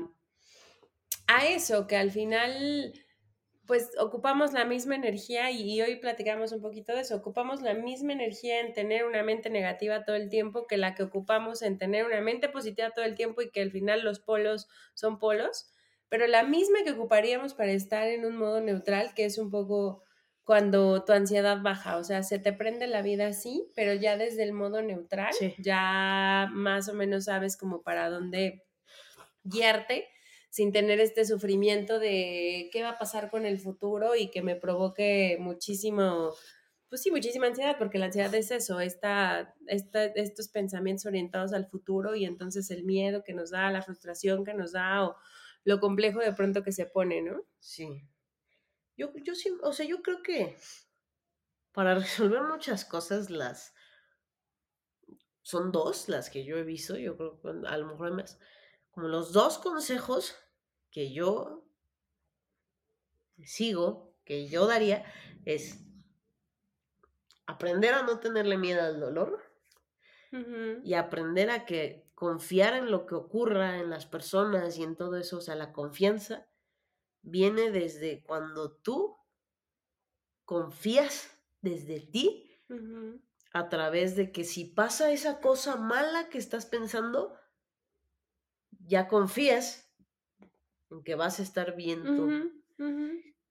a 1.28 1.46
eso, 1.48 1.88
que 1.88 1.96
al 1.98 2.12
final 2.12 2.94
pues 3.68 3.92
ocupamos 4.00 4.54
la 4.54 4.66
misma 4.66 4.96
energía 4.96 5.52
y 5.52 5.82
hoy 5.82 5.98
platicamos 5.98 6.52
un 6.54 6.62
poquito 6.62 6.94
de 6.94 7.02
eso, 7.02 7.16
ocupamos 7.18 7.62
la 7.62 7.74
misma 7.76 8.14
energía 8.14 8.62
en 8.62 8.74
tener 8.74 9.06
una 9.06 9.24
mente 9.24 9.50
negativa 9.50 10.06
todo 10.06 10.16
el 10.18 10.30
tiempo 10.30 10.68
que 10.68 10.78
la 10.78 10.96
que 10.96 11.04
ocupamos 11.04 11.62
en 11.64 11.78
tener 11.78 12.06
una 12.06 12.22
mente 12.22 12.50
positiva 12.50 12.92
todo 12.92 13.06
el 13.06 13.16
tiempo 13.16 13.42
y 13.42 13.52
que 13.52 13.62
al 13.62 13.72
final 13.72 14.04
los 14.04 14.20
polos 14.20 14.68
son 14.96 15.20
polos 15.20 15.72
pero 16.16 16.28
la 16.28 16.44
misma 16.44 16.82
que 16.86 16.92
ocuparíamos 16.92 17.54
para 17.54 17.74
estar 17.74 18.08
en 18.08 18.24
un 18.24 18.38
modo 18.38 18.62
neutral, 18.62 19.14
que 19.14 19.26
es 19.26 19.38
un 19.38 19.52
poco 19.52 20.02
cuando 20.46 21.04
tu 21.04 21.12
ansiedad 21.12 21.62
baja, 21.62 21.98
o 21.98 22.06
sea, 22.06 22.24
se 22.24 22.40
te 22.40 22.54
prende 22.54 22.88
la 22.88 23.02
vida 23.02 23.28
así, 23.28 23.70
pero 23.76 23.94
ya 23.94 24.16
desde 24.16 24.44
el 24.44 24.54
modo 24.54 24.82
neutral, 24.82 25.34
ya 25.58 26.48
más 26.54 26.88
o 26.88 26.94
menos 26.94 27.26
sabes 27.26 27.58
como 27.58 27.82
para 27.82 28.10
dónde 28.10 28.64
guiarte 29.44 30.08
sin 30.50 30.72
tener 30.72 31.02
este 31.02 31.26
sufrimiento 31.26 32.00
de 32.00 32.70
qué 32.72 32.82
va 32.82 32.92
a 32.92 32.98
pasar 32.98 33.30
con 33.30 33.46
el 33.46 33.60
futuro 33.60 34.16
y 34.16 34.32
que 34.32 34.42
me 34.42 34.56
provoque 34.56 35.36
muchísimo, 35.42 36.34
pues 36.88 37.02
sí, 37.02 37.12
muchísima 37.12 37.48
ansiedad, 37.48 37.76
porque 37.78 38.00
la 38.00 38.06
ansiedad 38.06 38.34
es 38.36 38.52
eso, 38.52 38.80
esta, 38.80 39.54
esta, 39.68 40.06
estos 40.06 40.48
pensamientos 40.48 41.08
orientados 41.08 41.52
al 41.52 41.68
futuro 41.68 42.16
y 42.16 42.24
entonces 42.24 42.72
el 42.72 42.86
miedo 42.86 43.22
que 43.22 43.34
nos 43.34 43.52
da, 43.52 43.70
la 43.70 43.82
frustración 43.82 44.46
que 44.46 44.54
nos 44.54 44.72
da 44.72 45.04
o, 45.04 45.18
lo 45.66 45.80
complejo 45.80 46.20
de 46.20 46.32
pronto 46.32 46.64
que 46.64 46.72
se 46.72 46.86
pone, 46.86 47.22
¿no? 47.22 47.44
Sí. 47.60 48.08
Yo, 48.96 49.12
yo 49.24 49.36
sí, 49.36 49.52
o 49.62 49.74
sea, 49.74 49.86
yo 49.86 50.02
creo 50.02 50.24
que 50.24 50.58
para 51.74 51.96
resolver 51.96 52.42
muchas 52.44 52.86
cosas 52.86 53.30
las 53.30 53.74
son 55.42 55.72
dos 55.72 56.08
las 56.08 56.30
que 56.30 56.46
yo 56.46 56.58
he 56.58 56.64
visto, 56.64 56.98
yo 56.98 57.18
creo 57.18 57.42
que 57.42 57.68
a 57.68 57.78
lo 57.78 57.88
mejor 57.88 58.08
hay 58.08 58.14
más, 58.14 58.40
como 58.92 59.08
los 59.08 59.34
dos 59.34 59.58
consejos 59.58 60.36
que 60.90 61.12
yo 61.12 61.68
sigo, 63.44 64.16
que 64.24 64.48
yo 64.48 64.66
daría, 64.66 65.06
es 65.44 65.80
aprender 67.46 67.94
a 67.94 68.04
no 68.04 68.20
tenerle 68.20 68.58
miedo 68.58 68.82
al 68.82 69.00
dolor 69.00 69.44
y 70.84 70.94
aprender 70.96 71.50
a 71.50 71.66
que 71.66 72.05
confiar 72.16 72.74
en 72.74 72.90
lo 72.90 73.06
que 73.06 73.16
ocurra 73.16 73.78
en 73.78 73.90
las 73.90 74.06
personas 74.06 74.78
y 74.78 74.84
en 74.84 74.96
todo 74.96 75.18
eso, 75.18 75.38
o 75.38 75.42
sea, 75.42 75.56
la 75.56 75.74
confianza 75.74 76.48
viene 77.22 77.72
desde 77.72 78.24
cuando 78.24 78.72
tú 78.72 79.18
confías 80.46 81.30
desde 81.62 82.00
ti 82.00 82.58
a 83.52 83.70
través 83.70 84.16
de 84.16 84.32
que 84.32 84.44
si 84.44 84.66
pasa 84.66 85.12
esa 85.12 85.40
cosa 85.40 85.76
mala 85.76 86.30
que 86.30 86.38
estás 86.38 86.66
pensando, 86.66 87.36
ya 88.80 89.08
confías 89.08 89.94
en 90.92 91.04
que 91.04 91.16
vas 91.16 91.40
a 91.40 91.44
estar 91.44 91.76
bien 91.76 92.04
tú. 92.04 92.54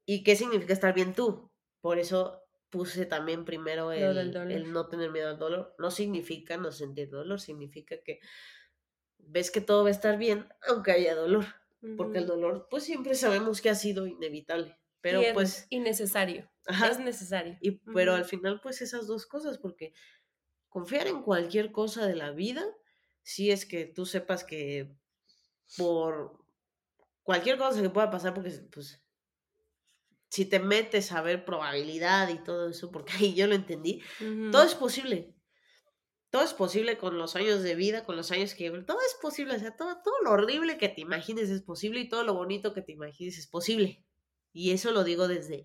¿Y 0.06 0.22
qué 0.22 0.36
significa 0.36 0.72
estar 0.72 0.94
bien 0.94 1.14
tú? 1.14 1.50
Por 1.80 1.98
eso 1.98 2.43
puse 2.74 3.06
también 3.06 3.44
primero 3.44 3.92
el, 3.92 4.34
el, 4.50 4.72
no 4.72 4.88
tener 4.88 5.12
miedo 5.12 5.28
al 5.28 5.38
dolor. 5.38 5.76
No 5.78 5.92
significa 5.92 6.56
no 6.56 6.72
sentir 6.72 7.08
dolor, 7.08 7.40
significa 7.40 8.02
que 8.02 8.18
ves 9.18 9.52
que 9.52 9.60
todo 9.60 9.84
va 9.84 9.90
a 9.90 9.92
estar 9.92 10.18
bien, 10.18 10.48
aunque 10.68 10.90
haya 10.90 11.14
dolor, 11.14 11.44
porque 11.96 12.18
el 12.18 12.26
dolor, 12.26 12.66
pues 12.68 12.82
siempre 12.82 13.14
sabemos 13.14 13.60
que 13.60 13.70
ha 13.70 13.76
sido 13.76 14.08
inevitable, 14.08 14.76
pero 15.00 15.22
pues... 15.34 15.68
Innecesario, 15.70 16.50
es 16.90 16.98
necesario. 16.98 17.56
Y, 17.60 17.78
Pero 17.94 18.14
al 18.14 18.24
final, 18.24 18.60
pues 18.60 18.82
esas 18.82 19.06
dos 19.06 19.24
cosas, 19.24 19.58
porque 19.58 19.94
confiar 20.68 21.06
en 21.06 21.22
cualquier 21.22 21.70
cosa 21.70 22.08
de 22.08 22.16
la 22.16 22.32
vida, 22.32 22.64
si 23.22 23.52
es 23.52 23.66
que 23.66 23.84
tú 23.86 24.04
sepas 24.04 24.42
que 24.42 24.96
por 25.76 26.44
cualquier 27.22 27.56
cosa 27.56 27.80
que 27.80 27.90
pueda 27.90 28.10
pasar, 28.10 28.34
porque 28.34 28.50
pues 28.72 29.03
si 30.34 30.46
te 30.46 30.58
metes 30.58 31.12
a 31.12 31.22
ver 31.22 31.44
probabilidad 31.44 32.28
y 32.28 32.42
todo 32.42 32.68
eso, 32.68 32.90
porque 32.90 33.12
ahí 33.12 33.34
yo 33.34 33.46
lo 33.46 33.54
entendí, 33.54 34.02
todo 34.50 34.64
es 34.64 34.74
posible 34.74 35.34
todo 36.34 36.42
es 36.42 36.52
posible 36.52 36.98
con 36.98 37.16
los 37.16 37.36
años 37.36 37.62
de 37.62 37.76
vida, 37.76 38.04
con 38.04 38.16
los 38.16 38.32
años 38.32 38.54
que 38.54 38.68
todo 38.68 38.98
es 39.06 39.16
posible, 39.22 39.54
o 39.54 39.58
sea, 39.60 39.76
todo, 39.76 40.02
todo 40.02 40.14
lo 40.24 40.32
horrible 40.32 40.78
que 40.78 40.88
te 40.88 41.00
imagines 41.00 41.48
es 41.48 41.62
posible 41.62 42.00
y 42.00 42.08
todo 42.08 42.24
lo 42.24 42.34
bonito 42.34 42.74
que 42.74 42.82
te 42.82 42.90
imagines 42.90 43.38
es 43.38 43.46
posible. 43.46 44.04
Y 44.52 44.72
eso 44.72 44.90
lo 44.90 45.04
digo 45.04 45.28
desde, 45.28 45.62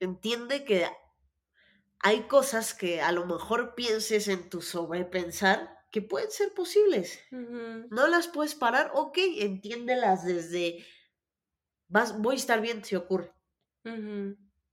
entiende 0.00 0.64
que 0.64 0.88
hay 2.00 2.22
cosas 2.22 2.74
que 2.74 3.00
a 3.00 3.12
lo 3.12 3.24
mejor 3.24 3.76
pienses 3.76 4.26
en 4.26 4.50
tu 4.50 4.62
sobrepensar 4.62 5.78
que 5.92 6.02
pueden 6.02 6.32
ser 6.32 6.52
posibles. 6.52 7.20
No 7.30 8.08
las 8.08 8.26
puedes 8.26 8.56
parar, 8.56 8.90
ok, 8.94 9.16
entiéndelas 9.38 10.24
desde, 10.24 10.84
vas, 11.86 12.20
voy 12.20 12.34
a 12.34 12.38
estar 12.38 12.60
bien 12.60 12.84
si 12.84 12.96
ocurre. 12.96 13.35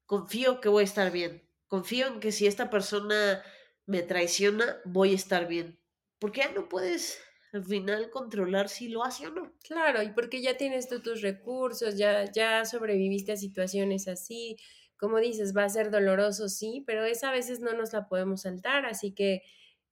Confío 0.05 0.59
que 0.61 0.69
voy 0.69 0.81
a 0.81 0.85
estar 0.85 1.11
bien. 1.11 1.49
Confío 1.67 2.07
en 2.07 2.19
que 2.19 2.31
si 2.31 2.47
esta 2.47 2.69
persona 2.69 3.43
me 3.85 4.01
traiciona, 4.01 4.77
voy 4.85 5.11
a 5.13 5.15
estar 5.15 5.47
bien. 5.47 5.79
Porque 6.19 6.41
ya 6.41 6.51
no 6.51 6.69
puedes 6.69 7.19
al 7.51 7.63
final 7.63 8.09
controlar 8.09 8.69
si 8.69 8.89
lo 8.89 9.03
hace 9.03 9.27
o 9.27 9.31
no. 9.31 9.53
Claro, 9.63 10.01
y 10.01 10.09
porque 10.11 10.41
ya 10.41 10.57
tienes 10.57 10.87
tú 10.89 11.01
tus 11.01 11.21
recursos, 11.21 11.97
ya, 11.97 12.31
ya 12.31 12.65
sobreviviste 12.65 13.31
a 13.31 13.37
situaciones 13.37 14.07
así. 14.07 14.57
Como 14.97 15.19
dices, 15.19 15.55
va 15.55 15.65
a 15.65 15.69
ser 15.69 15.91
doloroso, 15.91 16.49
sí, 16.49 16.83
pero 16.87 17.03
esa 17.05 17.29
a 17.29 17.33
veces 17.33 17.59
no 17.59 17.73
nos 17.73 17.93
la 17.93 18.07
podemos 18.07 18.41
saltar, 18.41 18.85
así 18.85 19.13
que 19.13 19.41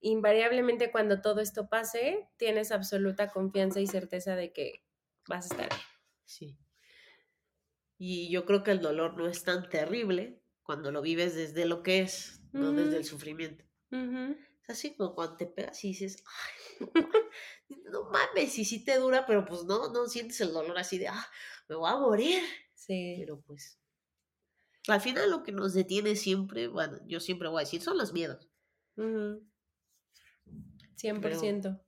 invariablemente 0.00 0.90
cuando 0.90 1.20
todo 1.20 1.40
esto 1.40 1.68
pase, 1.68 2.28
tienes 2.36 2.72
absoluta 2.72 3.28
confianza 3.28 3.80
y 3.80 3.86
certeza 3.86 4.36
de 4.36 4.52
que 4.52 4.84
vas 5.28 5.50
a 5.50 5.54
estar 5.54 5.68
bien. 5.68 5.80
Sí. 6.24 6.61
Y 8.04 8.30
yo 8.30 8.44
creo 8.44 8.64
que 8.64 8.72
el 8.72 8.80
dolor 8.80 9.16
no 9.16 9.28
es 9.28 9.44
tan 9.44 9.68
terrible 9.68 10.42
cuando 10.64 10.90
lo 10.90 11.02
vives 11.02 11.36
desde 11.36 11.66
lo 11.66 11.84
que 11.84 12.00
es, 12.00 12.42
no 12.50 12.72
desde 12.72 12.96
el 12.96 13.04
sufrimiento. 13.04 13.64
Es 13.92 14.70
así 14.70 14.96
como 14.96 15.14
cuando 15.14 15.36
te 15.36 15.46
pegas 15.46 15.84
y 15.84 15.90
dices, 15.90 16.24
Ay, 16.80 16.88
no, 17.92 18.10
mames, 18.10 18.58
y 18.58 18.64
sí 18.64 18.84
te 18.84 18.98
dura, 18.98 19.24
pero 19.24 19.44
pues 19.44 19.62
no, 19.66 19.92
no 19.92 20.08
sientes 20.08 20.40
el 20.40 20.52
dolor 20.52 20.76
así 20.78 20.98
de, 20.98 21.06
ah, 21.06 21.26
me 21.68 21.76
voy 21.76 21.88
a 21.88 21.96
morir. 21.96 22.42
Sí. 22.74 23.18
Pero 23.20 23.40
pues, 23.40 23.78
al 24.88 25.00
final 25.00 25.30
lo 25.30 25.44
que 25.44 25.52
nos 25.52 25.72
detiene 25.72 26.16
siempre, 26.16 26.66
bueno, 26.66 26.98
yo 27.06 27.20
siempre 27.20 27.46
voy 27.46 27.58
a 27.58 27.66
decir, 27.66 27.82
son 27.82 27.98
los 27.98 28.12
miedos. 28.12 28.50
100%. 28.96 31.84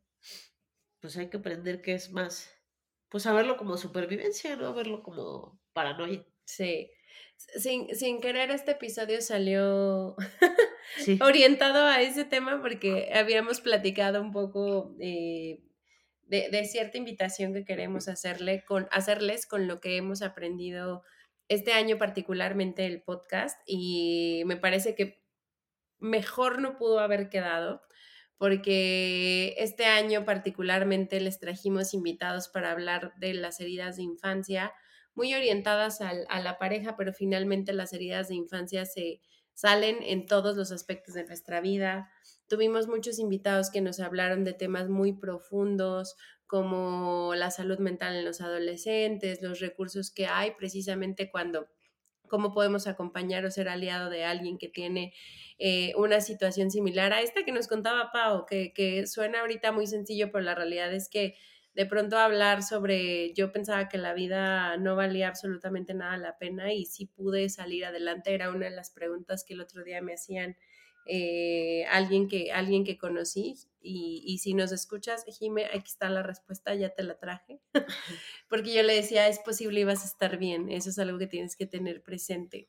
pues 1.01 1.17
hay 1.17 1.29
que 1.29 1.39
aprender 1.39 1.83
que 1.83 1.95
es 1.95 2.12
más, 2.12 2.49
pues 3.15 3.27
a 3.27 3.33
verlo 3.33 3.57
como 3.57 3.77
supervivencia, 3.77 4.57
no 4.57 4.67
a 4.67 4.73
verlo 4.73 5.05
como 5.05 5.57
paranoia. 5.73 6.27
Sí. 6.47 6.91
Sin, 7.37 7.95
sin 7.95 8.21
querer, 8.21 8.51
este 8.51 8.73
episodio 8.73 9.21
salió 9.23 10.17
orientado 11.21 11.85
a 11.85 12.03
ese 12.03 12.25
tema 12.25 12.61
porque 12.61 13.12
habíamos 13.15 13.61
platicado 13.61 14.21
un 14.21 14.33
poco 14.33 14.97
eh, 14.99 15.62
de, 16.27 16.65
cierta 16.65 16.99
invitación 16.99 17.55
que 17.55 17.65
queremos 17.65 18.09
hacerle 18.09 18.65
con, 18.65 18.89
hacerles 18.91 19.47
con 19.47 19.69
lo 19.69 19.81
que 19.81 19.97
hemos 19.97 20.21
aprendido 20.21 21.05
este 21.47 21.73
año 21.73 21.99
particularmente 21.99 22.85
el 22.85 23.01
podcast 23.01 23.57
y 23.65 24.43
me 24.47 24.57
parece 24.57 24.97
que 24.97 25.23
mejor 26.01 26.61
no 26.61 26.77
pudo 26.79 26.99
haber 26.99 27.29
quedado 27.29 27.81
porque 28.45 29.55
este 29.57 29.86
año 29.86 30.26
particularmente 30.26 31.18
les 31.18 31.40
trajimos 31.40 31.95
invitados 31.95 32.49
para 32.49 32.72
hablar 32.72 33.14
de 33.16 33.32
las 33.32 33.59
heridas 33.59 33.97
de 33.97 34.03
infancia, 34.03 34.74
muy 35.14 35.32
orientadas 35.32 36.03
a 36.03 36.40
la 36.40 36.59
pareja, 36.59 36.95
pero 36.95 37.14
finalmente 37.14 37.72
las 37.72 37.95
heridas 37.95 38.28
de 38.28 38.34
infancia 38.34 38.84
se, 38.84 39.22
salen 39.55 39.97
en 40.03 40.26
todos 40.26 40.59
los 40.59 40.72
aspectos 40.72 41.14
de 41.14 41.24
nuestra 41.24 41.62
vida. 41.62 42.11
Tuvimos 42.47 42.86
muchos 42.86 43.18
invitados 43.18 43.70
que 43.70 43.80
nos 43.80 43.99
hablaron 43.99 44.45
de 44.45 44.53
temas 44.53 44.90
muy 44.90 45.14
profundos 45.14 46.14
como 46.47 47.32
la 47.34 47.51
salud 47.51 47.78
mental 47.78 48.14
en 48.14 48.26
los 48.26 48.42
adolescentes, 48.42 49.40
los 49.40 49.61
recursos 49.61 50.11
que 50.11 50.26
hay 50.26 50.51
precisamente 50.51 51.30
cuando 51.30 51.66
cómo 52.35 52.53
podemos 52.53 52.89
acompañar 52.89 53.45
o 53.45 53.51
ser 53.53 53.68
aliado 53.68 54.11
de 54.11 54.24
alguien 54.24 54.59
que 54.59 54.68
tiene 54.68 55.14
eh, 55.61 55.93
una 55.97 56.20
situación 56.20 56.68
similar 56.68 57.12
a 57.12 57.20
esta 57.20 57.45
que 57.45 57.53
nos 57.53 57.68
contaba 57.68 58.11
Pau, 58.11 58.45
que, 58.45 59.05
suena 59.07 59.43
ahorita 59.43 59.70
muy 59.70 59.87
sencillo, 59.87 60.32
pero 60.32 60.43
la 60.43 60.57
realidad 60.57 60.93
es 60.93 61.09
que 61.09 61.37
de 61.76 61.87
pronto 61.87 62.18
hablar 62.18 62.64
sobre, 62.64 63.32
yo 63.35 63.53
pensaba 63.53 63.89
que 63.89 63.99
la 63.99 64.14
vida 64.14 64.76
no 64.78 64.97
valía 64.97 65.28
absolutamente 65.28 65.95
nada 65.95 66.16
la 66.16 66.37
pena 66.37 66.72
y 66.72 66.87
sí 66.87 67.07
pude 67.07 67.49
salir 67.51 67.85
adelante, 67.85 68.35
era 68.35 68.51
una 68.51 68.64
de 68.68 68.74
las 68.74 68.91
preguntas 68.91 69.45
que 69.47 69.55
el 69.55 69.61
otro 69.61 69.85
día 69.85 70.03
me 70.03 70.14
hacían 70.14 70.57
eh, 71.07 71.85
alguien, 71.89 72.26
que, 72.26 72.51
alguien 72.51 72.82
que 72.82 72.99
conocí 72.99 73.55
y, 73.85 74.22
y, 74.26 74.39
si 74.39 74.55
nos 74.55 74.72
escuchas, 74.72 75.24
Jime, 75.39 75.66
aquí 75.66 75.91
está 75.91 76.09
la 76.09 76.22
respuesta, 76.22 76.74
ya 76.74 76.91
te 76.95 77.03
la 77.03 77.18
traje, 77.18 77.61
porque 78.49 78.74
yo 78.74 78.82
le 78.82 78.95
decía, 78.95 79.28
es 79.28 79.39
posible 79.39 79.80
y 79.80 79.85
vas 79.85 80.03
a 80.03 80.07
estar 80.07 80.39
bien, 80.39 80.70
eso 80.70 80.91
es 80.91 80.99
algo 80.99 81.18
que 81.18 81.26
tienes 81.26 81.57
que 81.57 81.66
tener 81.66 82.03
presente. 82.03 82.68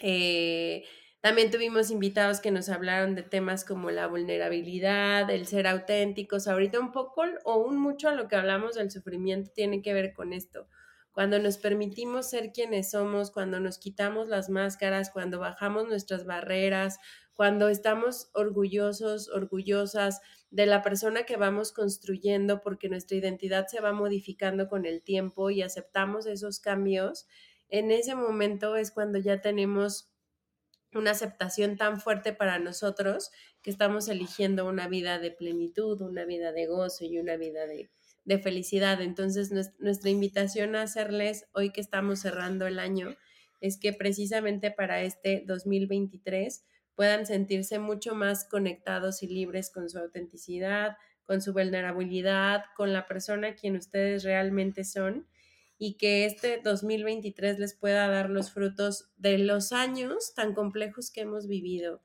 Eh, 0.00 0.84
también 1.24 1.50
tuvimos 1.50 1.90
invitados 1.90 2.40
que 2.40 2.50
nos 2.50 2.68
hablaron 2.68 3.14
de 3.14 3.22
temas 3.22 3.64
como 3.64 3.90
la 3.90 4.06
vulnerabilidad, 4.06 5.30
el 5.30 5.46
ser 5.46 5.66
auténticos. 5.66 6.46
Ahorita 6.46 6.78
un 6.78 6.92
poco 6.92 7.22
o 7.44 7.56
un 7.56 7.78
mucho 7.78 8.10
a 8.10 8.14
lo 8.14 8.28
que 8.28 8.36
hablamos 8.36 8.74
del 8.74 8.90
sufrimiento 8.90 9.50
tiene 9.54 9.80
que 9.80 9.94
ver 9.94 10.12
con 10.12 10.34
esto. 10.34 10.68
Cuando 11.12 11.38
nos 11.38 11.56
permitimos 11.56 12.28
ser 12.28 12.52
quienes 12.52 12.90
somos, 12.90 13.30
cuando 13.30 13.58
nos 13.58 13.78
quitamos 13.78 14.28
las 14.28 14.50
máscaras, 14.50 15.10
cuando 15.10 15.38
bajamos 15.38 15.88
nuestras 15.88 16.26
barreras, 16.26 16.98
cuando 17.34 17.68
estamos 17.68 18.30
orgullosos, 18.32 19.28
orgullosas 19.28 20.20
de 20.50 20.66
la 20.66 20.82
persona 20.82 21.24
que 21.24 21.36
vamos 21.36 21.72
construyendo 21.72 22.60
porque 22.60 22.88
nuestra 22.88 23.16
identidad 23.16 23.66
se 23.66 23.80
va 23.80 23.92
modificando 23.92 24.68
con 24.68 24.86
el 24.86 25.02
tiempo 25.02 25.50
y 25.50 25.62
aceptamos 25.62 26.26
esos 26.26 26.60
cambios, 26.60 27.26
en 27.68 27.90
ese 27.90 28.14
momento 28.14 28.76
es 28.76 28.92
cuando 28.92 29.18
ya 29.18 29.40
tenemos 29.40 30.10
una 30.94 31.10
aceptación 31.10 31.76
tan 31.76 32.00
fuerte 32.00 32.32
para 32.32 32.58
nosotros 32.58 33.30
que 33.62 33.70
estamos 33.70 34.08
eligiendo 34.08 34.68
una 34.68 34.86
vida 34.86 35.18
de 35.18 35.30
plenitud, 35.30 36.00
una 36.02 36.24
vida 36.24 36.52
de 36.52 36.66
gozo 36.66 37.04
y 37.04 37.18
una 37.18 37.36
vida 37.36 37.66
de, 37.66 37.90
felicidad. 38.38 39.02
Entonces, 39.02 39.50
nuestra 39.78 40.10
invitación 40.10 40.76
a 40.76 40.82
hacerles 40.82 41.46
hoy 41.52 41.70
que 41.70 41.80
estamos 41.80 42.20
cerrando 42.20 42.66
el 42.66 42.78
año 42.78 43.16
es 43.60 43.78
que 43.78 43.92
precisamente 43.92 44.70
para 44.70 45.02
este 45.02 45.42
2023 45.46 46.64
puedan 46.94 47.26
sentirse 47.26 47.78
mucho 47.78 48.14
más 48.14 48.44
conectados 48.48 49.22
y 49.22 49.26
libres 49.26 49.70
con 49.70 49.88
su 49.90 49.98
autenticidad, 49.98 50.96
con 51.24 51.42
su 51.42 51.52
vulnerabilidad, 51.52 52.64
con 52.76 52.92
la 52.92 53.06
persona 53.06 53.54
quien 53.54 53.76
ustedes 53.76 54.24
realmente 54.24 54.84
son 54.84 55.26
y 55.78 55.96
que 55.96 56.24
este 56.24 56.60
2023 56.62 57.58
les 57.58 57.74
pueda 57.74 58.08
dar 58.08 58.30
los 58.30 58.52
frutos 58.52 59.10
de 59.16 59.38
los 59.38 59.72
años 59.72 60.34
tan 60.34 60.54
complejos 60.54 61.10
que 61.10 61.22
hemos 61.22 61.48
vivido 61.48 62.02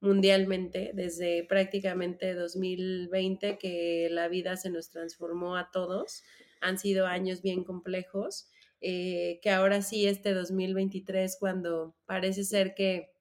mundialmente 0.00 0.90
desde 0.94 1.44
prácticamente 1.44 2.34
2020 2.34 3.56
que 3.58 4.08
la 4.10 4.26
vida 4.26 4.56
se 4.56 4.68
nos 4.68 4.90
transformó 4.90 5.56
a 5.56 5.70
todos. 5.70 6.24
Han 6.60 6.78
sido 6.78 7.06
años 7.06 7.40
bien 7.40 7.62
complejos, 7.62 8.50
eh, 8.80 9.38
que 9.42 9.50
ahora 9.50 9.80
sí 9.80 10.06
este 10.06 10.34
2023 10.34 11.36
cuando 11.38 11.96
parece 12.04 12.42
ser 12.42 12.74
que 12.74 13.11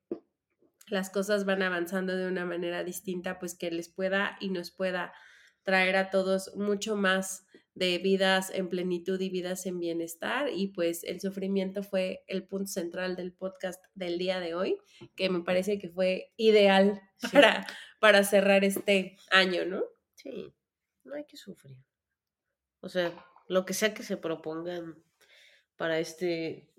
las 0.91 1.09
cosas 1.09 1.45
van 1.45 1.63
avanzando 1.63 2.15
de 2.15 2.27
una 2.27 2.45
manera 2.45 2.83
distinta, 2.83 3.39
pues 3.39 3.55
que 3.55 3.71
les 3.71 3.89
pueda 3.89 4.37
y 4.39 4.49
nos 4.49 4.71
pueda 4.71 5.13
traer 5.63 5.95
a 5.95 6.09
todos 6.09 6.55
mucho 6.55 6.95
más 6.95 7.45
de 7.73 7.97
vidas 7.99 8.51
en 8.53 8.67
plenitud 8.67 9.19
y 9.21 9.29
vidas 9.29 9.65
en 9.65 9.79
bienestar. 9.79 10.49
Y 10.53 10.67
pues 10.67 11.03
el 11.05 11.21
sufrimiento 11.21 11.81
fue 11.81 12.23
el 12.27 12.45
punto 12.45 12.67
central 12.67 13.15
del 13.15 13.33
podcast 13.33 13.81
del 13.95 14.17
día 14.17 14.39
de 14.41 14.53
hoy, 14.53 14.77
que 15.15 15.29
me 15.29 15.41
parece 15.41 15.79
que 15.79 15.89
fue 15.89 16.33
ideal 16.35 17.01
para, 17.31 17.65
para 17.99 18.23
cerrar 18.25 18.65
este 18.65 19.15
año, 19.29 19.65
¿no? 19.65 19.83
Sí, 20.15 20.53
no 21.03 21.15
hay 21.15 21.25
que 21.25 21.37
sufrir. 21.37 21.77
O 22.81 22.89
sea, 22.89 23.13
lo 23.47 23.65
que 23.65 23.73
sea 23.73 23.93
que 23.93 24.03
se 24.03 24.17
propongan 24.17 25.01
para 25.77 25.99
este 25.99 26.69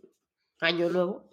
año 0.61 0.91
nuevo, 0.91 1.31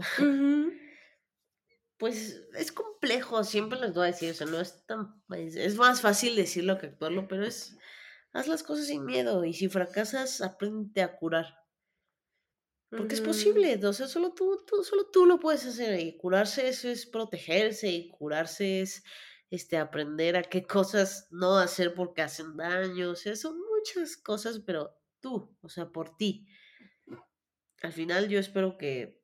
pues 2.00 2.42
es 2.56 2.72
complejo, 2.72 3.44
siempre 3.44 3.80
les 3.80 3.94
voy 3.94 4.06
a 4.06 4.12
decir, 4.12 4.32
o 4.32 4.34
sea, 4.34 4.48
no 4.48 4.60
es 4.60 4.86
tan, 4.86 5.22
es 5.36 5.76
más 5.76 6.02
fácil 6.02 6.36
decirlo 6.36 6.78
que 6.78 6.88
actuarlo, 6.88 7.28
pero 7.28 7.46
es 7.46 7.78
haz 8.32 8.48
las 8.48 8.64
cosas 8.64 8.88
sin 8.88 9.06
miedo 9.06 9.44
y 9.44 9.54
si 9.54 9.68
fracasas, 9.68 10.42
aprende 10.42 11.02
a 11.02 11.18
curar. 11.18 11.60
Porque 12.90 13.14
es 13.14 13.22
posible, 13.22 13.80
o 13.86 13.94
sea, 13.94 14.08
solo 14.08 14.34
tú, 14.34 14.64
tú, 14.66 14.84
solo 14.84 15.12
tú 15.12 15.28
lo 15.28 15.40
puedes 15.40 15.64
hacer 15.66 16.00
y 16.00 16.18
curarse 16.18 16.68
eso 16.68 16.90
es 16.90 17.06
protegerse 17.06 17.88
y 17.88 18.10
curarse 18.10 18.82
es 18.82 19.04
este, 19.52 19.78
aprender 19.78 20.38
a 20.38 20.42
qué 20.42 20.64
cosas 20.64 21.28
no 21.30 21.58
hacer 21.58 21.94
porque 21.94 22.24
hacen 22.24 22.58
daño, 22.58 23.12
o 23.12 23.16
sea, 23.16 23.36
son 23.36 23.60
muchas 23.60 24.18
cosas, 24.18 24.62
pero 24.66 24.98
tú, 25.20 25.56
o 25.62 25.70
sea, 25.70 25.92
por 25.92 26.18
ti. 26.18 26.48
Al 27.84 27.94
final 27.94 28.28
yo 28.28 28.40
espero 28.40 28.78
que 28.78 29.19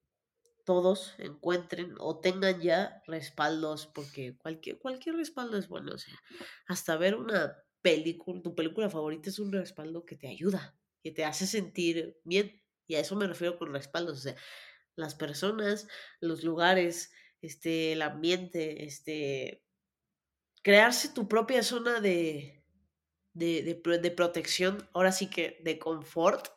todos 0.65 1.13
encuentren 1.19 1.95
o 1.99 2.19
tengan 2.19 2.59
ya 2.59 3.01
respaldos, 3.07 3.87
porque 3.87 4.35
cualquier, 4.37 4.79
cualquier 4.79 5.15
respaldo 5.15 5.57
es 5.57 5.69
bueno, 5.69 5.93
o 5.93 5.97
sea, 5.97 6.15
hasta 6.67 6.97
ver 6.97 7.15
una 7.15 7.55
película, 7.81 8.41
tu 8.41 8.55
película 8.55 8.89
favorita 8.89 9.29
es 9.29 9.39
un 9.39 9.53
respaldo 9.53 10.05
que 10.05 10.17
te 10.17 10.27
ayuda, 10.27 10.77
que 11.03 11.11
te 11.11 11.23
hace 11.23 11.45
sentir 11.45 12.19
bien. 12.23 12.61
Y 12.87 12.95
a 12.95 12.99
eso 12.99 13.15
me 13.15 13.27
refiero 13.27 13.57
con 13.57 13.73
respaldos, 13.73 14.17
o 14.19 14.21
sea, 14.21 14.35
las 14.95 15.15
personas, 15.15 15.87
los 16.19 16.43
lugares, 16.43 17.11
este, 17.41 17.93
el 17.93 18.01
ambiente, 18.01 18.85
este, 18.85 19.63
crearse 20.63 21.09
tu 21.09 21.27
propia 21.27 21.61
zona 21.61 21.99
de, 21.99 22.63
de, 23.33 23.61
de, 23.63 24.11
protección, 24.11 24.89
ahora 24.93 25.11
sí 25.11 25.29
que 25.29 25.59
de 25.63 25.77
confort, 25.77 26.47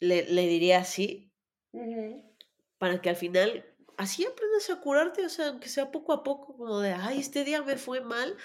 le, 0.00 0.24
le 0.24 0.48
diría 0.48 0.78
así, 0.78 1.32
para 2.80 3.02
que 3.02 3.10
al 3.10 3.16
final 3.16 3.66
así 3.98 4.24
aprendas 4.24 4.70
a 4.70 4.80
curarte, 4.80 5.26
o 5.26 5.28
sea, 5.28 5.48
aunque 5.48 5.68
sea 5.68 5.90
poco 5.90 6.14
a 6.14 6.22
poco, 6.22 6.56
como 6.56 6.80
de, 6.80 6.94
ay, 6.94 7.20
este 7.20 7.44
día 7.44 7.62
me 7.62 7.76
fue 7.76 8.00
mal, 8.00 8.38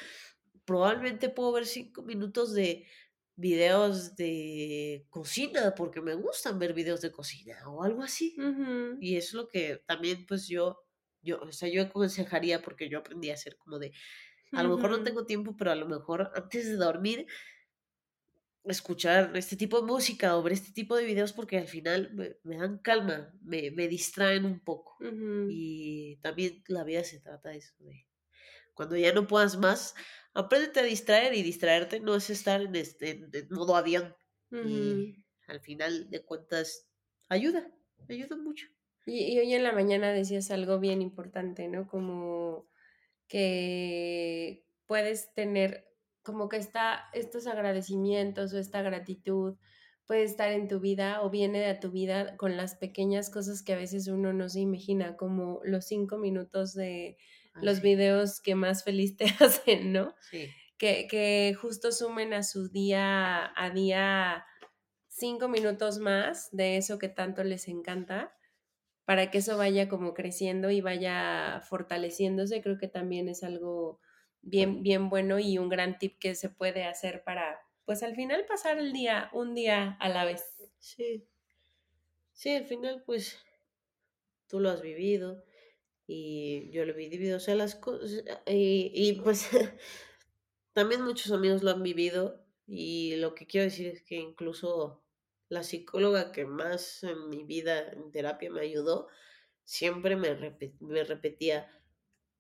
probablemente 0.66 1.30
puedo 1.30 1.54
ver 1.54 1.66
cinco 1.66 2.04
minutos 2.04 2.54
de 2.54 2.86
videos 3.38 4.18
de 4.18 5.06
cocina, 5.10 5.74
porque 5.74 6.02
me 6.02 6.16
gustan 6.16 6.60
ver 6.60 6.74
videos 6.74 7.00
de 7.00 7.14
cocina 7.14 7.56
o 7.70 7.82
algo 7.82 8.04
así. 8.04 8.36
Y 9.00 9.16
es 9.16 9.32
lo 9.34 9.48
que 9.48 9.82
también, 9.88 10.26
pues 10.26 10.50
yo, 10.50 10.84
yo, 11.22 11.40
o 11.40 11.54
sea, 11.54 11.70
yo 11.70 11.84
aconsejaría, 11.84 12.62
porque 12.62 12.90
yo 12.90 13.00
aprendí 13.00 13.30
a 13.30 13.36
hacer 13.36 13.56
como 13.56 13.80
de, 13.80 13.94
a 14.52 14.64
lo 14.64 14.76
mejor 14.76 14.90
no 14.90 15.04
tengo 15.04 15.26
tiempo, 15.26 15.56
pero 15.58 15.72
a 15.72 15.76
lo 15.76 15.88
mejor 15.88 16.30
antes 16.36 16.66
de 16.66 16.76
dormir, 16.76 17.26
escuchar 18.68 19.32
este 19.36 19.56
tipo 19.56 19.80
de 19.80 19.88
música 19.88 20.38
o 20.38 20.44
ver 20.44 20.54
este 20.54 20.72
tipo 20.72 20.96
de 20.96 21.06
videos, 21.06 21.34
porque 21.34 21.58
al 21.58 21.68
final 21.68 22.12
me, 22.14 22.58
dan 22.58 22.80
calma, 22.80 23.34
me, 23.42 23.72
me, 23.72 23.88
distraen 23.88 24.46
un 24.46 24.60
poco. 24.60 24.98
Y 25.50 26.18
también 26.18 26.64
la 26.68 26.84
vida 26.84 27.04
se 27.04 27.20
trata 27.20 27.50
de 27.50 27.58
eso, 27.58 27.74
de 27.80 28.06
cuando 28.76 28.98
ya 28.98 29.14
no 29.14 29.26
puedas 29.26 29.58
más, 29.58 29.96
apréndete 30.34 30.82
a 30.82 30.84
distraer 30.84 31.34
y 31.34 31.42
distraerte 31.42 32.00
no 32.00 32.16
es 32.16 32.30
estar 32.30 32.62
en, 32.62 32.76
este, 32.76 33.26
modo 33.50 33.76
avión. 33.76 34.16
Y 34.52 35.24
al 35.48 35.60
final 35.60 36.10
de 36.10 36.24
cuentas, 36.24 36.88
ayuda, 37.28 37.70
ayuda 38.08 38.38
mucho. 38.38 38.68
Y, 39.06 39.38
hoy 39.40 39.54
en 39.54 39.64
la 39.64 39.74
mañana 39.74 40.12
decías 40.14 40.50
algo 40.52 40.80
bien 40.80 41.02
importante, 41.02 41.68
¿no? 41.68 41.88
Como 41.88 42.70
que 43.28 44.66
puedes 44.86 45.34
tener, 45.34 45.88
como 46.26 46.50
que 46.50 46.58
está 46.58 47.06
estos 47.14 47.48
agradecimientos 47.48 48.52
o 48.54 48.58
esta 48.58 48.82
gratitud 48.82 49.56
puede 50.06 50.24
estar 50.24 50.52
en 50.52 50.68
tu 50.68 50.80
vida 50.80 51.22
o 51.22 51.30
viene 51.30 51.60
de 51.60 51.76
tu 51.76 51.92
vida 51.92 52.36
con 52.36 52.58
las 52.58 52.76
pequeñas 52.76 53.30
cosas 53.30 53.64
que 53.64 53.74
a 53.74 53.78
veces 53.78 54.08
uno 54.08 54.34
no 54.34 54.50
se 54.50 54.60
imagina, 54.60 55.16
como 55.16 55.62
los 55.64 55.86
cinco 55.86 56.18
minutos 56.18 56.74
de 56.74 57.18
los 57.62 57.82
videos 57.82 58.42
que 58.42 58.56
más 58.56 58.84
feliz 58.84 59.16
te 59.16 59.26
hacen, 59.40 59.94
¿no? 59.94 60.14
Sí. 60.30 60.50
Que, 60.78 61.08
que 61.08 61.56
justo 61.60 61.94
sumen 61.94 62.34
a 62.34 62.44
su 62.44 62.68
día 62.70 63.52
a 63.56 63.70
día 63.70 64.46
cinco 65.08 65.48
minutos 65.48 66.00
más 66.00 66.50
de 66.52 66.76
eso 66.76 67.00
que 67.00 67.08
tanto 67.08 67.46
les 67.46 67.70
encanta 67.70 68.36
para 69.06 69.32
que 69.32 69.38
eso 69.38 69.58
vaya 69.58 69.88
como 69.88 70.14
creciendo 70.14 70.72
y 70.72 70.82
vaya 70.82 71.62
fortaleciéndose, 71.70 72.62
creo 72.62 72.78
que 72.78 72.88
también 72.88 73.30
es 73.30 73.44
algo 73.44 74.00
bien, 74.46 74.84
bien 74.84 75.10
bueno 75.10 75.40
y 75.40 75.58
un 75.58 75.70
gran 75.70 76.00
tip 76.00 76.18
que 76.20 76.36
se 76.36 76.50
puede 76.50 76.86
hacer 76.86 77.24
para, 77.24 77.60
pues 77.86 78.04
al 78.04 78.16
final 78.16 78.46
pasar 78.46 78.78
el 78.80 78.94
día, 78.94 79.30
un 79.34 79.54
día 79.54 79.98
a 80.00 80.10
la 80.10 80.26
vez. 80.26 80.44
Sí. 80.80 81.28
Sí, 82.34 82.56
al 82.56 82.66
final 82.66 83.04
pues 83.06 83.38
tú 84.48 84.60
lo 84.60 84.70
has 84.70 84.82
vivido, 84.82 85.44
y 86.08 86.70
yo 86.72 86.86
lo 86.86 86.94
vi 86.94 87.10
dividido, 87.10 87.38
o 87.38 87.40
sea, 87.40 87.56
las 87.56 87.76
cosas, 87.76 88.24
y, 88.48 88.92
y 88.94 89.14
pues 89.22 89.50
también 90.74 91.02
muchos 91.04 91.32
amigos 91.32 91.64
lo 91.64 91.72
han 91.72 91.84
vivido 91.84 92.46
y 92.68 93.16
lo 93.18 93.36
que 93.36 93.48
quiero 93.48 93.66
decir 93.66 93.88
es 93.88 94.04
que 94.04 94.16
incluso 94.16 95.04
la 95.50 95.64
psicóloga 95.64 96.32
que 96.32 96.46
más 96.46 97.04
en 97.04 97.30
mi 97.30 97.44
vida 97.44 97.92
en 97.92 98.12
terapia 98.12 98.52
me 98.52 98.62
ayudó, 98.62 99.08
siempre 99.64 100.16
me, 100.16 100.36
me 100.80 101.04
repetía, 101.04 101.70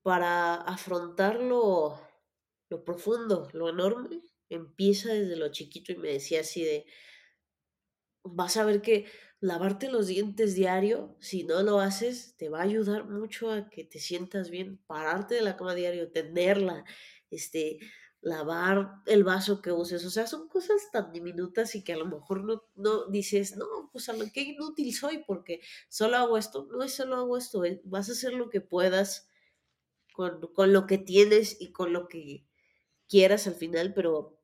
para 0.05 0.53
afrontar 0.53 1.41
lo, 1.41 1.99
profundo, 2.85 3.49
lo 3.53 3.69
enorme, 3.69 4.21
empieza 4.49 5.11
desde 5.11 5.35
lo 5.35 5.51
chiquito 5.51 5.91
y 5.91 5.95
me 5.95 6.09
decía 6.09 6.41
así 6.41 6.63
de, 6.63 6.85
vas 8.23 8.55
a 8.55 8.65
ver 8.65 8.83
que 8.83 9.07
lavarte 9.39 9.89
los 9.89 10.05
dientes 10.05 10.53
diario, 10.53 11.17
si 11.19 11.43
no 11.43 11.63
lo 11.63 11.79
haces, 11.79 12.35
te 12.37 12.49
va 12.49 12.59
a 12.59 12.65
ayudar 12.65 13.09
mucho 13.09 13.49
a 13.49 13.67
que 13.67 13.83
te 13.83 13.97
sientas 13.97 14.51
bien, 14.51 14.77
pararte 14.85 15.33
de 15.33 15.41
la 15.41 15.57
cama 15.57 15.73
diario, 15.73 16.11
tenerla, 16.11 16.85
este, 17.31 17.79
lavar 18.21 19.01
el 19.07 19.23
vaso 19.23 19.59
que 19.59 19.71
uses, 19.71 20.05
o 20.05 20.11
sea, 20.11 20.27
son 20.27 20.47
cosas 20.49 20.91
tan 20.91 21.11
diminutas 21.13 21.73
y 21.73 21.83
que 21.83 21.93
a 21.93 21.97
lo 21.97 22.05
mejor 22.05 22.43
no, 22.43 22.61
no 22.75 23.07
dices, 23.07 23.57
no, 23.57 23.89
pues 23.91 24.07
a 24.09 24.13
lo 24.13 24.25
que 24.31 24.41
inútil 24.41 24.93
soy 24.93 25.23
porque 25.25 25.61
solo 25.89 26.17
hago 26.17 26.37
esto, 26.37 26.67
no 26.71 26.83
es 26.83 26.93
solo 26.93 27.15
hago 27.15 27.37
esto, 27.37 27.63
vas 27.85 28.09
a 28.09 28.11
hacer 28.11 28.33
lo 28.33 28.51
que 28.51 28.61
puedas 28.61 29.31
con, 30.15 30.39
con 30.53 30.71
lo 30.71 30.87
que 30.87 30.97
tienes 30.97 31.59
y 31.59 31.71
con 31.71 31.91
lo 31.91 32.07
que 32.07 32.47
quieras 33.07 33.47
al 33.47 33.55
final, 33.55 33.93
pero 33.93 34.39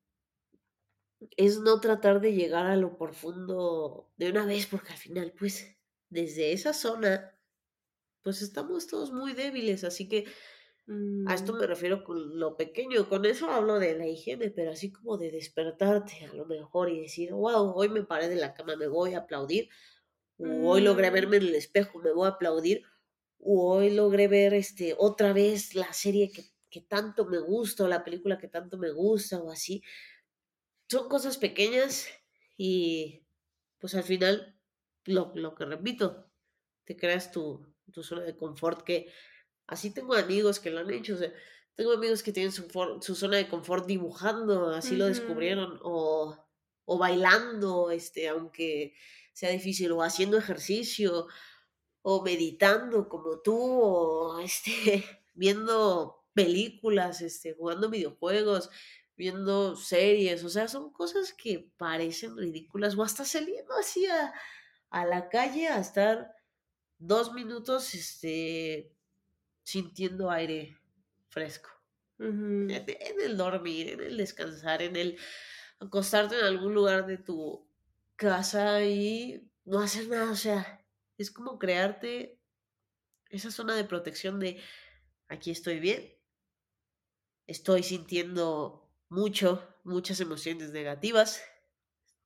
es 1.38 1.60
no 1.60 1.80
tratar 1.80 2.20
de 2.20 2.34
llegar 2.34 2.66
a 2.66 2.76
lo 2.76 2.98
profundo 2.98 4.12
de 4.18 4.30
una 4.30 4.46
vez, 4.46 4.68
porque 4.68 4.92
al 4.92 4.98
final, 4.98 5.34
pues, 5.38 5.78
desde 6.10 6.52
esa 6.52 6.74
zona, 6.74 7.38
pues 8.22 8.42
estamos 8.42 8.88
todos 8.88 9.12
muy 9.12 9.34
débiles, 9.34 9.84
así 9.84 10.08
que 10.08 10.26
a 11.28 11.34
esto 11.34 11.54
mm. 11.54 11.60
me 11.60 11.68
refiero 11.68 12.04
con 12.04 12.38
lo 12.38 12.58
pequeño, 12.58 13.08
con 13.08 13.26
eso 13.26 13.50
hablo 13.50 13.80
de 13.80 13.98
la 13.98 14.08
higiene, 14.08 14.50
pero 14.50 14.72
así 14.72 14.92
como 14.92 15.18
de 15.18 15.32
despertarte 15.32 16.26
a 16.26 16.34
lo 16.34 16.46
mejor 16.46 16.90
y 16.90 17.02
decir, 17.02 17.32
wow, 17.32 17.72
hoy 17.74 17.88
me 17.88 18.04
paré 18.04 18.28
de 18.28 18.36
la 18.36 18.54
cama, 18.54 18.76
me 18.76 18.88
voy 18.88 19.14
a 19.14 19.20
aplaudir, 19.20 19.70
hoy 20.38 20.82
logré 20.82 21.10
mm. 21.10 21.14
verme 21.14 21.38
en 21.38 21.44
el 21.44 21.56
espejo, 21.56 22.00
me 22.00 22.12
voy 22.12 22.26
a 22.26 22.32
aplaudir, 22.32 22.84
hoy 23.44 23.92
logré 23.92 24.28
ver 24.28 24.54
este, 24.54 24.96
otra 24.98 25.34
vez 25.34 25.76
la 25.76 25.92
serie 25.94 26.32
que, 26.32 26.46
que 26.70 26.82
tanto 26.82 27.26
me 27.26 27.40
gusta, 27.40 27.84
o 27.84 27.88
la 27.88 28.04
película 28.04 28.38
que 28.38 28.48
tanto 28.48 28.78
me 28.78 28.92
gusta, 28.92 29.40
o 29.40 29.52
así. 29.52 29.84
Son 30.90 31.08
cosas 31.10 31.38
pequeñas 31.38 32.08
y 32.58 33.26
pues 33.80 33.96
al 33.96 34.04
final, 34.04 34.56
lo, 35.06 35.32
lo 35.36 35.56
que 35.56 35.66
repito, 35.66 36.32
te 36.86 36.96
creas 36.96 37.32
tu, 37.32 37.74
tu, 37.92 38.04
zona 38.04 38.22
de 38.22 38.38
confort 38.38 38.84
que 38.84 39.12
así 39.68 39.92
tengo 39.92 40.14
amigos 40.14 40.60
que 40.60 40.70
lo 40.70 40.80
han 40.80 40.92
hecho, 40.92 41.16
o 41.16 41.18
sea, 41.18 41.34
tengo 41.76 41.94
amigos 41.94 42.22
que 42.22 42.32
tienen 42.32 42.52
su, 42.52 42.68
su 43.02 43.16
zona 43.16 43.38
de 43.38 43.48
confort 43.48 43.88
dibujando, 43.88 44.70
así 44.70 44.96
lo 44.96 45.06
descubrieron, 45.06 45.80
o, 45.84 46.38
o 46.86 46.98
bailando, 46.98 47.90
este, 47.90 48.28
aunque 48.28 48.94
sea 49.34 49.50
difícil, 49.50 49.92
o 49.94 50.04
haciendo 50.04 50.38
ejercicio, 50.38 51.28
o 52.02 52.24
meditando 52.24 53.08
como 53.08 53.40
tú, 53.40 53.58
o 53.58 54.40
este, 54.40 55.04
viendo 55.34 56.24
películas, 56.34 57.22
este, 57.22 57.54
jugando 57.54 57.90
videojuegos, 57.90 58.70
viendo 59.16 59.76
series, 59.76 60.44
o 60.44 60.50
sea, 60.50 60.68
son 60.68 60.92
cosas 60.92 61.34
que 61.34 61.72
parecen 61.78 62.38
ridículas, 62.38 62.98
o 62.98 63.04
hasta 63.04 63.26
saliendo 63.26 63.74
así 63.76 64.06
a, 64.08 64.34
la 65.06 65.30
calle 65.30 65.68
a 65.68 65.80
estar 65.80 66.36
dos 66.98 67.34
minutos 67.34 67.94
este, 67.94 68.92
sintiendo 69.64 70.30
aire 70.32 70.78
fresco. 71.30 71.70
en, 72.20 72.72
el 73.24 73.38
dormir, 73.38 73.90
en 73.90 74.02
el 74.02 74.18
descansar, 74.18 74.82
en 74.82 74.96
el 74.96 75.18
acostarte 75.80 76.38
en 76.38 76.46
algún 76.46 76.74
lugar 76.74 77.06
de 77.08 77.18
tu 77.18 77.68
casa 78.16 78.84
y 78.84 79.48
no 79.66 79.80
hacer 79.80 80.08
nada, 80.08 80.32
o 80.32 80.36
sea, 80.36 80.81
es 81.22 81.32
como 81.32 81.60
crearte 81.60 82.42
esa 83.30 83.52
zona 83.52 83.76
de 83.76 83.86
protección 83.86 84.40
de 84.40 84.62
aquí 85.28 85.52
estoy 85.52 85.80
bien, 85.80 86.14
estoy 87.48 87.84
sintiendo 87.84 88.90
mucho, 89.10 89.76
muchas 89.84 90.20
emociones 90.20 90.72
negativas, 90.72 91.42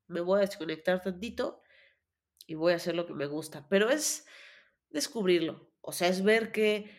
me 0.07 0.21
voy 0.21 0.39
a 0.39 0.45
desconectar 0.45 1.01
tantito 1.01 1.61
y 2.47 2.55
voy 2.55 2.73
a 2.73 2.77
hacer 2.77 2.95
lo 2.95 3.05
que 3.07 3.13
me 3.13 3.25
gusta. 3.25 3.67
Pero 3.69 3.89
es 3.89 4.25
descubrirlo, 4.89 5.71
o 5.81 5.91
sea, 5.91 6.07
es 6.09 6.23
ver 6.23 6.51
qué, 6.51 6.91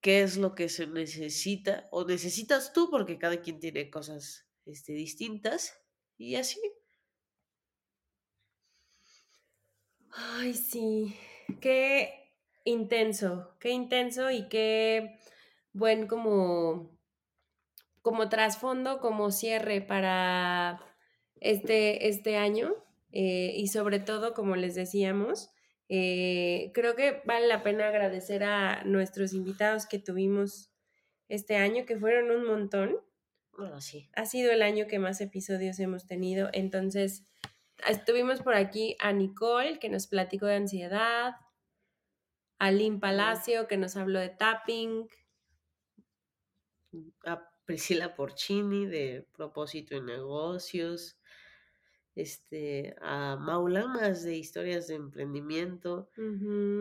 qué 0.00 0.22
es 0.22 0.36
lo 0.36 0.54
que 0.54 0.68
se 0.68 0.86
necesita 0.86 1.88
o 1.90 2.04
necesitas 2.04 2.72
tú, 2.72 2.90
porque 2.90 3.18
cada 3.18 3.40
quien 3.42 3.60
tiene 3.60 3.90
cosas 3.90 4.48
este, 4.64 4.92
distintas 4.92 5.80
y 6.16 6.36
así. 6.36 6.60
Ay, 10.10 10.54
sí, 10.54 11.16
qué 11.60 12.32
intenso, 12.64 13.54
qué 13.60 13.70
intenso 13.70 14.30
y 14.30 14.48
qué 14.48 15.18
buen 15.72 16.06
como 16.06 16.98
como 18.08 18.28
trasfondo, 18.30 19.00
como 19.00 19.30
cierre 19.30 19.82
para 19.82 20.80
este, 21.40 22.08
este 22.08 22.36
año 22.36 22.74
eh, 23.12 23.52
y 23.54 23.68
sobre 23.68 24.00
todo, 24.00 24.34
como 24.34 24.56
les 24.56 24.74
decíamos, 24.74 25.50
eh, 25.88 26.70
creo 26.74 26.94
que 26.94 27.22
vale 27.24 27.46
la 27.46 27.62
pena 27.62 27.88
agradecer 27.88 28.44
a 28.44 28.82
nuestros 28.84 29.32
invitados 29.32 29.86
que 29.86 29.98
tuvimos 29.98 30.72
este 31.28 31.56
año, 31.56 31.84
que 31.84 31.98
fueron 31.98 32.30
un 32.30 32.46
montón. 32.46 32.96
Bueno, 33.56 33.80
sí. 33.80 34.08
Ha 34.14 34.24
sido 34.24 34.52
el 34.52 34.62
año 34.62 34.86
que 34.86 34.98
más 34.98 35.20
episodios 35.20 35.78
hemos 35.78 36.06
tenido. 36.06 36.48
Entonces, 36.52 37.26
estuvimos 37.86 38.42
por 38.42 38.54
aquí 38.54 38.96
a 38.98 39.12
Nicole, 39.12 39.78
que 39.78 39.88
nos 39.88 40.06
platicó 40.06 40.46
de 40.46 40.56
ansiedad, 40.56 41.36
a 42.58 42.70
Lynn 42.70 43.00
Palacio, 43.00 43.68
que 43.68 43.76
nos 43.76 43.96
habló 43.96 44.18
de 44.18 44.30
tapping. 44.30 45.08
A 47.24 47.48
Priscila 47.64 48.14
Porcini 48.14 48.86
de 48.86 49.26
Propósito 49.36 49.94
y 49.94 50.00
Negocios, 50.00 51.18
este, 52.14 52.96
a 53.02 53.36
Maulamas 53.36 54.24
de 54.24 54.36
Historias 54.36 54.88
de 54.88 54.94
Emprendimiento, 54.94 56.08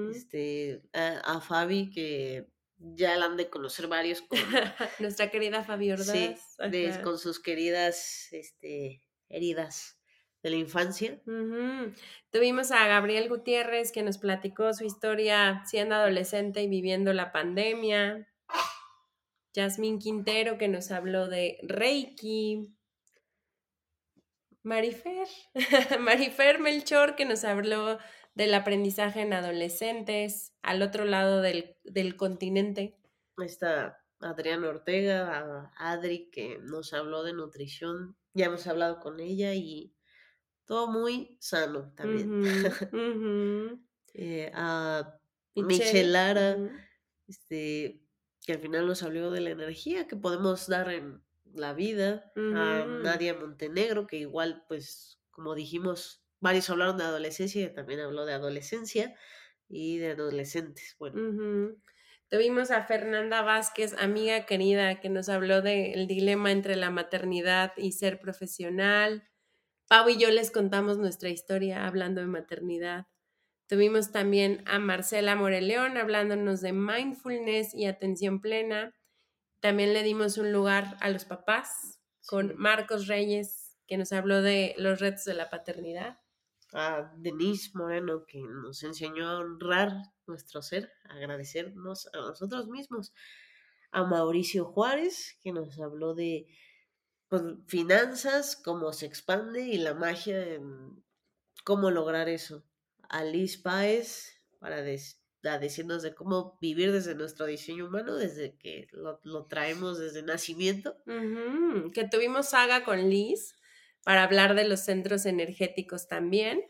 este, 0.10 0.82
a, 0.94 1.42
Fabi 1.42 1.90
que 1.90 2.50
ya 2.78 3.18
la 3.18 3.26
han 3.26 3.38
de 3.38 3.50
conocer 3.50 3.88
varios. 3.88 4.22
Con, 4.22 4.40
Nuestra 5.00 5.30
querida 5.30 5.64
Fabi 5.64 5.92
Ordaz. 5.92 6.58
con 7.04 7.20
sus 7.20 7.40
queridas 7.42 8.32
este, 8.32 9.04
heridas 9.28 9.97
de 10.48 10.52
la 10.52 10.58
infancia. 10.58 11.20
Tuvimos 12.32 12.72
a 12.72 12.88
Gabriel 12.88 13.28
Gutiérrez 13.28 13.92
que 13.92 14.02
nos 14.02 14.18
platicó 14.18 14.74
su 14.74 14.86
historia 14.86 15.62
siendo 15.66 15.96
adolescente 15.96 16.62
y 16.62 16.70
viviendo 16.70 17.12
la 17.12 17.34
pandemia. 17.34 18.28
Yasmín 19.54 20.00
Quintero 20.00 20.58
que 20.58 20.70
nos 20.70 20.92
habló 20.92 21.28
de 21.28 21.58
Reiki. 21.64 22.74
Marifer, 24.64 25.28
Marifer 26.00 26.60
Melchor 26.60 27.16
que 27.16 27.26
nos 27.26 27.44
habló 27.44 28.00
del 28.36 28.54
aprendizaje 28.54 29.22
en 29.22 29.34
adolescentes 29.34 30.54
al 30.62 30.82
otro 30.82 31.06
lado 31.06 31.42
del, 31.42 32.16
continente. 32.18 32.98
Está 33.38 34.00
Adriana 34.20 34.70
Ortega, 34.70 35.72
Adri 35.76 36.30
que 36.32 36.60
nos 36.62 36.94
habló 36.94 37.24
de 37.24 37.34
nutrición. 37.34 38.16
Ya 38.34 38.46
hemos 38.46 38.68
hablado 38.68 39.00
con 39.00 39.20
ella 39.20 39.54
y 39.56 39.97
todo 40.68 40.88
muy 40.88 41.38
sano 41.40 41.92
también. 41.96 42.28
Eh, 44.20 44.50
a 44.56 45.20
Michelara, 45.54 46.58
este, 47.28 48.02
que 48.44 48.54
al 48.54 48.60
final 48.60 48.88
nos 48.88 49.04
habló 49.04 49.30
de 49.30 49.42
la 49.42 49.52
energía 49.52 50.08
que 50.08 50.16
podemos 50.16 50.66
dar 50.66 50.90
en 50.90 51.22
la 51.54 51.74
vida, 51.74 52.32
a 52.36 52.86
Nadia 53.04 53.36
Montenegro, 53.36 54.08
que 54.08 54.18
igual, 54.18 54.66
pues, 54.68 55.22
como 55.30 55.54
dijimos, 55.54 56.26
varios 56.40 56.68
hablaron 56.72 56.98
de 56.98 57.04
adolescencia 57.04 57.62
y 57.62 57.74
también 57.76 58.00
habló 58.00 58.26
de 58.26 58.34
adolescencia 58.34 59.16
y 59.70 59.98
de 59.98 60.14
adolescentes. 60.14 60.96
Bueno. 60.98 61.76
Tuvimos 62.30 62.72
a 62.72 62.84
Fernanda 62.84 63.42
Vázquez, 63.42 63.94
amiga 64.00 64.46
querida, 64.46 65.00
que 65.00 65.10
nos 65.10 65.30
habló 65.30 65.62
del 65.62 66.08
dilema 66.08 66.52
entre 66.52 66.76
la 66.76 66.90
maternidad 66.90 67.74
y 67.78 67.94
ser 67.94 68.20
profesional. 68.20 69.30
Pau 69.88 70.10
y 70.10 70.18
yo 70.18 70.30
les 70.32 70.52
contamos 70.52 70.98
nuestra 70.98 71.30
historia 71.30 71.88
hablando 71.88 72.20
de 72.20 72.28
maternidad. 72.28 73.08
Tuvimos 73.68 74.12
también 74.12 74.62
a 74.66 74.80
Marcela 74.80 75.38
Moreleón 75.38 75.96
hablándonos 75.96 76.60
de 76.60 76.74
mindfulness 76.74 77.74
y 77.74 77.86
atención 77.86 78.42
plena. 78.42 78.94
También 79.62 79.94
le 79.94 80.04
dimos 80.04 80.38
un 80.38 80.52
lugar 80.52 80.98
a 81.00 81.10
los 81.10 81.24
papás 81.24 82.02
con 82.26 82.58
Marcos 82.58 83.08
Reyes, 83.08 83.78
que 83.88 83.98
nos 83.98 84.12
habló 84.12 84.42
de 84.42 84.76
los 84.78 85.00
retos 85.00 85.24
de 85.24 85.36
la 85.36 85.50
paternidad. 85.50 86.20
A 86.74 87.14
Denise 87.16 87.72
Moreno, 87.74 88.26
que 88.26 88.42
nos 88.42 88.84
enseñó 88.84 89.26
a 89.30 89.40
honrar 89.40 89.94
nuestro 90.26 90.62
ser, 90.62 90.92
agradecernos 91.06 92.10
a 92.14 92.18
nosotros 92.18 92.68
mismos. 92.68 93.14
A 93.92 94.04
Mauricio 94.04 94.66
Juárez, 94.66 95.40
que 95.42 95.54
nos 95.54 95.80
habló 95.80 96.14
de 96.14 96.46
pues, 97.30 97.44
finanzas, 97.68 98.56
cómo 98.56 98.94
se 98.94 99.06
expande 99.06 99.68
y 99.68 99.78
la 99.78 99.94
magia 99.94 100.42
en 100.54 101.04
cómo 101.64 101.92
lograr 101.92 102.30
eso 102.30 102.64
a 103.10 103.24
Liz 103.24 103.58
Páez 103.58 104.42
para 104.60 104.82
decirnos 104.82 106.02
de 106.02 106.16
cómo 106.16 106.58
vivir 106.62 106.92
desde 106.92 107.16
nuestro 107.16 107.46
diseño 107.46 107.88
humano, 107.88 108.16
desde 108.16 108.56
que 108.58 108.88
lo, 108.92 109.20
lo 109.24 109.46
traemos 109.46 110.00
desde 110.00 110.24
nacimiento. 110.24 110.98
Que 111.94 112.08
tuvimos 112.10 112.50
saga 112.50 112.84
con 112.84 113.10
Liz 113.10 113.56
para 114.04 114.24
hablar 114.24 114.56
de 114.56 114.68
los 114.68 114.82
centros 114.82 115.26
energéticos 115.26 116.08
también. 116.08 116.62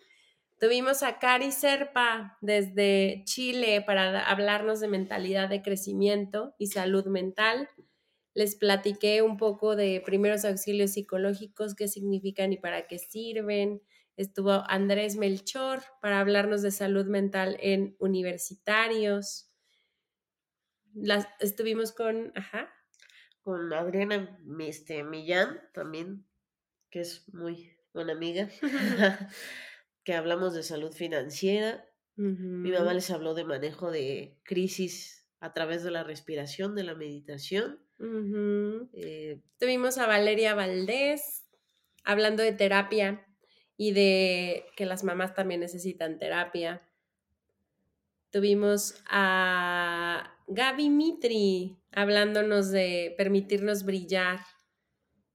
Tuvimos 0.60 1.04
a 1.04 1.20
Cari 1.20 1.52
Serpa 1.52 2.38
desde 2.42 3.22
Chile 3.26 3.84
para 3.86 4.28
hablarnos 4.28 4.80
de 4.80 4.88
mentalidad 4.88 5.50
de 5.50 5.62
crecimiento 5.62 6.56
y 6.58 6.68
salud 6.68 7.06
mental. 7.06 7.70
Les 8.38 8.56
platiqué 8.56 9.24
un 9.24 9.36
poco 9.36 9.76
de 9.76 10.00
primeros 10.06 10.46
auxilios 10.46 10.92
psicológicos, 10.92 11.74
qué 11.74 11.88
significan 11.88 12.54
y 12.54 12.58
para 12.58 12.86
qué 12.86 13.00
sirven. 13.00 13.82
Estuvo 14.16 14.64
Andrés 14.70 15.16
Melchor 15.16 15.82
para 16.04 16.20
hablarnos 16.20 16.62
de 16.62 16.70
salud 16.70 17.08
mental 17.08 17.58
en 17.60 17.96
universitarios. 17.98 19.50
Las, 20.94 21.28
estuvimos 21.40 21.92
con, 21.92 22.32
ajá, 22.36 22.72
Con 23.42 23.74
Adriana 23.74 24.40
este, 24.60 25.04
Millán 25.04 25.60
también, 25.74 26.24
que 26.92 27.00
es 27.00 27.28
muy 27.34 27.76
buena 27.92 28.14
amiga, 28.14 28.50
que 30.04 30.14
hablamos 30.14 30.54
de 30.54 30.62
salud 30.62 30.94
financiera. 30.94 31.90
Mi 32.16 32.70
mamá 32.70 32.94
les 32.94 33.10
habló 33.10 33.34
de 33.34 33.46
manejo 33.46 33.90
de 33.90 34.40
crisis 34.44 35.28
a 35.40 35.54
través 35.54 35.84
de 35.84 35.90
la 35.90 36.04
respiración, 36.04 36.76
de 36.76 36.84
la 36.84 36.94
meditación. 36.94 37.87
Eh, 38.00 39.42
Tuvimos 39.60 39.98
a 39.98 40.08
Valeria 40.08 40.54
Valdés 40.54 41.46
hablando 42.04 42.44
de 42.44 42.54
terapia 42.54 43.26
y 43.76 43.92
de 43.92 44.66
que 44.76 44.86
las 44.86 45.04
mamás 45.04 45.34
también 45.34 45.62
necesitan 45.62 46.20
terapia. 46.20 46.82
Tuvimos 48.30 49.02
a 49.10 50.38
Gaby 50.48 50.90
Mitri 50.90 51.78
hablándonos 51.92 52.72
de 52.72 53.16
permitirnos 53.18 53.84
brillar 53.84 54.40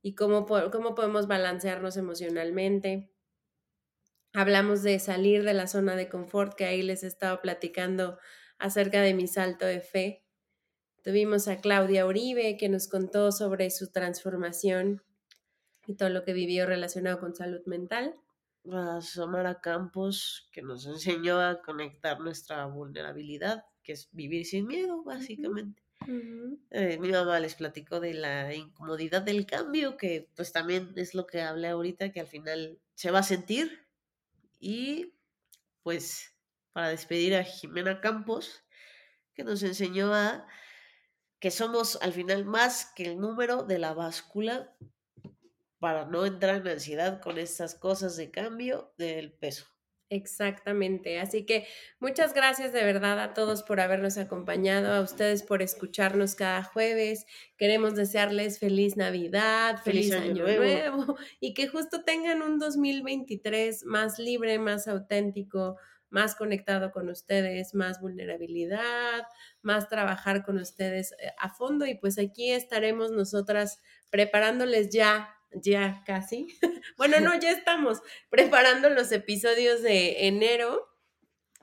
y 0.03 0.15
cómo, 0.15 0.47
cómo 0.47 0.95
podemos 0.95 1.27
balancearnos 1.27 1.97
emocionalmente. 1.97 3.11
Hablamos 4.35 4.83
de 4.83 4.99
salir 4.99 5.45
de 5.45 5.55
la 5.55 5.67
zona 5.67 5.95
de 5.95 6.09
confort, 6.09 6.55
que 6.55 6.65
ahí 6.65 6.83
les 6.83 7.03
estaba 7.03 7.41
platicando 7.43 8.19
acerca 8.59 9.03
de 9.03 9.15
mi 9.15 9.27
salto 9.27 9.67
de 9.67 9.81
fe. 9.81 10.25
Tuvimos 11.03 11.49
a 11.49 11.61
Claudia 11.61 12.07
Uribe, 12.07 12.57
que 12.57 12.69
nos 12.69 12.87
contó 12.87 13.33
sobre 13.33 13.71
su 13.71 13.91
transformación 13.91 15.03
y 15.87 15.95
todo 15.95 16.11
lo 16.11 16.25
que 16.25 16.33
vivió 16.33 16.65
relacionado 16.65 17.19
con 17.19 17.35
salud 17.35 17.61
mental. 17.67 18.15
a 18.71 19.01
Samara 19.01 19.61
Campos, 19.61 20.49
que 20.53 20.63
nos 20.63 20.87
enseñó 20.87 21.41
a 21.41 21.61
conectar 21.63 22.21
nuestra 22.21 22.65
vulnerabilidad, 22.67 23.65
que 23.83 23.93
es 23.93 24.09
vivir 24.13 24.47
sin 24.47 24.69
miedo, 24.69 25.03
básicamente. 25.03 25.83
Eh, 26.71 26.99
mi 27.01 27.11
mamá 27.11 27.41
les 27.41 27.57
platicó 27.57 27.99
de 27.99 28.15
la 28.15 28.55
incomodidad 28.55 29.23
del 29.23 29.47
cambio, 29.47 29.97
que 29.97 30.29
pues 30.37 30.53
también 30.53 30.93
es 30.97 31.15
lo 31.15 31.27
que 31.27 31.43
hablé 31.43 31.69
ahorita, 31.69 32.13
que 32.13 32.21
al 32.21 32.29
final 32.29 32.79
se 32.95 33.11
va 33.11 33.21
a 33.21 33.25
sentir. 33.25 33.87
Y 34.61 35.15
pues 35.83 36.37
para 36.73 36.89
despedir 36.89 37.35
a 37.35 37.43
Jimena 37.43 38.01
Campos, 38.01 38.63
que 39.35 39.43
nos 39.43 39.63
enseñó 39.65 40.15
a 40.15 40.47
que 41.43 41.51
somos 41.51 41.99
al 42.03 42.13
final 42.13 42.45
más 42.45 42.93
que 42.95 43.05
el 43.05 43.19
número 43.19 43.65
de 43.65 43.81
la 43.81 43.95
báscula 43.95 44.73
para 45.81 46.05
no 46.05 46.25
entrar 46.25 46.61
en 46.61 46.69
ansiedad 46.69 47.21
con 47.21 47.37
estas 47.37 47.75
cosas 47.75 48.17
de 48.17 48.31
cambio 48.31 48.95
del 48.97 49.33
peso. 49.33 49.67
Exactamente. 50.09 51.19
Así 51.19 51.45
que 51.45 51.67
muchas 51.99 52.33
gracias 52.33 52.73
de 52.73 52.85
verdad 52.85 53.19
a 53.19 53.35
todos 53.35 53.65
por 53.65 53.81
habernos 53.81 54.19
acompañado, 54.19 54.93
a 54.93 55.01
ustedes 55.01 55.43
por 55.43 55.63
escucharnos 55.63 56.37
cada 56.37 56.63
jueves. 56.63 57.27
Queremos 57.57 57.97
desearles 57.97 58.61
feliz 58.61 58.97
Navidad, 58.97 59.83
feliz, 59.83 60.11
Feliz 60.11 60.23
Año 60.23 60.45
año, 60.45 60.45
Nuevo. 60.45 60.97
nuevo. 60.97 61.17
y 61.41 61.55
que 61.55 61.67
justo 61.67 62.05
tengan 62.05 62.43
un 62.43 62.61
2023 62.61 63.85
más 63.85 64.21
libre, 64.21 64.61
más 64.61 64.87
auténtico, 64.87 65.77
más 66.13 66.35
conectado 66.35 66.93
con 66.93 67.09
ustedes, 67.09 67.75
más 67.75 68.01
vulnerabilidad, 68.01 69.27
más 69.63 69.89
trabajar 69.89 70.45
con 70.45 70.59
ustedes 70.59 71.13
eh, 71.13 71.33
a 71.39 71.49
fondo 71.49 71.87
y 71.87 71.95
pues 71.95 72.19
aquí 72.19 72.53
estaremos 72.53 73.11
nosotras 73.11 73.81
preparándoles 74.11 74.91
ya, 74.91 75.35
ya 75.53 76.03
casi. 76.07 76.49
bueno, 76.99 77.19
no, 77.21 77.39
ya 77.41 77.51
estamos 77.51 78.03
preparando 78.29 78.91
los 78.91 79.11
episodios 79.11 79.83
de 79.83 80.27
enero, 80.27 80.87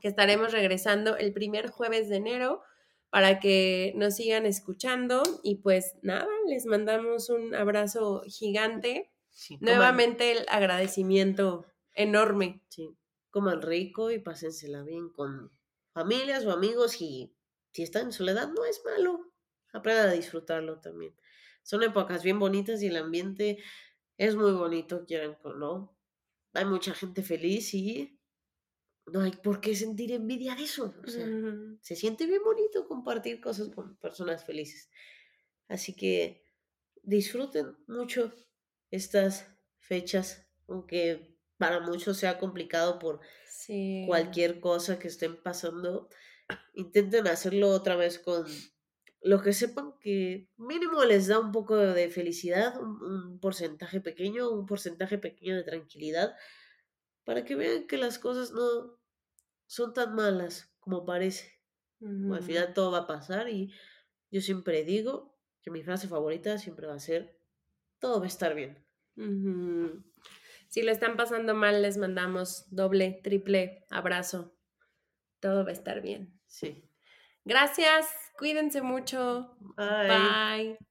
que 0.01 0.07
estaremos 0.07 0.51
regresando 0.51 1.15
el 1.15 1.31
primer 1.31 1.69
jueves 1.69 2.09
de 2.09 2.15
enero 2.15 2.63
para 3.11 3.39
que 3.39 3.93
nos 3.95 4.15
sigan 4.15 4.45
escuchando 4.45 5.21
y 5.43 5.57
pues 5.57 5.95
nada, 6.01 6.27
les 6.47 6.65
mandamos 6.65 7.29
un 7.29 7.53
abrazo 7.53 8.23
gigante. 8.25 9.11
Sí, 9.29 9.57
Nuevamente 9.61 10.31
el 10.31 10.45
agradecimiento 10.49 11.65
enorme. 11.93 12.61
sí, 12.69 12.98
coman 13.29 13.61
rico 13.61 14.11
y 14.11 14.19
pásensela 14.19 14.83
bien 14.83 15.09
con 15.09 15.51
familias 15.93 16.45
o 16.45 16.51
amigos 16.51 17.01
y 17.01 17.35
si 17.71 17.83
están 17.83 18.07
en 18.07 18.11
soledad 18.11 18.49
no 18.49 18.65
es 18.65 18.81
malo. 18.83 19.31
Aprendan 19.71 20.09
a 20.09 20.13
disfrutarlo 20.13 20.79
también. 20.79 21.15
Son 21.63 21.83
épocas 21.83 22.23
bien 22.23 22.39
bonitas 22.39 22.81
y 22.81 22.87
el 22.87 22.97
ambiente 22.97 23.59
es 24.17 24.35
muy 24.35 24.51
bonito, 24.51 25.05
quieran 25.05 25.37
o 25.43 25.53
no. 25.53 25.95
Hay 26.53 26.65
mucha 26.65 26.93
gente 26.93 27.21
feliz 27.21 27.73
y 27.73 28.19
no 29.05 29.21
hay 29.21 29.31
por 29.31 29.61
qué 29.61 29.75
sentir 29.75 30.11
envidia 30.11 30.55
de 30.55 30.63
eso. 30.63 30.95
O 31.03 31.07
sea, 31.07 31.27
se 31.81 31.95
siente 31.95 32.25
bien 32.25 32.43
bonito 32.43 32.87
compartir 32.87 33.39
cosas 33.39 33.69
con 33.69 33.95
personas 33.97 34.43
felices. 34.45 34.89
Así 35.67 35.95
que 35.95 36.43
disfruten 37.03 37.77
mucho 37.87 38.33
estas 38.91 39.47
fechas, 39.77 40.47
aunque 40.67 41.38
para 41.59 41.79
muchos 41.81 42.17
sea 42.17 42.39
complicado 42.39 42.97
por 42.99 43.19
Sí. 43.47 44.05
cualquier 44.07 44.59
cosa 44.59 44.97
que 44.99 45.07
estén 45.09 45.41
pasando. 45.43 46.09
Intenten 46.73 47.27
hacerlo 47.27 47.69
otra 47.69 47.95
vez 47.95 48.17
con 48.19 48.45
lo 49.21 49.41
que 49.41 49.53
sepan 49.53 49.93
que 49.99 50.49
mínimo 50.57 51.03
les 51.05 51.27
da 51.27 51.39
un 51.39 51.51
poco 51.51 51.75
de 51.77 52.09
felicidad, 52.09 52.81
un, 52.81 53.03
un 53.03 53.39
porcentaje 53.39 54.01
pequeño, 54.01 54.49
un 54.49 54.65
porcentaje 54.65 55.17
pequeño 55.19 55.55
de 55.57 55.63
tranquilidad, 55.63 56.35
para 57.25 57.45
que 57.45 57.55
vean 57.55 57.85
que 57.87 57.97
las 57.97 58.17
cosas 58.17 58.51
no 58.51 58.97
son 59.67 59.93
tan 59.93 60.15
malas 60.15 60.73
como 60.79 61.05
parece. 61.05 61.59
Al 62.01 62.41
final 62.43 62.73
todo 62.73 62.91
va 62.91 62.99
a 62.99 63.07
pasar 63.07 63.49
y 63.49 63.73
yo 64.31 64.41
siempre 64.41 64.85
digo 64.85 65.37
que 65.61 65.69
mi 65.69 65.83
frase 65.83 66.07
favorita 66.07 66.57
siempre 66.57 66.87
va 66.87 66.95
a 66.95 66.99
ser, 66.99 67.37
todo 67.99 68.19
va 68.19 68.25
a 68.25 68.29
estar 68.29 68.55
bien. 68.55 68.85
Si 70.69 70.83
lo 70.83 70.91
están 70.91 71.17
pasando 71.17 71.55
mal, 71.55 71.81
les 71.81 71.97
mandamos 71.97 72.67
doble, 72.69 73.19
triple 73.23 73.85
abrazo. 73.89 74.55
Todo 75.39 75.63
va 75.63 75.71
a 75.71 75.73
estar 75.73 76.01
bien. 76.01 76.39
Sí. 76.45 76.87
Gracias, 77.43 78.05
cuídense 78.37 78.81
mucho. 78.83 79.57
Bye. 79.75 80.07
Bye. 80.07 80.88